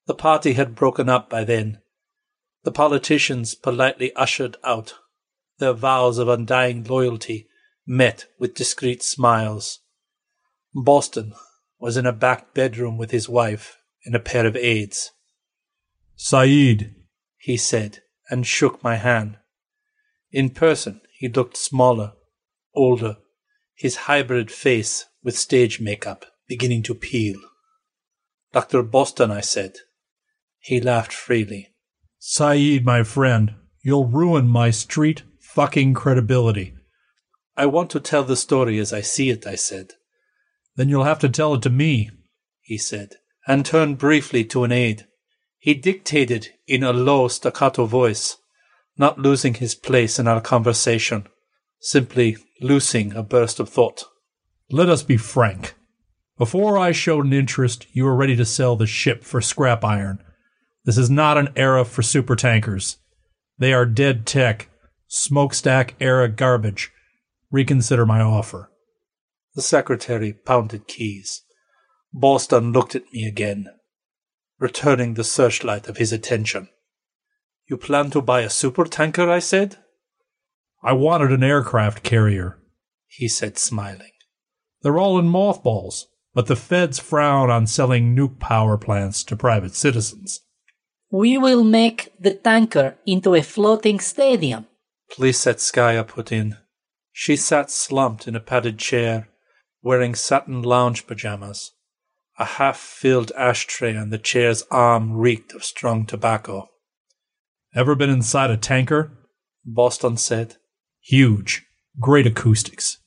The 0.05 0.15
party 0.15 0.53
had 0.53 0.75
broken 0.75 1.09
up 1.09 1.29
by 1.29 1.43
then, 1.43 1.79
the 2.67 2.71
politicians 2.73 3.55
politely 3.55 4.13
ushered 4.15 4.57
out, 4.61 4.95
their 5.57 5.71
vows 5.71 6.17
of 6.17 6.27
undying 6.27 6.83
loyalty 6.83 7.47
met 7.85 8.25
with 8.37 8.55
discreet 8.55 9.01
smiles. 9.01 9.79
Boston 10.73 11.33
was 11.79 11.95
in 11.95 12.05
a 12.05 12.11
back 12.11 12.53
bedroom 12.53 12.97
with 12.97 13.11
his 13.11 13.29
wife 13.29 13.77
and 14.03 14.13
a 14.15 14.19
pair 14.19 14.45
of 14.45 14.57
aides. 14.57 15.11
Saeed, 16.17 16.93
he 17.37 17.55
said, 17.55 17.99
and 18.29 18.45
shook 18.45 18.83
my 18.83 18.97
hand. 18.97 19.37
In 20.29 20.49
person, 20.49 20.99
he 21.17 21.29
looked 21.29 21.55
smaller, 21.55 22.15
older, 22.73 23.15
his 23.75 23.95
hybrid 23.95 24.51
face 24.51 25.05
with 25.27 25.37
stage 25.37 25.81
makeup 25.81 26.25
beginning 26.47 26.81
to 26.81 26.95
peel. 26.95 27.35
Dr. 28.53 28.81
Boston, 28.81 29.29
I 29.29 29.41
said. 29.41 29.73
He 30.57 30.79
laughed 30.79 31.11
freely. 31.11 31.75
Saeed, 32.17 32.85
my 32.85 33.03
friend, 33.03 33.55
you'll 33.83 34.05
ruin 34.05 34.47
my 34.47 34.69
street 34.69 35.23
fucking 35.41 35.95
credibility. 35.95 36.75
I 37.57 37.65
want 37.65 37.89
to 37.89 37.99
tell 37.99 38.23
the 38.23 38.37
story 38.37 38.79
as 38.79 38.93
I 38.93 39.01
see 39.01 39.29
it, 39.29 39.45
I 39.45 39.55
said. 39.55 39.95
Then 40.77 40.87
you'll 40.87 41.03
have 41.03 41.19
to 41.19 41.27
tell 41.27 41.55
it 41.55 41.61
to 41.63 41.69
me, 41.69 42.09
he 42.61 42.77
said, 42.77 43.15
and 43.45 43.65
turned 43.65 43.97
briefly 43.97 44.45
to 44.45 44.63
an 44.63 44.71
aide. 44.71 45.07
He 45.59 45.73
dictated 45.73 46.51
in 46.67 46.83
a 46.83 46.93
low 46.93 47.27
staccato 47.27 47.83
voice, 47.83 48.37
not 48.97 49.19
losing 49.19 49.55
his 49.55 49.75
place 49.75 50.19
in 50.19 50.25
our 50.25 50.39
conversation, 50.39 51.27
simply 51.81 52.37
loosing 52.61 53.11
a 53.11 53.23
burst 53.23 53.59
of 53.59 53.67
thought. 53.67 54.05
Let 54.69 54.89
us 54.89 55.03
be 55.03 55.17
frank. 55.17 55.75
Before 56.37 56.77
I 56.77 56.91
showed 56.91 57.25
an 57.25 57.33
interest, 57.33 57.87
you 57.93 58.05
were 58.05 58.15
ready 58.15 58.35
to 58.35 58.45
sell 58.45 58.75
the 58.75 58.87
ship 58.87 59.23
for 59.23 59.41
scrap 59.41 59.83
iron 59.83 60.21
this 60.87 60.97
is 60.97 61.09
not 61.09 61.37
an 61.37 61.49
era 61.57 61.83
for 61.83 62.01
supertankers. 62.01 62.95
They 63.57 63.73
are 63.73 63.85
dead 63.85 64.25
tech, 64.25 64.69
smokestack 65.07 65.95
era 65.99 66.29
garbage. 66.29 66.93
Reconsider 67.51 68.05
my 68.05 68.21
offer. 68.21 68.71
The 69.53 69.61
secretary 69.61 70.31
pounded 70.31 70.87
keys. 70.87 71.43
Boston 72.13 72.71
looked 72.71 72.95
at 72.95 73.11
me 73.11 73.25
again, 73.25 73.65
returning 74.59 75.15
the 75.15 75.25
searchlight 75.25 75.89
of 75.89 75.97
his 75.97 76.13
attention. 76.13 76.69
You 77.69 77.75
plan 77.75 78.09
to 78.11 78.21
buy 78.21 78.43
a 78.43 78.47
supertanker? 78.47 79.27
I 79.27 79.39
said. 79.39 79.75
I 80.81 80.93
wanted 80.93 81.33
an 81.33 81.43
aircraft 81.43 82.01
carrier, 82.01 82.59
he 83.07 83.27
said, 83.27 83.57
smiling. 83.57 84.11
They're 84.81 84.99
all 84.99 85.19
in 85.19 85.27
mothballs, 85.27 86.07
but 86.33 86.47
the 86.47 86.55
feds 86.55 86.99
frown 86.99 87.49
on 87.49 87.67
selling 87.67 88.15
nuke 88.15 88.39
power 88.39 88.77
plants 88.77 89.23
to 89.23 89.35
private 89.35 89.75
citizens. 89.75 90.41
We 91.09 91.37
will 91.37 91.63
make 91.63 92.13
the 92.19 92.33
tanker 92.33 92.97
into 93.05 93.33
a 93.33 93.41
floating 93.41 93.99
stadium. 93.99 94.67
Plisetskaya 95.11 96.05
put 96.07 96.31
in. 96.31 96.57
She 97.11 97.35
sat 97.35 97.71
slumped 97.71 98.27
in 98.27 98.35
a 98.35 98.39
padded 98.39 98.77
chair, 98.77 99.29
wearing 99.81 100.13
satin 100.15 100.61
lounge 100.61 101.07
pajamas. 101.07 101.71
A 102.37 102.45
half 102.45 102.77
filled 102.77 103.31
ashtray 103.35 103.95
on 103.95 104.11
the 104.11 104.19
chair's 104.19 104.63
arm 104.69 105.13
reeked 105.13 105.53
of 105.53 105.63
strong 105.63 106.05
tobacco. 106.05 106.67
Ever 107.73 107.95
been 107.95 108.09
inside 108.09 108.51
a 108.51 108.57
tanker? 108.57 109.11
Boston 109.65 110.17
said. 110.17 110.57
Huge. 111.01 111.65
Great 111.99 112.27
acoustics. 112.27 112.99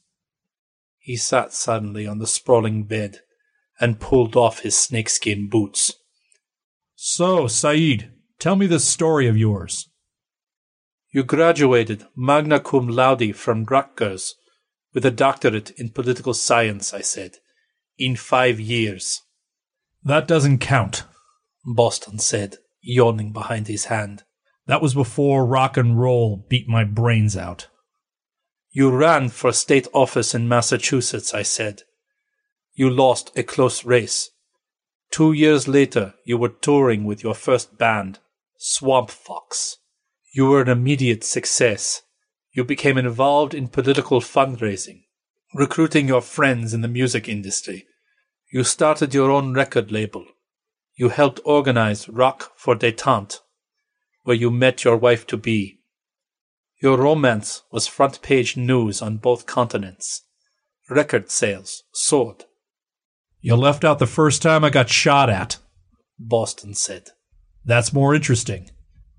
He 1.10 1.16
sat 1.16 1.52
suddenly 1.52 2.06
on 2.06 2.20
the 2.20 2.26
sprawling 2.28 2.84
bed 2.84 3.22
and 3.80 3.98
pulled 3.98 4.36
off 4.36 4.60
his 4.60 4.78
snakeskin 4.78 5.48
boots. 5.48 5.92
So, 6.94 7.48
Saeed, 7.48 8.12
tell 8.38 8.54
me 8.54 8.68
this 8.68 8.84
story 8.84 9.26
of 9.26 9.36
yours. 9.36 9.90
You 11.10 11.24
graduated 11.24 12.06
magna 12.14 12.60
cum 12.60 12.86
laude 12.86 13.34
from 13.34 13.64
Rutgers 13.64 14.36
with 14.94 15.04
a 15.04 15.10
doctorate 15.10 15.70
in 15.70 15.88
political 15.88 16.32
science, 16.32 16.94
I 16.94 17.00
said, 17.00 17.38
in 17.98 18.14
five 18.14 18.60
years. 18.60 19.20
That 20.04 20.28
doesn't 20.28 20.58
count, 20.58 21.02
Boston 21.64 22.20
said, 22.20 22.58
yawning 22.82 23.32
behind 23.32 23.66
his 23.66 23.86
hand. 23.86 24.22
That 24.66 24.80
was 24.80 24.94
before 24.94 25.44
rock 25.44 25.76
and 25.76 26.00
roll 26.00 26.46
beat 26.48 26.68
my 26.68 26.84
brains 26.84 27.36
out. 27.36 27.66
You 28.72 28.90
ran 28.90 29.30
for 29.30 29.52
state 29.52 29.88
office 29.92 30.32
in 30.32 30.48
Massachusetts, 30.48 31.34
I 31.34 31.42
said. 31.42 31.82
You 32.72 32.88
lost 32.88 33.36
a 33.36 33.42
close 33.42 33.84
race. 33.84 34.30
Two 35.10 35.32
years 35.32 35.66
later, 35.66 36.14
you 36.24 36.38
were 36.38 36.50
touring 36.50 37.04
with 37.04 37.24
your 37.24 37.34
first 37.34 37.78
band, 37.78 38.20
Swamp 38.56 39.10
Fox. 39.10 39.78
You 40.32 40.46
were 40.46 40.62
an 40.62 40.68
immediate 40.68 41.24
success. 41.24 42.02
You 42.52 42.64
became 42.64 42.96
involved 42.96 43.54
in 43.54 43.66
political 43.66 44.20
fundraising, 44.20 45.02
recruiting 45.52 46.06
your 46.06 46.22
friends 46.22 46.72
in 46.72 46.80
the 46.80 46.88
music 46.88 47.28
industry. 47.28 47.86
You 48.52 48.62
started 48.62 49.12
your 49.12 49.32
own 49.32 49.52
record 49.52 49.90
label. 49.90 50.26
You 50.94 51.08
helped 51.08 51.40
organize 51.44 52.08
Rock 52.08 52.52
for 52.56 52.76
Detente, 52.76 53.40
where 54.22 54.36
you 54.36 54.50
met 54.50 54.84
your 54.84 54.96
wife 54.96 55.26
to 55.28 55.36
be. 55.36 55.79
Your 56.82 56.96
romance 56.96 57.62
was 57.70 57.86
front 57.86 58.22
page 58.22 58.56
news 58.56 59.02
on 59.02 59.18
both 59.18 59.44
continents. 59.44 60.22
Record 60.88 61.30
sales 61.30 61.82
soared. 61.92 62.46
You 63.42 63.54
left 63.56 63.84
out 63.84 63.98
the 63.98 64.06
first 64.06 64.40
time 64.40 64.64
I 64.64 64.70
got 64.70 64.88
shot 64.88 65.28
at, 65.28 65.58
Boston 66.18 66.74
said. 66.74 67.10
That's 67.64 67.92
more 67.92 68.14
interesting. 68.14 68.70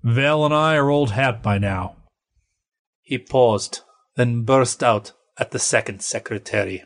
Val 0.02 0.44
and 0.44 0.52
I 0.52 0.74
are 0.74 0.90
old 0.90 1.12
hat 1.12 1.40
by 1.40 1.58
now. 1.58 1.96
He 3.00 3.16
paused, 3.16 3.80
then 4.16 4.42
burst 4.42 4.82
out 4.82 5.12
at 5.38 5.52
the 5.52 5.58
second 5.60 6.02
secretary. 6.02 6.82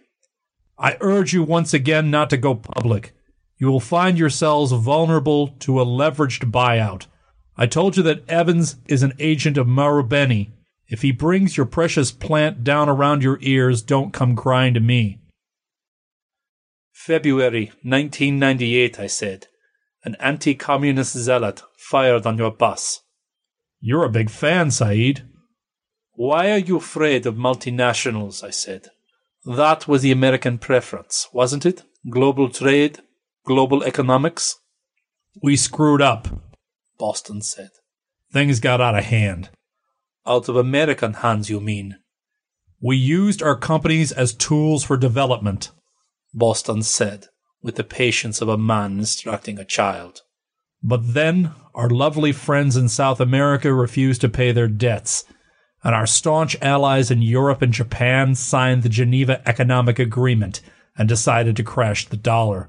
I 0.78 0.98
urge 1.00 1.32
you 1.32 1.42
once 1.42 1.72
again 1.72 2.10
not 2.10 2.28
to 2.30 2.36
go 2.36 2.54
public. 2.54 3.14
You 3.56 3.68
will 3.68 3.80
find 3.80 4.18
yourselves 4.18 4.72
vulnerable 4.72 5.48
to 5.60 5.80
a 5.80 5.86
leveraged 5.86 6.50
buyout. 6.50 7.06
I 7.56 7.66
told 7.66 7.96
you 7.96 8.02
that 8.02 8.28
Evans 8.28 8.76
is 8.86 9.02
an 9.02 9.14
agent 9.18 9.56
of 9.56 9.66
Marubeni. 9.66 10.50
If 10.88 11.02
he 11.02 11.10
brings 11.10 11.56
your 11.56 11.66
precious 11.66 12.12
plant 12.12 12.62
down 12.62 12.88
around 12.88 13.22
your 13.22 13.38
ears, 13.40 13.82
don't 13.82 14.12
come 14.12 14.36
crying 14.36 14.74
to 14.74 14.80
me. 14.80 15.20
February 16.92 17.66
1998, 17.82 19.00
I 19.00 19.06
said. 19.06 19.48
An 20.04 20.16
anti 20.20 20.54
communist 20.54 21.16
zealot 21.16 21.62
fired 21.76 22.26
on 22.26 22.38
your 22.38 22.52
bus. 22.52 23.02
You're 23.80 24.04
a 24.04 24.10
big 24.10 24.30
fan, 24.30 24.70
Saeed. 24.70 25.22
Why 26.12 26.50
are 26.50 26.58
you 26.58 26.76
afraid 26.76 27.26
of 27.26 27.34
multinationals? 27.34 28.42
I 28.44 28.50
said. 28.50 28.88
That 29.44 29.86
was 29.86 30.02
the 30.02 30.12
American 30.12 30.58
preference, 30.58 31.28
wasn't 31.32 31.66
it? 31.66 31.82
Global 32.08 32.48
trade, 32.48 33.00
global 33.44 33.82
economics? 33.82 34.56
We 35.42 35.56
screwed 35.56 36.02
up, 36.02 36.28
Boston 36.98 37.42
said. 37.42 37.70
Things 38.32 38.60
got 38.60 38.80
out 38.80 38.96
of 38.96 39.04
hand. 39.04 39.50
Out 40.26 40.48
of 40.48 40.56
American 40.56 41.14
hands, 41.14 41.48
you 41.48 41.60
mean? 41.60 41.98
We 42.80 42.96
used 42.96 43.42
our 43.42 43.56
companies 43.56 44.10
as 44.10 44.34
tools 44.34 44.84
for 44.84 44.96
development, 44.96 45.70
Boston 46.34 46.82
said, 46.82 47.28
with 47.62 47.76
the 47.76 47.84
patience 47.84 48.40
of 48.40 48.48
a 48.48 48.58
man 48.58 48.98
instructing 48.98 49.58
a 49.58 49.64
child. 49.64 50.22
But 50.82 51.14
then 51.14 51.54
our 51.74 51.88
lovely 51.88 52.32
friends 52.32 52.76
in 52.76 52.88
South 52.88 53.20
America 53.20 53.72
refused 53.72 54.20
to 54.22 54.28
pay 54.28 54.50
their 54.50 54.68
debts, 54.68 55.24
and 55.84 55.94
our 55.94 56.06
staunch 56.06 56.56
allies 56.60 57.10
in 57.10 57.22
Europe 57.22 57.62
and 57.62 57.72
Japan 57.72 58.34
signed 58.34 58.82
the 58.82 58.88
Geneva 58.88 59.40
Economic 59.48 59.98
Agreement 60.00 60.60
and 60.98 61.08
decided 61.08 61.56
to 61.56 61.62
crash 61.62 62.06
the 62.06 62.16
dollar. 62.16 62.68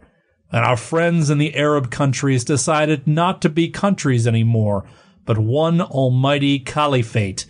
And 0.51 0.63
our 0.63 0.77
friends 0.77 1.29
in 1.29 1.39
the 1.39 1.55
Arab 1.55 1.89
countries 1.89 2.45
decided 2.45 3.07
not 3.07 3.41
to 3.41 3.49
be 3.49 3.69
countries 3.69 4.27
anymore, 4.27 4.87
but 5.27 5.37
one 5.37 5.79
almighty 5.81 6.57
caliphate. 6.57 7.45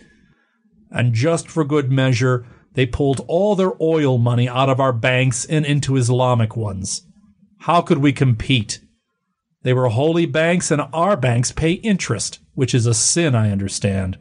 And 0.90 1.14
just 1.14 1.48
for 1.48 1.64
good 1.64 1.90
measure, 1.90 2.44
they 2.74 2.84
pulled 2.84 3.24
all 3.28 3.56
their 3.56 3.72
oil 3.80 4.18
money 4.18 4.48
out 4.48 4.68
of 4.68 4.80
our 4.80 4.92
banks 4.92 5.46
and 5.46 5.64
into 5.64 5.96
Islamic 5.96 6.56
ones. 6.56 7.06
How 7.60 7.80
could 7.80 7.98
we 7.98 8.12
compete? 8.12 8.80
They 9.62 9.72
were 9.72 9.88
holy 9.88 10.26
banks, 10.26 10.70
and 10.70 10.82
our 10.92 11.16
banks 11.16 11.52
pay 11.52 11.72
interest, 11.72 12.40
which 12.54 12.74
is 12.74 12.86
a 12.86 12.94
sin, 12.94 13.34
I 13.34 13.50
understand. 13.50 14.18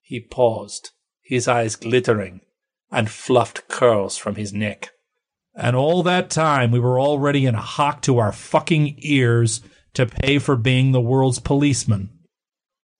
He 0.00 0.20
paused, 0.20 0.90
his 1.22 1.48
eyes 1.48 1.76
glittering, 1.76 2.40
and 2.90 3.10
fluffed 3.10 3.68
curls 3.68 4.16
from 4.16 4.36
his 4.36 4.52
neck. 4.52 4.90
And 5.54 5.76
all 5.76 6.02
that 6.02 6.30
time 6.30 6.70
we 6.70 6.80
were 6.80 7.00
already 7.00 7.46
in 7.46 7.54
a 7.54 7.60
hock 7.60 8.02
to 8.02 8.18
our 8.18 8.32
fucking 8.32 8.96
ears 8.98 9.60
to 9.94 10.06
pay 10.06 10.38
for 10.38 10.56
being 10.56 10.92
the 10.92 11.00
world's 11.00 11.38
policeman. 11.38 12.10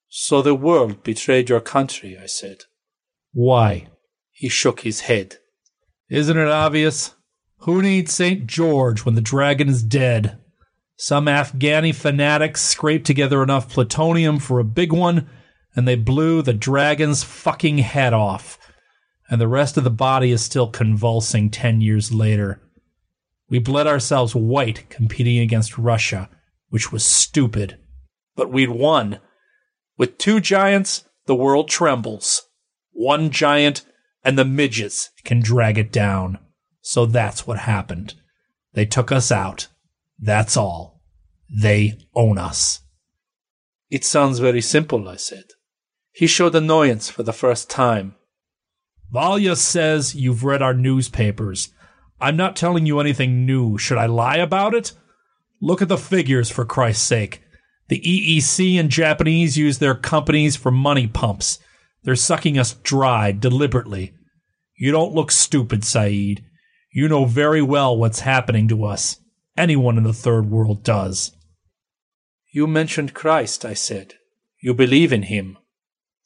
So 0.08 0.42
the 0.42 0.54
world 0.54 1.02
betrayed 1.02 1.48
your 1.48 1.60
country, 1.60 2.18
I 2.22 2.26
said. 2.26 2.64
Why? 3.32 3.88
He 4.30 4.48
shook 4.48 4.80
his 4.80 5.00
head. 5.00 5.36
Isn't 6.10 6.36
it 6.36 6.48
obvious? 6.48 7.14
Who 7.60 7.80
needs 7.80 8.12
St. 8.12 8.46
George 8.46 9.04
when 9.04 9.14
the 9.14 9.20
dragon 9.20 9.68
is 9.68 9.82
dead? 9.82 10.38
Some 10.96 11.26
Afghani 11.26 11.94
fanatics 11.94 12.60
scraped 12.62 13.06
together 13.06 13.42
enough 13.42 13.68
plutonium 13.68 14.38
for 14.38 14.58
a 14.58 14.64
big 14.64 14.92
one, 14.92 15.28
and 15.74 15.88
they 15.88 15.94
blew 15.94 16.42
the 16.42 16.52
dragon's 16.52 17.22
fucking 17.22 17.78
head 17.78 18.12
off. 18.12 18.58
And 19.30 19.40
the 19.40 19.48
rest 19.48 19.76
of 19.78 19.84
the 19.84 19.90
body 19.90 20.30
is 20.30 20.42
still 20.42 20.68
convulsing 20.68 21.50
ten 21.50 21.80
years 21.80 22.12
later. 22.12 22.60
We 23.48 23.58
bled 23.58 23.86
ourselves 23.86 24.34
white 24.34 24.90
competing 24.90 25.38
against 25.38 25.78
Russia, 25.78 26.28
which 26.72 26.90
was 26.90 27.04
stupid. 27.04 27.76
But 28.34 28.50
we'd 28.50 28.70
won. 28.70 29.18
With 29.98 30.16
two 30.16 30.40
giants, 30.40 31.04
the 31.26 31.34
world 31.34 31.68
trembles. 31.68 32.48
One 32.92 33.28
giant, 33.28 33.84
and 34.24 34.38
the 34.38 34.46
midgets 34.46 35.10
can 35.22 35.40
drag 35.40 35.76
it 35.76 35.92
down. 35.92 36.38
So 36.80 37.04
that's 37.04 37.46
what 37.46 37.58
happened. 37.58 38.14
They 38.72 38.86
took 38.86 39.12
us 39.12 39.30
out. 39.30 39.68
That's 40.18 40.56
all. 40.56 41.02
They 41.54 41.98
own 42.14 42.38
us. 42.38 42.80
It 43.90 44.02
sounds 44.02 44.38
very 44.38 44.62
simple, 44.62 45.10
I 45.10 45.16
said. 45.16 45.44
He 46.10 46.26
showed 46.26 46.54
annoyance 46.54 47.10
for 47.10 47.22
the 47.22 47.34
first 47.34 47.68
time. 47.68 48.14
Valya 49.12 49.58
says 49.58 50.14
you've 50.14 50.42
read 50.42 50.62
our 50.62 50.72
newspapers. 50.72 51.68
I'm 52.18 52.38
not 52.38 52.56
telling 52.56 52.86
you 52.86 52.98
anything 52.98 53.44
new. 53.44 53.76
Should 53.76 53.98
I 53.98 54.06
lie 54.06 54.38
about 54.38 54.72
it? 54.72 54.94
Look 55.62 55.80
at 55.80 55.88
the 55.88 55.96
figures, 55.96 56.50
for 56.50 56.64
Christ's 56.64 57.06
sake. 57.06 57.40
The 57.86 58.00
EEC 58.00 58.80
and 58.80 58.90
Japanese 58.90 59.56
use 59.56 59.78
their 59.78 59.94
companies 59.94 60.56
for 60.56 60.72
money 60.72 61.06
pumps. 61.06 61.60
They're 62.02 62.16
sucking 62.16 62.58
us 62.58 62.74
dry 62.74 63.30
deliberately. 63.30 64.12
You 64.76 64.90
don't 64.90 65.14
look 65.14 65.30
stupid, 65.30 65.84
Saeed. 65.84 66.44
You 66.90 67.08
know 67.08 67.26
very 67.26 67.62
well 67.62 67.96
what's 67.96 68.20
happening 68.20 68.66
to 68.68 68.84
us. 68.84 69.20
Anyone 69.56 69.98
in 69.98 70.02
the 70.02 70.12
third 70.12 70.50
world 70.50 70.82
does. 70.82 71.30
You 72.52 72.66
mentioned 72.66 73.14
Christ, 73.14 73.64
I 73.64 73.74
said. 73.74 74.14
You 74.60 74.74
believe 74.74 75.12
in 75.12 75.22
him. 75.22 75.58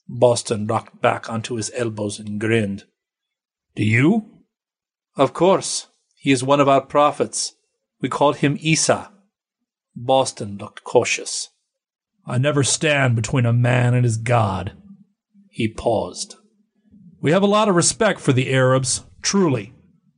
Boston 0.09 0.67
rocked 0.67 1.03
back 1.03 1.29
onto 1.29 1.57
his 1.57 1.71
elbows 1.75 2.19
and 2.19 2.41
grinned. 2.41 2.85
Do 3.75 3.85
you? 3.85 4.31
Of 5.15 5.35
course. 5.35 5.89
He 6.15 6.31
is 6.31 6.43
one 6.43 6.61
of 6.61 6.69
our 6.71 6.81
prophets. 6.81 7.53
We 8.01 8.09
call 8.09 8.33
him 8.33 8.57
Isa. 8.61 9.11
Boston 9.97 10.59
looked 10.59 10.85
cautious. 10.85 11.49
I 12.27 12.39
never 12.39 12.63
stand 12.63 13.17
between 13.17 13.47
a 13.47 13.53
man 13.53 13.95
and 13.95 14.05
his 14.05 14.19
God. 14.19 14.73
He 15.51 15.69
paused. 15.69 16.37
We 17.21 17.33
have 17.33 17.43
a 17.43 17.47
lot 17.47 17.69
of 17.69 17.75
respect 17.75 18.21
for 18.21 18.33
the 18.33 18.53
Arabs, 18.53 19.05
truly. 19.23 19.73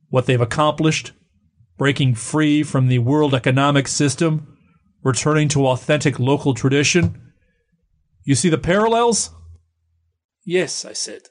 What 0.09 0.25
they've 0.25 0.41
accomplished, 0.41 1.13
breaking 1.77 2.15
free 2.15 2.61
from 2.61 2.87
the 2.87 2.99
world 2.99 3.33
economic 3.33 3.87
system, 3.87 4.57
returning 5.01 5.47
to 5.49 5.67
authentic 5.67 6.19
local 6.19 6.53
tradition. 6.53 7.31
You 8.25 8.35
see 8.35 8.49
the 8.49 8.57
parallels? 8.57 9.31
Yes, 10.43 10.83
I 10.83 10.93
said. 10.93 11.21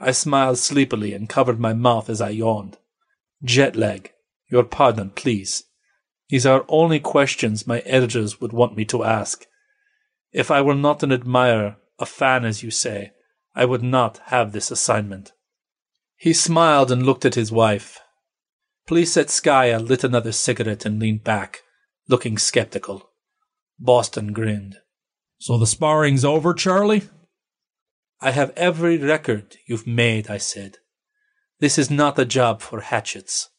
I 0.00 0.10
smiled 0.10 0.58
sleepily 0.58 1.12
and 1.12 1.28
covered 1.28 1.60
my 1.60 1.74
mouth 1.74 2.10
as 2.10 2.20
I 2.20 2.30
yawned. 2.30 2.76
Jet 3.42 3.76
lag. 3.76 4.10
Your 4.50 4.64
pardon, 4.64 5.10
please. 5.10 5.64
These 6.28 6.46
are 6.46 6.64
only 6.68 7.00
questions 7.00 7.66
my 7.66 7.80
editors 7.80 8.40
would 8.40 8.52
want 8.52 8.76
me 8.76 8.84
to 8.86 9.04
ask. 9.04 9.46
If 10.32 10.50
I 10.50 10.62
were 10.62 10.74
not 10.74 11.02
an 11.02 11.12
admirer, 11.12 11.76
a 11.98 12.06
fan 12.06 12.44
as 12.44 12.62
you 12.62 12.70
say, 12.70 13.12
I 13.54 13.64
would 13.64 13.82
not 13.82 14.18
have 14.26 14.52
this 14.52 14.70
assignment. 14.70 15.32
He 16.16 16.32
smiled 16.32 16.90
and 16.90 17.04
looked 17.04 17.24
at 17.24 17.34
his 17.34 17.52
wife. 17.52 18.00
Plisetskaya 18.88 19.86
lit 19.86 20.04
another 20.04 20.32
cigarette 20.32 20.84
and 20.84 20.98
leaned 20.98 21.24
back, 21.24 21.62
looking 22.08 22.36
skeptical. 22.36 23.10
Boston 23.78 24.32
grinned. 24.32 24.76
So 25.38 25.58
the 25.58 25.66
sparring's 25.66 26.24
over, 26.24 26.54
Charlie? 26.54 27.08
I 28.20 28.30
have 28.30 28.52
every 28.56 28.98
record 28.98 29.56
you've 29.66 29.86
made, 29.86 30.30
I 30.30 30.38
said. 30.38 30.78
This 31.60 31.78
is 31.78 31.90
not 31.90 32.18
a 32.18 32.24
job 32.24 32.60
for 32.60 32.80
hatchets. 32.80 33.50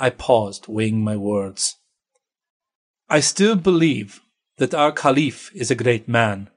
I 0.00 0.10
paused, 0.10 0.66
weighing 0.66 1.04
my 1.04 1.16
words. 1.16 1.76
I 3.08 3.20
still 3.20 3.54
believe 3.54 4.20
that 4.56 4.74
our 4.74 4.92
Caliph 4.92 5.50
is 5.54 5.70
a 5.70 5.74
great 5.74 6.08
man. 6.08 6.48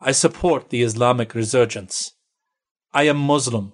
I 0.00 0.10
support 0.10 0.70
the 0.70 0.82
Islamic 0.82 1.34
resurgence. 1.34 2.12
I 2.92 3.04
am 3.04 3.18
Muslim, 3.18 3.72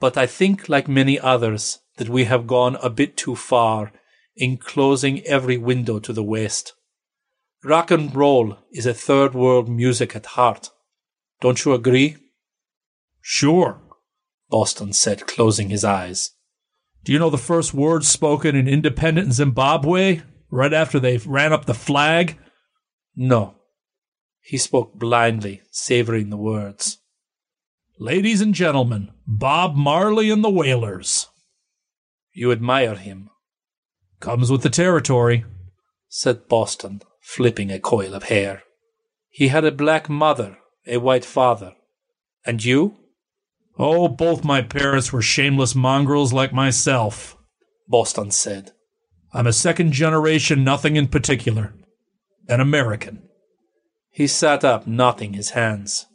but 0.00 0.16
I 0.16 0.26
think, 0.26 0.68
like 0.68 0.88
many 0.88 1.20
others, 1.20 1.78
that 1.98 2.08
we 2.08 2.24
have 2.24 2.46
gone 2.46 2.76
a 2.82 2.90
bit 2.90 3.16
too 3.16 3.36
far 3.36 3.92
in 4.34 4.56
closing 4.56 5.24
every 5.24 5.56
window 5.56 5.98
to 6.00 6.12
the 6.12 6.22
West. 6.22 6.74
Rock 7.64 7.90
and 7.90 8.14
roll 8.14 8.58
is 8.72 8.86
a 8.86 8.94
third 8.94 9.34
world 9.34 9.68
music 9.68 10.14
at 10.14 10.26
heart. 10.26 10.70
Don't 11.40 11.64
you 11.64 11.74
agree? 11.74 12.16
Sure, 13.20 13.80
Boston 14.50 14.92
said, 14.92 15.26
closing 15.26 15.70
his 15.70 15.84
eyes. 15.84 16.32
Do 17.06 17.12
you 17.12 17.20
know 17.20 17.30
the 17.30 17.38
first 17.38 17.72
words 17.72 18.08
spoken 18.08 18.56
in 18.56 18.66
independent 18.66 19.32
Zimbabwe? 19.32 20.22
Right 20.50 20.72
after 20.72 20.98
they 20.98 21.18
ran 21.18 21.52
up 21.52 21.66
the 21.66 21.72
flag? 21.72 22.36
No. 23.14 23.54
He 24.40 24.58
spoke 24.58 24.92
blindly, 24.94 25.62
savoring 25.70 26.30
the 26.30 26.36
words. 26.36 26.98
Ladies 28.00 28.40
and 28.40 28.52
gentlemen, 28.52 29.12
Bob 29.24 29.76
Marley 29.76 30.32
and 30.32 30.42
the 30.42 30.50
Wailers. 30.50 31.28
You 32.32 32.50
admire 32.50 32.96
him. 32.96 33.30
Comes 34.18 34.50
with 34.50 34.62
the 34.62 34.68
territory, 34.68 35.44
said 36.08 36.48
Boston, 36.48 37.02
flipping 37.22 37.70
a 37.70 37.78
coil 37.78 38.14
of 38.14 38.24
hair. 38.24 38.64
He 39.28 39.46
had 39.46 39.64
a 39.64 39.70
black 39.70 40.08
mother, 40.08 40.58
a 40.88 40.96
white 40.96 41.24
father. 41.24 41.76
And 42.44 42.64
you? 42.64 42.96
Oh, 43.78 44.08
both 44.08 44.44
my 44.44 44.62
parents 44.62 45.12
were 45.12 45.22
shameless 45.22 45.74
mongrels 45.74 46.32
like 46.32 46.52
myself, 46.52 47.36
Boston 47.88 48.30
said. 48.30 48.72
I'm 49.32 49.46
a 49.46 49.52
second 49.52 49.92
generation 49.92 50.64
nothing 50.64 50.96
in 50.96 51.08
particular. 51.08 51.74
An 52.48 52.60
American. 52.60 53.28
He 54.10 54.26
sat 54.26 54.64
up, 54.64 54.86
knotting 54.86 55.34
his 55.34 55.50
hands, 55.50 56.06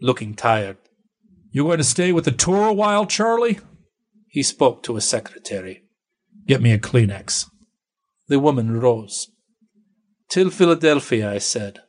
looking 0.00 0.34
tired. 0.34 0.78
You 1.50 1.64
going 1.64 1.78
to 1.78 1.84
stay 1.84 2.12
with 2.12 2.24
the 2.24 2.30
tour 2.30 2.68
a 2.68 2.72
while, 2.72 3.04
Charlie? 3.04 3.58
He 4.28 4.42
spoke 4.42 4.82
to 4.84 4.96
a 4.96 5.00
secretary. 5.00 5.82
Get 6.46 6.62
me 6.62 6.72
a 6.72 6.78
Kleenex. 6.78 7.46
The 8.28 8.38
woman 8.38 8.80
rose. 8.80 9.28
Till 10.30 10.48
Philadelphia, 10.50 11.30
I 11.30 11.38
said, 11.38 11.80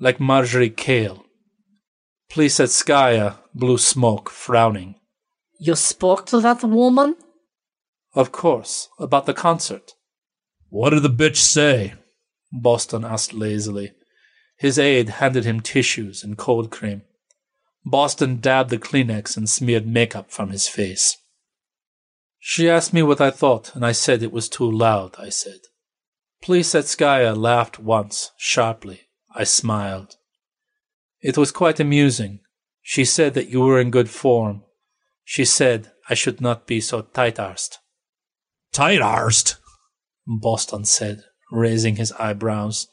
like 0.00 0.18
Marjorie 0.18 0.70
Kale. 0.70 1.24
Plisetskaya 2.30 3.36
blew 3.56 3.78
smoke, 3.78 4.28
frowning. 4.30 4.96
You 5.58 5.74
spoke 5.74 6.26
to 6.26 6.40
that 6.40 6.62
woman? 6.62 7.16
Of 8.14 8.30
course, 8.30 8.88
about 8.98 9.26
the 9.26 9.34
concert. 9.34 9.94
What 10.68 10.90
did 10.90 11.02
the 11.02 11.08
bitch 11.08 11.36
say? 11.36 11.94
Boston 12.52 13.04
asked 13.04 13.32
lazily. 13.32 13.92
His 14.58 14.78
aide 14.78 15.08
handed 15.08 15.44
him 15.44 15.60
tissues 15.60 16.22
and 16.22 16.38
cold 16.38 16.70
cream. 16.70 17.02
Boston 17.84 18.40
dabbed 18.40 18.70
the 18.70 18.78
Kleenex 18.78 19.36
and 19.36 19.48
smeared 19.48 19.86
makeup 19.86 20.30
from 20.30 20.50
his 20.50 20.68
face. 20.68 21.16
She 22.38 22.68
asked 22.68 22.92
me 22.92 23.02
what 23.02 23.20
I 23.20 23.30
thought, 23.30 23.74
and 23.74 23.84
I 23.84 23.92
said 23.92 24.22
it 24.22 24.32
was 24.32 24.48
too 24.48 24.70
loud, 24.70 25.16
I 25.18 25.30
said. 25.30 25.60
Plisetskaya 26.42 27.36
laughed 27.36 27.78
once, 27.78 28.32
sharply. 28.36 29.02
I 29.34 29.44
smiled. 29.44 30.16
It 31.20 31.36
was 31.36 31.50
quite 31.50 31.80
amusing. 31.80 32.40
She 32.88 33.04
said 33.04 33.34
that 33.34 33.48
you 33.48 33.62
were 33.62 33.80
in 33.80 33.90
good 33.90 34.08
form. 34.08 34.62
She 35.24 35.44
said 35.44 35.90
I 36.08 36.14
should 36.14 36.40
not 36.40 36.68
be 36.68 36.80
so 36.80 37.02
tight-arsed. 37.02 37.80
Tight-arsed? 38.72 39.56
Boston 40.24 40.84
said, 40.84 41.24
raising 41.50 41.96
his 41.96 42.12
eyebrows. 42.12 42.86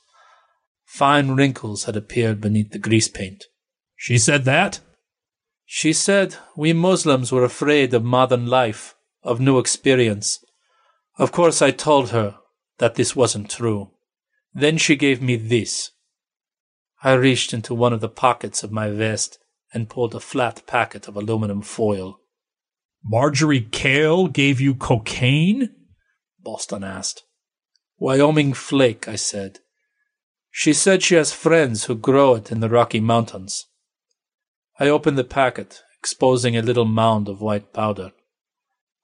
Fine 0.87 1.35
wrinkles 1.35 1.83
had 1.83 1.95
appeared 1.95 2.41
beneath 2.41 2.71
the 2.71 2.79
grease 2.79 3.07
paint. 3.07 3.43
She 3.95 4.17
said 4.17 4.45
that? 4.45 4.79
She 5.63 5.93
said 5.93 6.37
we 6.57 6.73
Muslims 6.73 7.31
were 7.31 7.43
afraid 7.43 7.93
of 7.93 8.03
modern 8.03 8.47
life, 8.47 8.95
of 9.21 9.39
new 9.39 9.59
experience. 9.59 10.43
Of 11.19 11.31
course, 11.31 11.61
I 11.61 11.69
told 11.69 12.09
her 12.09 12.39
that 12.79 12.95
this 12.95 13.15
wasn't 13.15 13.51
true. 13.51 13.91
Then 14.55 14.79
she 14.79 14.95
gave 14.95 15.21
me 15.21 15.35
this. 15.35 15.91
I 17.03 17.13
reached 17.13 17.53
into 17.53 17.75
one 17.75 17.93
of 17.93 18.01
the 18.01 18.09
pockets 18.09 18.63
of 18.63 18.71
my 18.71 18.89
vest 18.89 19.37
and 19.73 19.89
pulled 19.89 20.13
a 20.13 20.19
flat 20.19 20.61
packet 20.67 21.07
of 21.07 21.15
aluminum 21.15 21.61
foil. 21.61 22.19
Marjorie 23.03 23.67
Kale 23.71 24.27
gave 24.27 24.61
you 24.61 24.75
cocaine? 24.75 25.69
Boston 26.41 26.83
asked. 26.83 27.23
Wyoming 27.97 28.53
flake, 28.53 29.07
I 29.07 29.15
said. 29.15 29.59
She 30.51 30.71
said 30.73 31.01
she 31.01 31.15
has 31.15 31.33
friends 31.33 31.85
who 31.85 31.95
grow 31.95 32.35
it 32.35 32.51
in 32.51 32.59
the 32.59 32.69
Rocky 32.69 32.99
Mountains. 32.99 33.65
I 34.79 34.87
opened 34.87 35.17
the 35.17 35.23
packet, 35.23 35.81
exposing 35.99 36.55
a 36.55 36.61
little 36.61 36.85
mound 36.85 37.27
of 37.27 37.41
white 37.41 37.73
powder. 37.73 38.11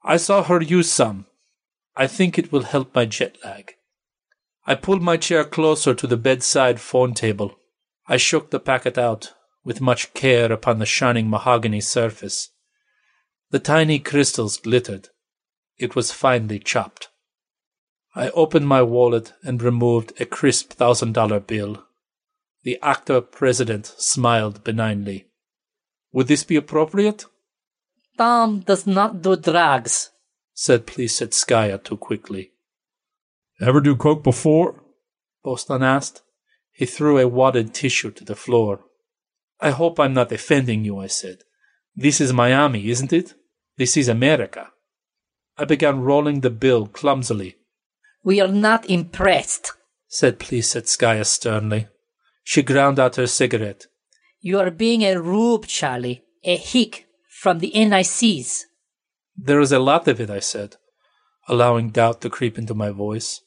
I 0.04 0.18
saw 0.18 0.44
her 0.44 0.62
use 0.62 0.92
some. 0.92 1.26
I 1.96 2.08
think 2.08 2.38
it 2.38 2.52
will 2.52 2.64
help 2.64 2.94
my 2.96 3.06
jet 3.06 3.38
lag. 3.44 3.74
I 4.66 4.76
pulled 4.76 5.02
my 5.02 5.18
chair 5.18 5.44
closer 5.44 5.94
to 5.94 6.08
the 6.08 6.18
bedside 6.18 6.80
phone 6.80 7.14
table. 7.14 7.56
I 8.08 8.18
shook 8.18 8.52
the 8.52 8.60
packet 8.60 8.98
out 8.98 9.34
with 9.64 9.82
much 9.82 10.14
care 10.14 10.52
upon 10.52 10.80
the 10.80 10.86
shining 10.86 11.30
mahogany 11.30 11.82
surface. 11.82 12.50
The 13.52 13.60
tiny 13.60 14.00
crystals 14.00 14.58
glittered. 14.58 15.10
It 15.78 15.96
was 15.96 16.12
finely 16.12 16.60
chopped. 16.60 17.10
I 18.16 18.30
opened 18.32 18.68
my 18.68 18.82
wallet 18.82 19.34
and 19.44 19.62
removed 19.62 20.14
a 20.20 20.26
crisp 20.26 20.74
thousand 20.74 21.14
dollar 21.14 21.40
bill. 21.40 21.86
The 22.64 22.80
actor 22.82 23.22
president 23.22 23.86
smiled 23.98 24.64
benignly. 24.64 25.28
Would 26.12 26.28
this 26.28 26.44
be 26.44 26.56
appropriate? 26.56 27.26
Tom 28.18 28.60
does 28.62 28.86
not 28.86 29.22
do 29.22 29.36
drugs, 29.36 30.10
said 30.54 30.86
Plisetskaya 30.86 31.82
too 31.84 31.98
quickly. 31.98 32.52
Ever 33.62 33.80
do 33.80 33.96
coke 33.96 34.24
before? 34.24 34.84
Boston 35.44 35.84
asked. 35.84 36.22
He 36.72 36.86
threw 36.86 37.18
a 37.18 37.28
wadded 37.28 37.74
tissue 37.74 38.12
to 38.12 38.24
the 38.26 38.36
floor. 38.36 38.86
I 39.60 39.72
hope 39.72 40.00
I'm 40.00 40.14
not 40.14 40.32
offending 40.32 40.86
you, 40.86 41.00
I 41.00 41.08
said. 41.08 41.40
This 41.96 42.22
is 42.22 42.32
Miami, 42.32 42.90
isn't 42.90 43.12
it? 43.12 43.34
This 43.78 43.98
is 43.98 44.08
America. 44.08 44.72
I 45.58 45.66
began 45.66 46.02
rolling 46.02 46.40
the 46.40 46.50
bill 46.50 46.88
clumsily. 46.88 47.58
We 48.24 48.40
are 48.40 48.48
not 48.48 48.90
impressed, 48.90 49.74
said 50.08 50.40
Plisetskaya 50.40 51.26
sternly. 51.26 51.88
She 52.44 52.64
ground 52.64 53.00
out 53.00 53.18
her 53.18 53.28
cigarette. 53.28 53.88
You 54.40 54.60
are 54.60 54.72
being 54.72 55.04
a 55.04 55.22
rube, 55.22 55.68
Charlie, 55.68 56.24
a 56.44 56.56
hick 56.56 57.08
from 57.30 57.60
the 57.60 57.72
NICs. 57.76 58.66
There 59.38 59.60
is 59.60 59.72
a 59.72 59.80
lot 59.80 60.08
of 60.08 60.22
it, 60.22 60.30
I 60.30 60.40
said, 60.40 60.78
allowing 61.48 61.90
doubt 61.90 62.22
to 62.22 62.30
creep 62.30 62.58
into 62.58 62.74
my 62.74 62.90
voice. 62.92 63.42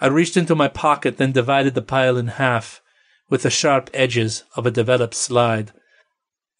I 0.00 0.08
reached 0.08 0.36
into 0.36 0.54
my 0.54 0.68
pocket, 0.68 1.16
then 1.16 1.32
divided 1.32 1.74
the 1.74 1.82
pile 1.82 2.18
in 2.18 2.28
half 2.28 2.82
with 3.28 3.42
the 3.42 3.50
sharp 3.50 3.90
edges 3.92 4.44
of 4.54 4.66
a 4.66 4.70
developed 4.70 5.14
slide. 5.14 5.72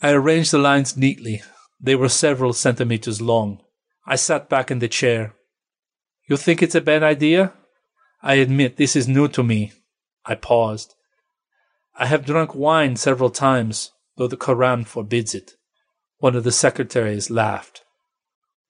I 0.02 0.12
arranged 0.12 0.52
the 0.52 0.58
lines 0.58 0.96
neatly. 0.96 1.42
They 1.80 1.94
were 1.94 2.08
several 2.08 2.52
centimeters 2.52 3.20
long. 3.20 3.62
I 4.06 4.16
sat 4.16 4.48
back 4.48 4.70
in 4.70 4.78
the 4.78 4.88
chair. 4.88 5.34
You 6.28 6.36
think 6.36 6.62
it's 6.62 6.74
a 6.74 6.80
bad 6.80 7.02
idea? 7.02 7.52
I 8.22 8.34
admit 8.34 8.76
this 8.76 8.96
is 8.96 9.06
new 9.06 9.28
to 9.28 9.42
me. 9.42 9.72
I 10.24 10.34
paused. 10.34 10.94
I 11.98 12.06
have 12.06 12.26
drunk 12.26 12.54
wine 12.54 12.96
several 12.96 13.30
times, 13.30 13.92
though 14.16 14.26
the 14.26 14.36
Koran 14.36 14.84
forbids 14.84 15.34
it. 15.34 15.52
One 16.18 16.34
of 16.34 16.44
the 16.44 16.52
secretaries 16.52 17.30
laughed. 17.30 17.84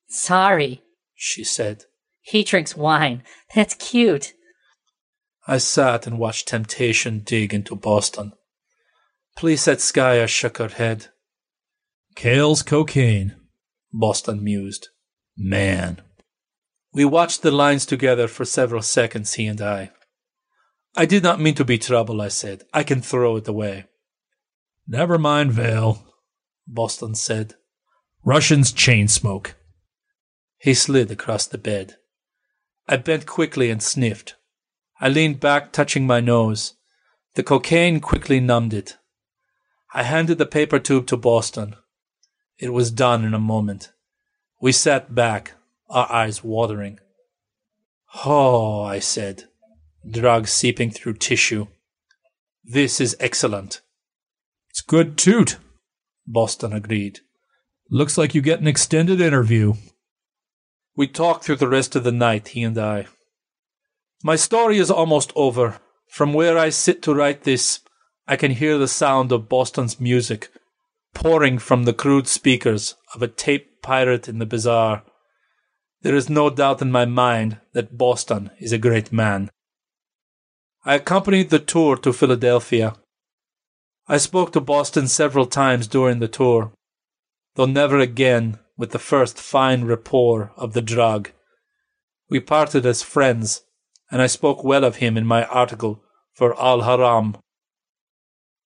Sorry, 0.08 0.82
she 1.14 1.42
said. 1.42 1.84
He 2.20 2.44
drinks 2.44 2.76
wine. 2.76 3.22
That's 3.54 3.74
cute. 3.74 4.34
I 5.46 5.58
sat 5.58 6.06
and 6.06 6.18
watched 6.18 6.48
temptation 6.48 7.20
dig 7.20 7.54
into 7.54 7.76
Boston. 7.76 8.32
Plisetskaya 9.38 10.26
shook 10.26 10.58
her 10.58 10.68
head. 10.68 11.08
Kale's 12.16 12.62
cocaine, 12.62 13.36
Boston 13.92 14.42
mused. 14.42 14.88
Man. 15.36 16.00
We 16.92 17.04
watched 17.04 17.42
the 17.42 17.50
lines 17.50 17.84
together 17.84 18.26
for 18.26 18.44
several 18.44 18.82
seconds, 18.82 19.34
he 19.34 19.46
and 19.46 19.60
I. 19.60 19.90
I 20.96 21.04
did 21.04 21.22
not 21.22 21.40
mean 21.40 21.54
to 21.56 21.64
be 21.64 21.76
trouble, 21.76 22.22
I 22.22 22.28
said. 22.28 22.62
I 22.72 22.82
can 22.82 23.02
throw 23.02 23.36
it 23.36 23.46
away. 23.46 23.84
Never 24.88 25.18
mind, 25.18 25.52
Vale, 25.52 26.02
Boston 26.66 27.14
said. 27.14 27.54
Russians 28.24 28.72
chain 28.72 29.06
smoke. 29.06 29.56
He 30.58 30.72
slid 30.72 31.10
across 31.10 31.46
the 31.46 31.58
bed. 31.58 31.96
I 32.88 32.96
bent 32.96 33.26
quickly 33.26 33.70
and 33.70 33.82
sniffed. 33.82 34.36
I 35.00 35.08
leaned 35.08 35.40
back, 35.40 35.72
touching 35.72 36.06
my 36.06 36.20
nose. 36.20 36.74
The 37.34 37.42
cocaine 37.42 38.00
quickly 38.00 38.40
numbed 38.40 38.72
it. 38.72 38.96
I 39.92 40.02
handed 40.02 40.38
the 40.38 40.46
paper 40.46 40.78
tube 40.78 41.06
to 41.08 41.16
Boston. 41.16 41.76
It 42.58 42.72
was 42.72 42.90
done 42.90 43.24
in 43.24 43.34
a 43.34 43.38
moment. 43.38 43.92
We 44.60 44.72
sat 44.72 45.14
back, 45.14 45.52
our 45.90 46.10
eyes 46.10 46.42
watering. 46.42 46.98
Oh, 48.24 48.82
I 48.82 48.98
said, 48.98 49.44
drug 50.08 50.48
seeping 50.48 50.90
through 50.90 51.14
tissue. 51.14 51.66
This 52.64 53.00
is 53.00 53.16
excellent. 53.20 53.82
It's 54.70 54.80
good 54.80 55.18
toot, 55.18 55.58
Boston 56.26 56.72
agreed. 56.72 57.20
Looks 57.90 58.16
like 58.16 58.34
you 58.34 58.40
get 58.40 58.60
an 58.60 58.66
extended 58.66 59.20
interview. 59.20 59.74
We 60.96 61.06
talked 61.06 61.44
through 61.44 61.56
the 61.56 61.68
rest 61.68 61.94
of 61.94 62.04
the 62.04 62.12
night, 62.12 62.48
he 62.48 62.62
and 62.62 62.76
I. 62.78 63.06
My 64.22 64.36
story 64.36 64.78
is 64.78 64.90
almost 64.90 65.32
over. 65.36 65.80
From 66.08 66.32
where 66.32 66.56
I 66.56 66.70
sit 66.70 67.02
to 67.02 67.14
write 67.14 67.42
this, 67.42 67.80
I 68.26 68.36
can 68.36 68.52
hear 68.52 68.78
the 68.78 68.88
sound 68.88 69.32
of 69.32 69.48
Boston's 69.48 70.00
music 70.00 70.50
pouring 71.14 71.58
from 71.58 71.84
the 71.84 71.94
crude 71.94 72.26
speakers 72.26 72.94
of 73.14 73.22
a 73.22 73.28
tape 73.28 73.82
pirate 73.82 74.28
in 74.28 74.38
the 74.38 74.46
bazaar. 74.46 75.02
There 76.02 76.14
is 76.14 76.28
no 76.28 76.50
doubt 76.50 76.82
in 76.82 76.92
my 76.92 77.04
mind 77.04 77.58
that 77.72 77.96
Boston 77.96 78.50
is 78.58 78.72
a 78.72 78.78
great 78.78 79.12
man. 79.12 79.50
I 80.84 80.94
accompanied 80.94 81.50
the 81.50 81.58
tour 81.58 81.96
to 81.96 82.12
Philadelphia. 82.12 82.94
I 84.06 84.18
spoke 84.18 84.52
to 84.52 84.60
Boston 84.60 85.08
several 85.08 85.46
times 85.46 85.88
during 85.88 86.20
the 86.20 86.28
tour, 86.28 86.72
though 87.54 87.66
never 87.66 87.98
again 87.98 88.58
with 88.76 88.90
the 88.92 88.98
first 88.98 89.38
fine 89.38 89.84
rapport 89.84 90.52
of 90.56 90.74
the 90.74 90.82
drug. 90.82 91.30
We 92.28 92.40
parted 92.40 92.84
as 92.86 93.02
friends, 93.02 93.62
and 94.10 94.22
I 94.22 94.26
spoke 94.26 94.62
well 94.62 94.84
of 94.84 94.96
him 94.96 95.16
in 95.16 95.26
my 95.26 95.44
article 95.44 96.02
for 96.32 96.58
Al 96.60 96.82
Ahram. 96.82 97.40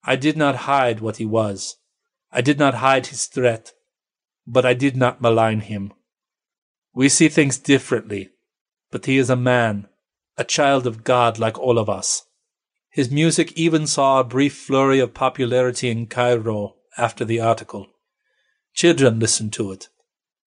I 0.05 0.17
did 0.17 0.37
not 0.37 0.57
hide 0.67 1.01
what 1.01 1.17
he 1.19 1.25
was. 1.25 1.77
I 2.33 2.41
did 2.41 2.59
not 2.59 2.75
hide 2.75 3.09
his 3.09 3.27
threat, 3.27 3.73
but 4.47 4.65
I 4.65 4.75
did 4.75 4.97
not 4.97 5.21
malign 5.21 5.61
him. 5.61 5.93
We 6.95 7.09
see 7.09 7.29
things 7.29 7.59
differently, 7.59 8.31
but 8.91 9.07
he 9.07 9.19
is 9.19 9.31
a 9.31 9.37
man, 9.37 9.89
a 10.37 10.45
child 10.45 10.87
of 10.87 11.05
God 11.05 11.39
like 11.39 11.59
all 11.59 11.79
of 11.79 11.89
us. 11.89 12.25
His 12.91 13.11
music 13.11 13.53
even 13.53 13.87
saw 13.87 14.19
a 14.19 14.25
brief 14.25 14.57
flurry 14.57 14.99
of 14.99 15.15
popularity 15.15 15.91
in 15.91 16.07
Cairo 16.07 16.75
after 16.99 17.25
the 17.25 17.41
article. 17.41 17.87
Children 18.75 19.21
listened 19.21 19.53
to 19.55 19.71
it, 19.71 19.89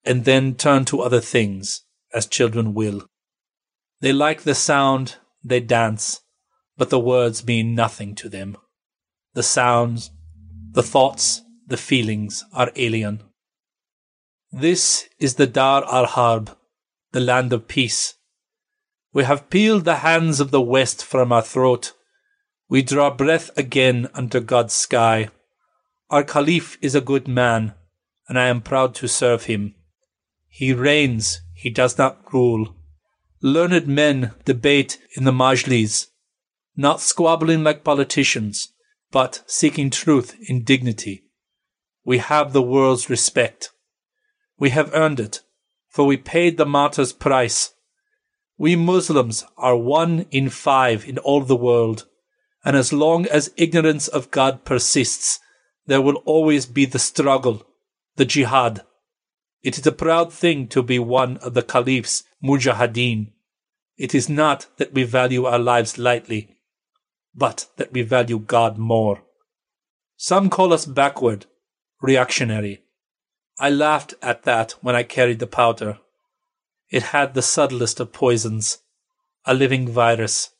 and 0.04 0.24
then 0.24 0.54
turned 0.54 0.86
to 0.88 1.00
other 1.00 1.20
things, 1.20 1.82
as 2.12 2.26
children 2.26 2.74
will. 2.74 3.06
They 4.04 4.12
like 4.12 4.42
the 4.42 4.54
sound, 4.54 5.16
they 5.42 5.60
dance, 5.60 6.20
but 6.76 6.90
the 6.90 7.00
words 7.00 7.46
mean 7.46 7.74
nothing 7.74 8.14
to 8.16 8.28
them. 8.28 8.58
The 9.32 9.42
sounds, 9.42 10.10
the 10.72 10.82
thoughts, 10.82 11.40
the 11.66 11.78
feelings 11.78 12.44
are 12.52 12.70
alien. 12.76 13.22
This 14.52 15.08
is 15.18 15.36
the 15.36 15.46
Dar 15.46 15.86
al 15.90 16.04
Harb, 16.04 16.54
the 17.12 17.20
land 17.20 17.54
of 17.54 17.66
peace. 17.66 18.12
We 19.14 19.24
have 19.24 19.48
peeled 19.48 19.86
the 19.86 20.04
hands 20.04 20.38
of 20.38 20.50
the 20.50 20.60
West 20.60 21.02
from 21.02 21.32
our 21.32 21.40
throat. 21.40 21.94
We 22.68 22.82
draw 22.82 23.08
breath 23.08 23.56
again 23.56 24.08
under 24.12 24.40
God's 24.40 24.74
sky. 24.74 25.30
Our 26.10 26.24
Caliph 26.24 26.76
is 26.82 26.94
a 26.94 27.00
good 27.00 27.26
man, 27.26 27.72
and 28.28 28.38
I 28.38 28.48
am 28.48 28.60
proud 28.60 28.94
to 28.96 29.08
serve 29.08 29.44
him. 29.44 29.76
He 30.46 30.74
reigns, 30.74 31.40
he 31.54 31.70
does 31.70 31.96
not 31.96 32.30
rule. 32.34 32.76
Learned 33.46 33.86
men 33.86 34.30
debate 34.46 34.96
in 35.14 35.24
the 35.24 35.30
majlis, 35.30 36.06
not 36.78 37.02
squabbling 37.02 37.62
like 37.62 37.84
politicians, 37.84 38.72
but 39.10 39.42
seeking 39.46 39.90
truth 39.90 40.34
in 40.48 40.64
dignity. 40.64 41.24
We 42.06 42.16
have 42.18 42.54
the 42.54 42.62
world's 42.62 43.10
respect. 43.10 43.68
We 44.58 44.70
have 44.70 44.94
earned 44.94 45.20
it, 45.20 45.42
for 45.90 46.06
we 46.06 46.16
paid 46.16 46.56
the 46.56 46.64
martyr's 46.64 47.12
price. 47.12 47.74
We 48.56 48.76
Muslims 48.76 49.44
are 49.58 49.76
one 49.76 50.24
in 50.30 50.48
five 50.48 51.06
in 51.06 51.18
all 51.18 51.42
the 51.42 51.54
world, 51.54 52.06
and 52.64 52.74
as 52.74 52.94
long 52.94 53.26
as 53.26 53.52
ignorance 53.58 54.08
of 54.08 54.30
God 54.30 54.64
persists, 54.64 55.38
there 55.84 56.00
will 56.00 56.16
always 56.24 56.64
be 56.64 56.86
the 56.86 56.98
struggle, 56.98 57.66
the 58.16 58.24
jihad. 58.24 58.86
It 59.62 59.76
is 59.76 59.86
a 59.86 59.92
proud 59.92 60.32
thing 60.32 60.66
to 60.68 60.82
be 60.82 60.98
one 60.98 61.36
of 61.38 61.52
the 61.52 61.62
Caliph's 61.62 62.24
mujahideen. 62.42 63.32
It 63.96 64.14
is 64.14 64.28
not 64.28 64.66
that 64.78 64.92
we 64.92 65.04
value 65.04 65.44
our 65.44 65.58
lives 65.58 65.98
lightly, 65.98 66.56
but 67.34 67.68
that 67.76 67.92
we 67.92 68.02
value 68.02 68.38
God 68.38 68.76
more. 68.76 69.22
Some 70.16 70.50
call 70.50 70.72
us 70.72 70.84
backward, 70.84 71.46
reactionary. 72.00 72.82
I 73.58 73.70
laughed 73.70 74.14
at 74.20 74.42
that 74.44 74.72
when 74.80 74.96
I 74.96 75.04
carried 75.04 75.38
the 75.38 75.46
powder. 75.46 75.98
It 76.90 77.04
had 77.04 77.34
the 77.34 77.42
subtlest 77.42 78.00
of 78.00 78.12
poisons, 78.12 78.78
a 79.44 79.54
living 79.54 79.88
virus. 79.88 80.50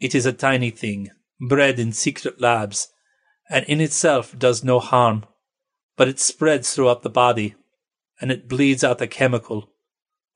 It 0.00 0.14
is 0.14 0.24
a 0.24 0.32
tiny 0.32 0.70
thing, 0.70 1.10
bred 1.40 1.78
in 1.78 1.92
secret 1.92 2.40
labs, 2.40 2.88
and 3.50 3.64
in 3.66 3.80
itself 3.80 4.38
does 4.38 4.64
no 4.64 4.80
harm, 4.80 5.26
but 5.96 6.08
it 6.08 6.18
spreads 6.18 6.74
throughout 6.74 7.02
the 7.02 7.10
body, 7.10 7.54
and 8.20 8.32
it 8.32 8.48
bleeds 8.48 8.82
out 8.82 9.02
a 9.02 9.06
chemical, 9.06 9.70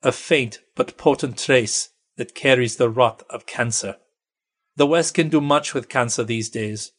a 0.03 0.11
faint 0.11 0.59
but 0.75 0.97
potent 0.97 1.39
trace 1.39 1.89
that 2.19 2.35
carries 2.35 2.75
the 2.75 2.89
rot 2.89 3.23
of 3.29 3.45
cancer. 3.45 3.95
The 4.75 4.85
West 4.85 5.13
can 5.13 5.29
do 5.29 5.39
much 5.39 5.73
with 5.73 5.87
cancer 5.87 6.21
these 6.21 6.49
days, 6.49 6.91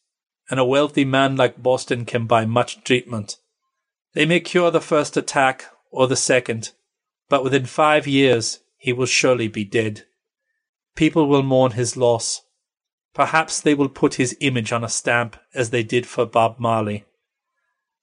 and 0.50 0.58
a 0.58 0.64
wealthy 0.64 1.04
man 1.04 1.36
like 1.36 1.62
Boston 1.62 2.06
can 2.06 2.26
buy 2.26 2.46
much 2.46 2.82
treatment. 2.84 3.36
They 4.14 4.24
may 4.24 4.40
cure 4.40 4.70
the 4.70 4.80
first 4.80 5.18
attack 5.18 5.66
or 5.90 6.06
the 6.06 6.16
second, 6.16 6.72
but 7.28 7.44
within 7.44 7.66
five 7.66 8.06
years 8.06 8.60
he 8.78 8.94
will 8.94 9.04
surely 9.04 9.46
be 9.46 9.62
dead. 9.62 10.06
People 10.96 11.26
will 11.28 11.42
mourn 11.42 11.72
his 11.72 11.98
loss. 11.98 12.40
Perhaps 13.12 13.60
they 13.60 13.74
will 13.74 13.90
put 13.90 14.14
his 14.14 14.34
image 14.40 14.72
on 14.72 14.82
a 14.82 14.88
stamp 14.88 15.36
as 15.54 15.68
they 15.68 15.82
did 15.82 16.06
for 16.06 16.24
Bob 16.24 16.58
Marley. 16.58 17.04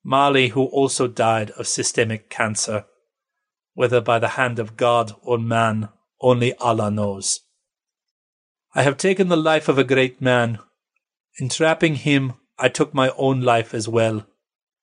Marley, 0.04 0.50
who 0.50 0.66
also 0.66 1.08
died 1.08 1.50
of 1.58 1.68
systemic 1.68 2.30
cancer. 2.30 2.86
Whether 3.74 4.02
by 4.02 4.20
the 4.20 4.36
hand 4.40 4.60
of 4.60 4.78
God 4.78 5.14
or 5.24 5.40
man, 5.40 5.90
only 6.22 6.56
Allah 6.56 6.92
knows. 6.92 7.42
I 8.74 8.84
have 8.84 8.98
taken 8.98 9.28
the 9.28 9.38
life 9.38 9.68
of 9.68 9.78
a 9.78 9.84
great 9.84 10.22
man. 10.22 10.60
In 11.40 11.50
trapping 11.50 11.96
him, 11.96 12.34
I 12.58 12.70
took 12.70 12.94
my 12.94 13.12
own 13.18 13.42
life 13.42 13.74
as 13.74 13.88
well 13.88 14.26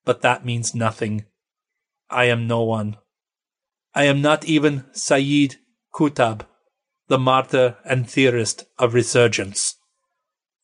but 0.05 0.23
that 0.23 0.45
means 0.45 0.75
nothing. 0.75 1.25
I 2.11 2.25
am 2.25 2.47
no 2.47 2.63
one. 2.63 2.97
I 3.95 4.05
am 4.05 4.21
not 4.21 4.45
even 4.45 4.85
Sayyid 4.93 5.57
Qutb, 5.95 6.43
the 7.09 7.19
martyr 7.19 7.77
and 7.85 8.09
theorist 8.09 8.65
of 8.79 8.95
resurgence, 8.95 9.77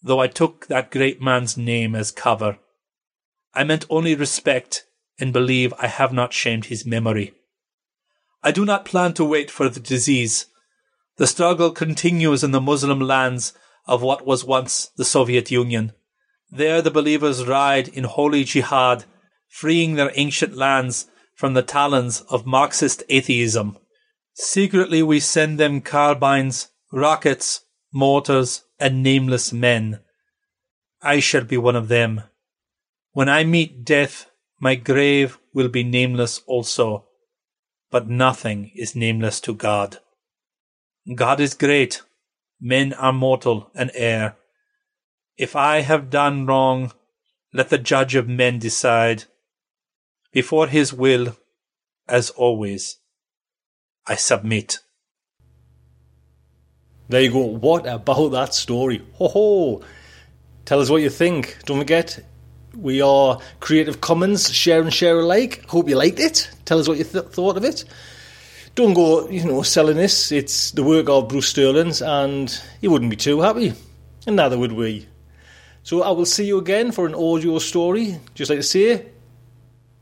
though 0.03 0.21
I 0.21 0.27
took 0.27 0.67
that 0.67 0.91
great 0.91 1.21
man's 1.23 1.57
name 1.57 1.95
as 1.95 2.11
cover. 2.11 2.59
I 3.55 3.65
meant 3.65 3.87
only 3.89 4.15
respect 4.15 4.85
and 5.19 5.33
believe 5.33 5.73
I 5.79 5.87
have 5.87 6.13
not 6.13 6.33
shamed 6.33 6.67
his 6.67 6.87
memory. 6.87 7.35
I 8.43 8.53
do 8.53 8.65
not 8.65 8.85
plan 8.85 9.13
to 9.15 9.25
wait 9.25 9.51
for 9.51 9.69
the 9.69 9.81
disease. 9.81 10.47
The 11.21 11.27
struggle 11.27 11.71
continues 11.71 12.43
in 12.43 12.53
the 12.53 12.63
Muslim 12.63 12.99
lands 12.99 13.53
of 13.87 14.01
what 14.01 14.27
was 14.27 14.43
once 14.43 14.89
the 14.97 15.05
Soviet 15.05 15.51
Union. 15.51 15.93
There 16.51 16.81
the 16.81 16.91
believers 16.91 17.47
ride 17.47 17.89
in 17.89 18.05
holy 18.05 18.43
jihad 18.43 19.05
freeing 19.47 19.97
their 19.97 20.13
ancient 20.15 20.57
lands 20.57 21.09
from 21.35 21.53
the 21.53 21.63
talons 21.63 22.23
of 22.31 22.47
Marxist 22.47 23.03
atheism. 23.11 23.77
Secretly, 24.33 25.03
we 25.03 25.21
send 25.21 25.61
them 25.61 25.83
carbines, 25.83 26.69
rockets, 26.91 27.67
mortars, 27.93 28.65
and 28.79 29.03
nameless 29.03 29.53
men. 29.53 30.01
I 31.03 31.21
shall 31.21 31.45
be 31.45 31.59
one 31.59 31.77
of 31.77 31.89
them. 31.89 32.23
When 33.13 33.29
I 33.29 33.45
meet 33.45 33.85
death, 33.85 34.31
my 34.59 34.75
grave 34.75 35.39
will 35.53 35.69
be 35.69 35.85
nameless 35.85 36.41
also. 36.47 37.05
But 37.91 38.09
nothing 38.09 38.71
is 38.75 38.97
nameless 38.97 39.39
to 39.43 39.53
God. 39.53 39.99
God 41.15 41.41
is 41.41 41.55
great. 41.55 42.03
Men 42.61 42.93
are 42.93 43.13
mortal 43.13 43.71
and 43.75 43.91
err. 43.95 44.37
If 45.37 45.57
I 45.57 45.81
have 45.81 46.11
done 46.11 46.47
wrong, 46.47 46.93
let 47.53 47.71
the 47.71 47.79
judge 47.79 48.15
of 48.15 48.29
men 48.29 48.59
decide. 48.59 49.25
Before 50.33 50.67
His 50.67 50.93
will, 50.93 51.37
as 52.09 52.31
always, 52.31 52.99
I 54.07 54.15
submit. 54.15 54.79
There 57.09 57.23
you 57.23 57.33
go. 57.33 57.41
What 57.41 57.87
about 57.87 58.29
that 58.29 58.55
story? 58.55 59.05
Ho 59.15 59.29
ho! 59.29 59.83
Tell 60.65 60.81
us 60.81 60.91
what 60.91 61.03
you 61.03 61.11
think. 61.11 61.57
Don't 61.65 61.79
forget, 61.79 62.25
we 62.77 63.01
are 63.01 63.41
Creative 63.59 64.01
Commons, 64.01 64.53
share 64.53 64.81
and 64.81 64.95
share 64.95 65.19
alike. 65.19 65.65
Hope 65.67 65.89
you 65.89 65.97
liked 65.97 66.21
it. 66.21 66.51
Tell 66.65 66.79
us 66.79 66.87
what 66.87 66.99
you 66.99 67.05
th- 67.05 67.25
thought 67.25 67.57
of 67.57 67.65
it. 67.65 67.85
Don't 68.75 68.95
go, 68.95 69.29
you 69.29 69.45
know, 69.45 69.63
selling 69.63 69.97
this. 69.97 70.33
It's 70.33 70.71
the 70.71 70.83
work 70.83 71.09
of 71.09 71.29
Bruce 71.29 71.49
Sterling's, 71.49 72.01
and 72.01 72.57
you 72.81 72.91
wouldn't 72.91 73.11
be 73.11 73.17
too 73.17 73.41
happy, 73.41 73.75
and 74.27 74.37
neither 74.37 74.59
would 74.59 74.73
we. 74.73 75.07
So 75.83 76.03
I 76.03 76.11
will 76.11 76.27
see 76.27 76.47
you 76.47 76.59
again 76.59 76.93
for 76.93 77.07
an 77.07 77.15
audio 77.15 77.59
story. 77.59 78.21
Just 78.35 78.51
like 78.51 78.59
to 78.59 78.63
say, 78.63 79.07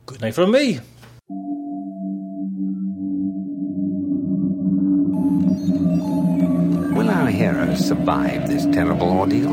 Good 0.08 0.22
night 0.22 0.34
from 0.34 0.52
me. 0.52 0.80
Will 6.96 7.10
our 7.10 7.28
heroes 7.28 7.86
survive 7.86 8.48
this 8.48 8.64
terrible 8.74 9.10
ordeal? 9.10 9.50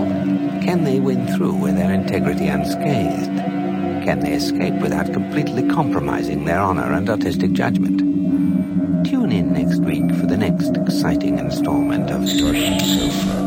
Can 0.64 0.86
they 0.86 1.02
win 1.02 1.28
through 1.36 1.56
with 1.56 1.76
their 1.76 1.92
integrity 1.92 2.48
unscathed? 2.48 3.38
Can 4.06 4.22
they 4.22 4.32
escape 4.32 4.76
without 4.76 5.12
completely 5.12 5.68
compromising 5.68 6.46
their 6.46 6.62
honor 6.62 6.94
and 6.94 7.10
artistic 7.10 7.52
judgment? 7.52 8.25
Tune 9.26 9.38
in 9.38 9.54
next 9.54 9.80
week 9.80 10.08
for 10.20 10.28
the 10.28 10.38
next 10.38 10.78
exciting 10.78 11.40
installment 11.40 12.12
of 12.12 12.30
Starship 12.30 12.80
Sofa. 12.80 13.38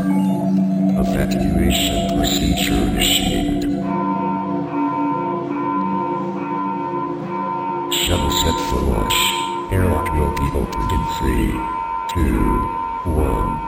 Evacuation 1.07 2.19
procedure 2.19 2.75
initiated. 2.75 3.63
shuttle 7.95 8.31
set 8.43 8.59
for 8.69 8.81
launch. 8.91 9.15
Airlock 9.71 10.13
will 10.15 10.35
be 10.35 10.51
opened 10.59 10.91
in 10.91 11.03
three, 11.21 11.53
two, 12.13 13.13
one. 13.15 13.68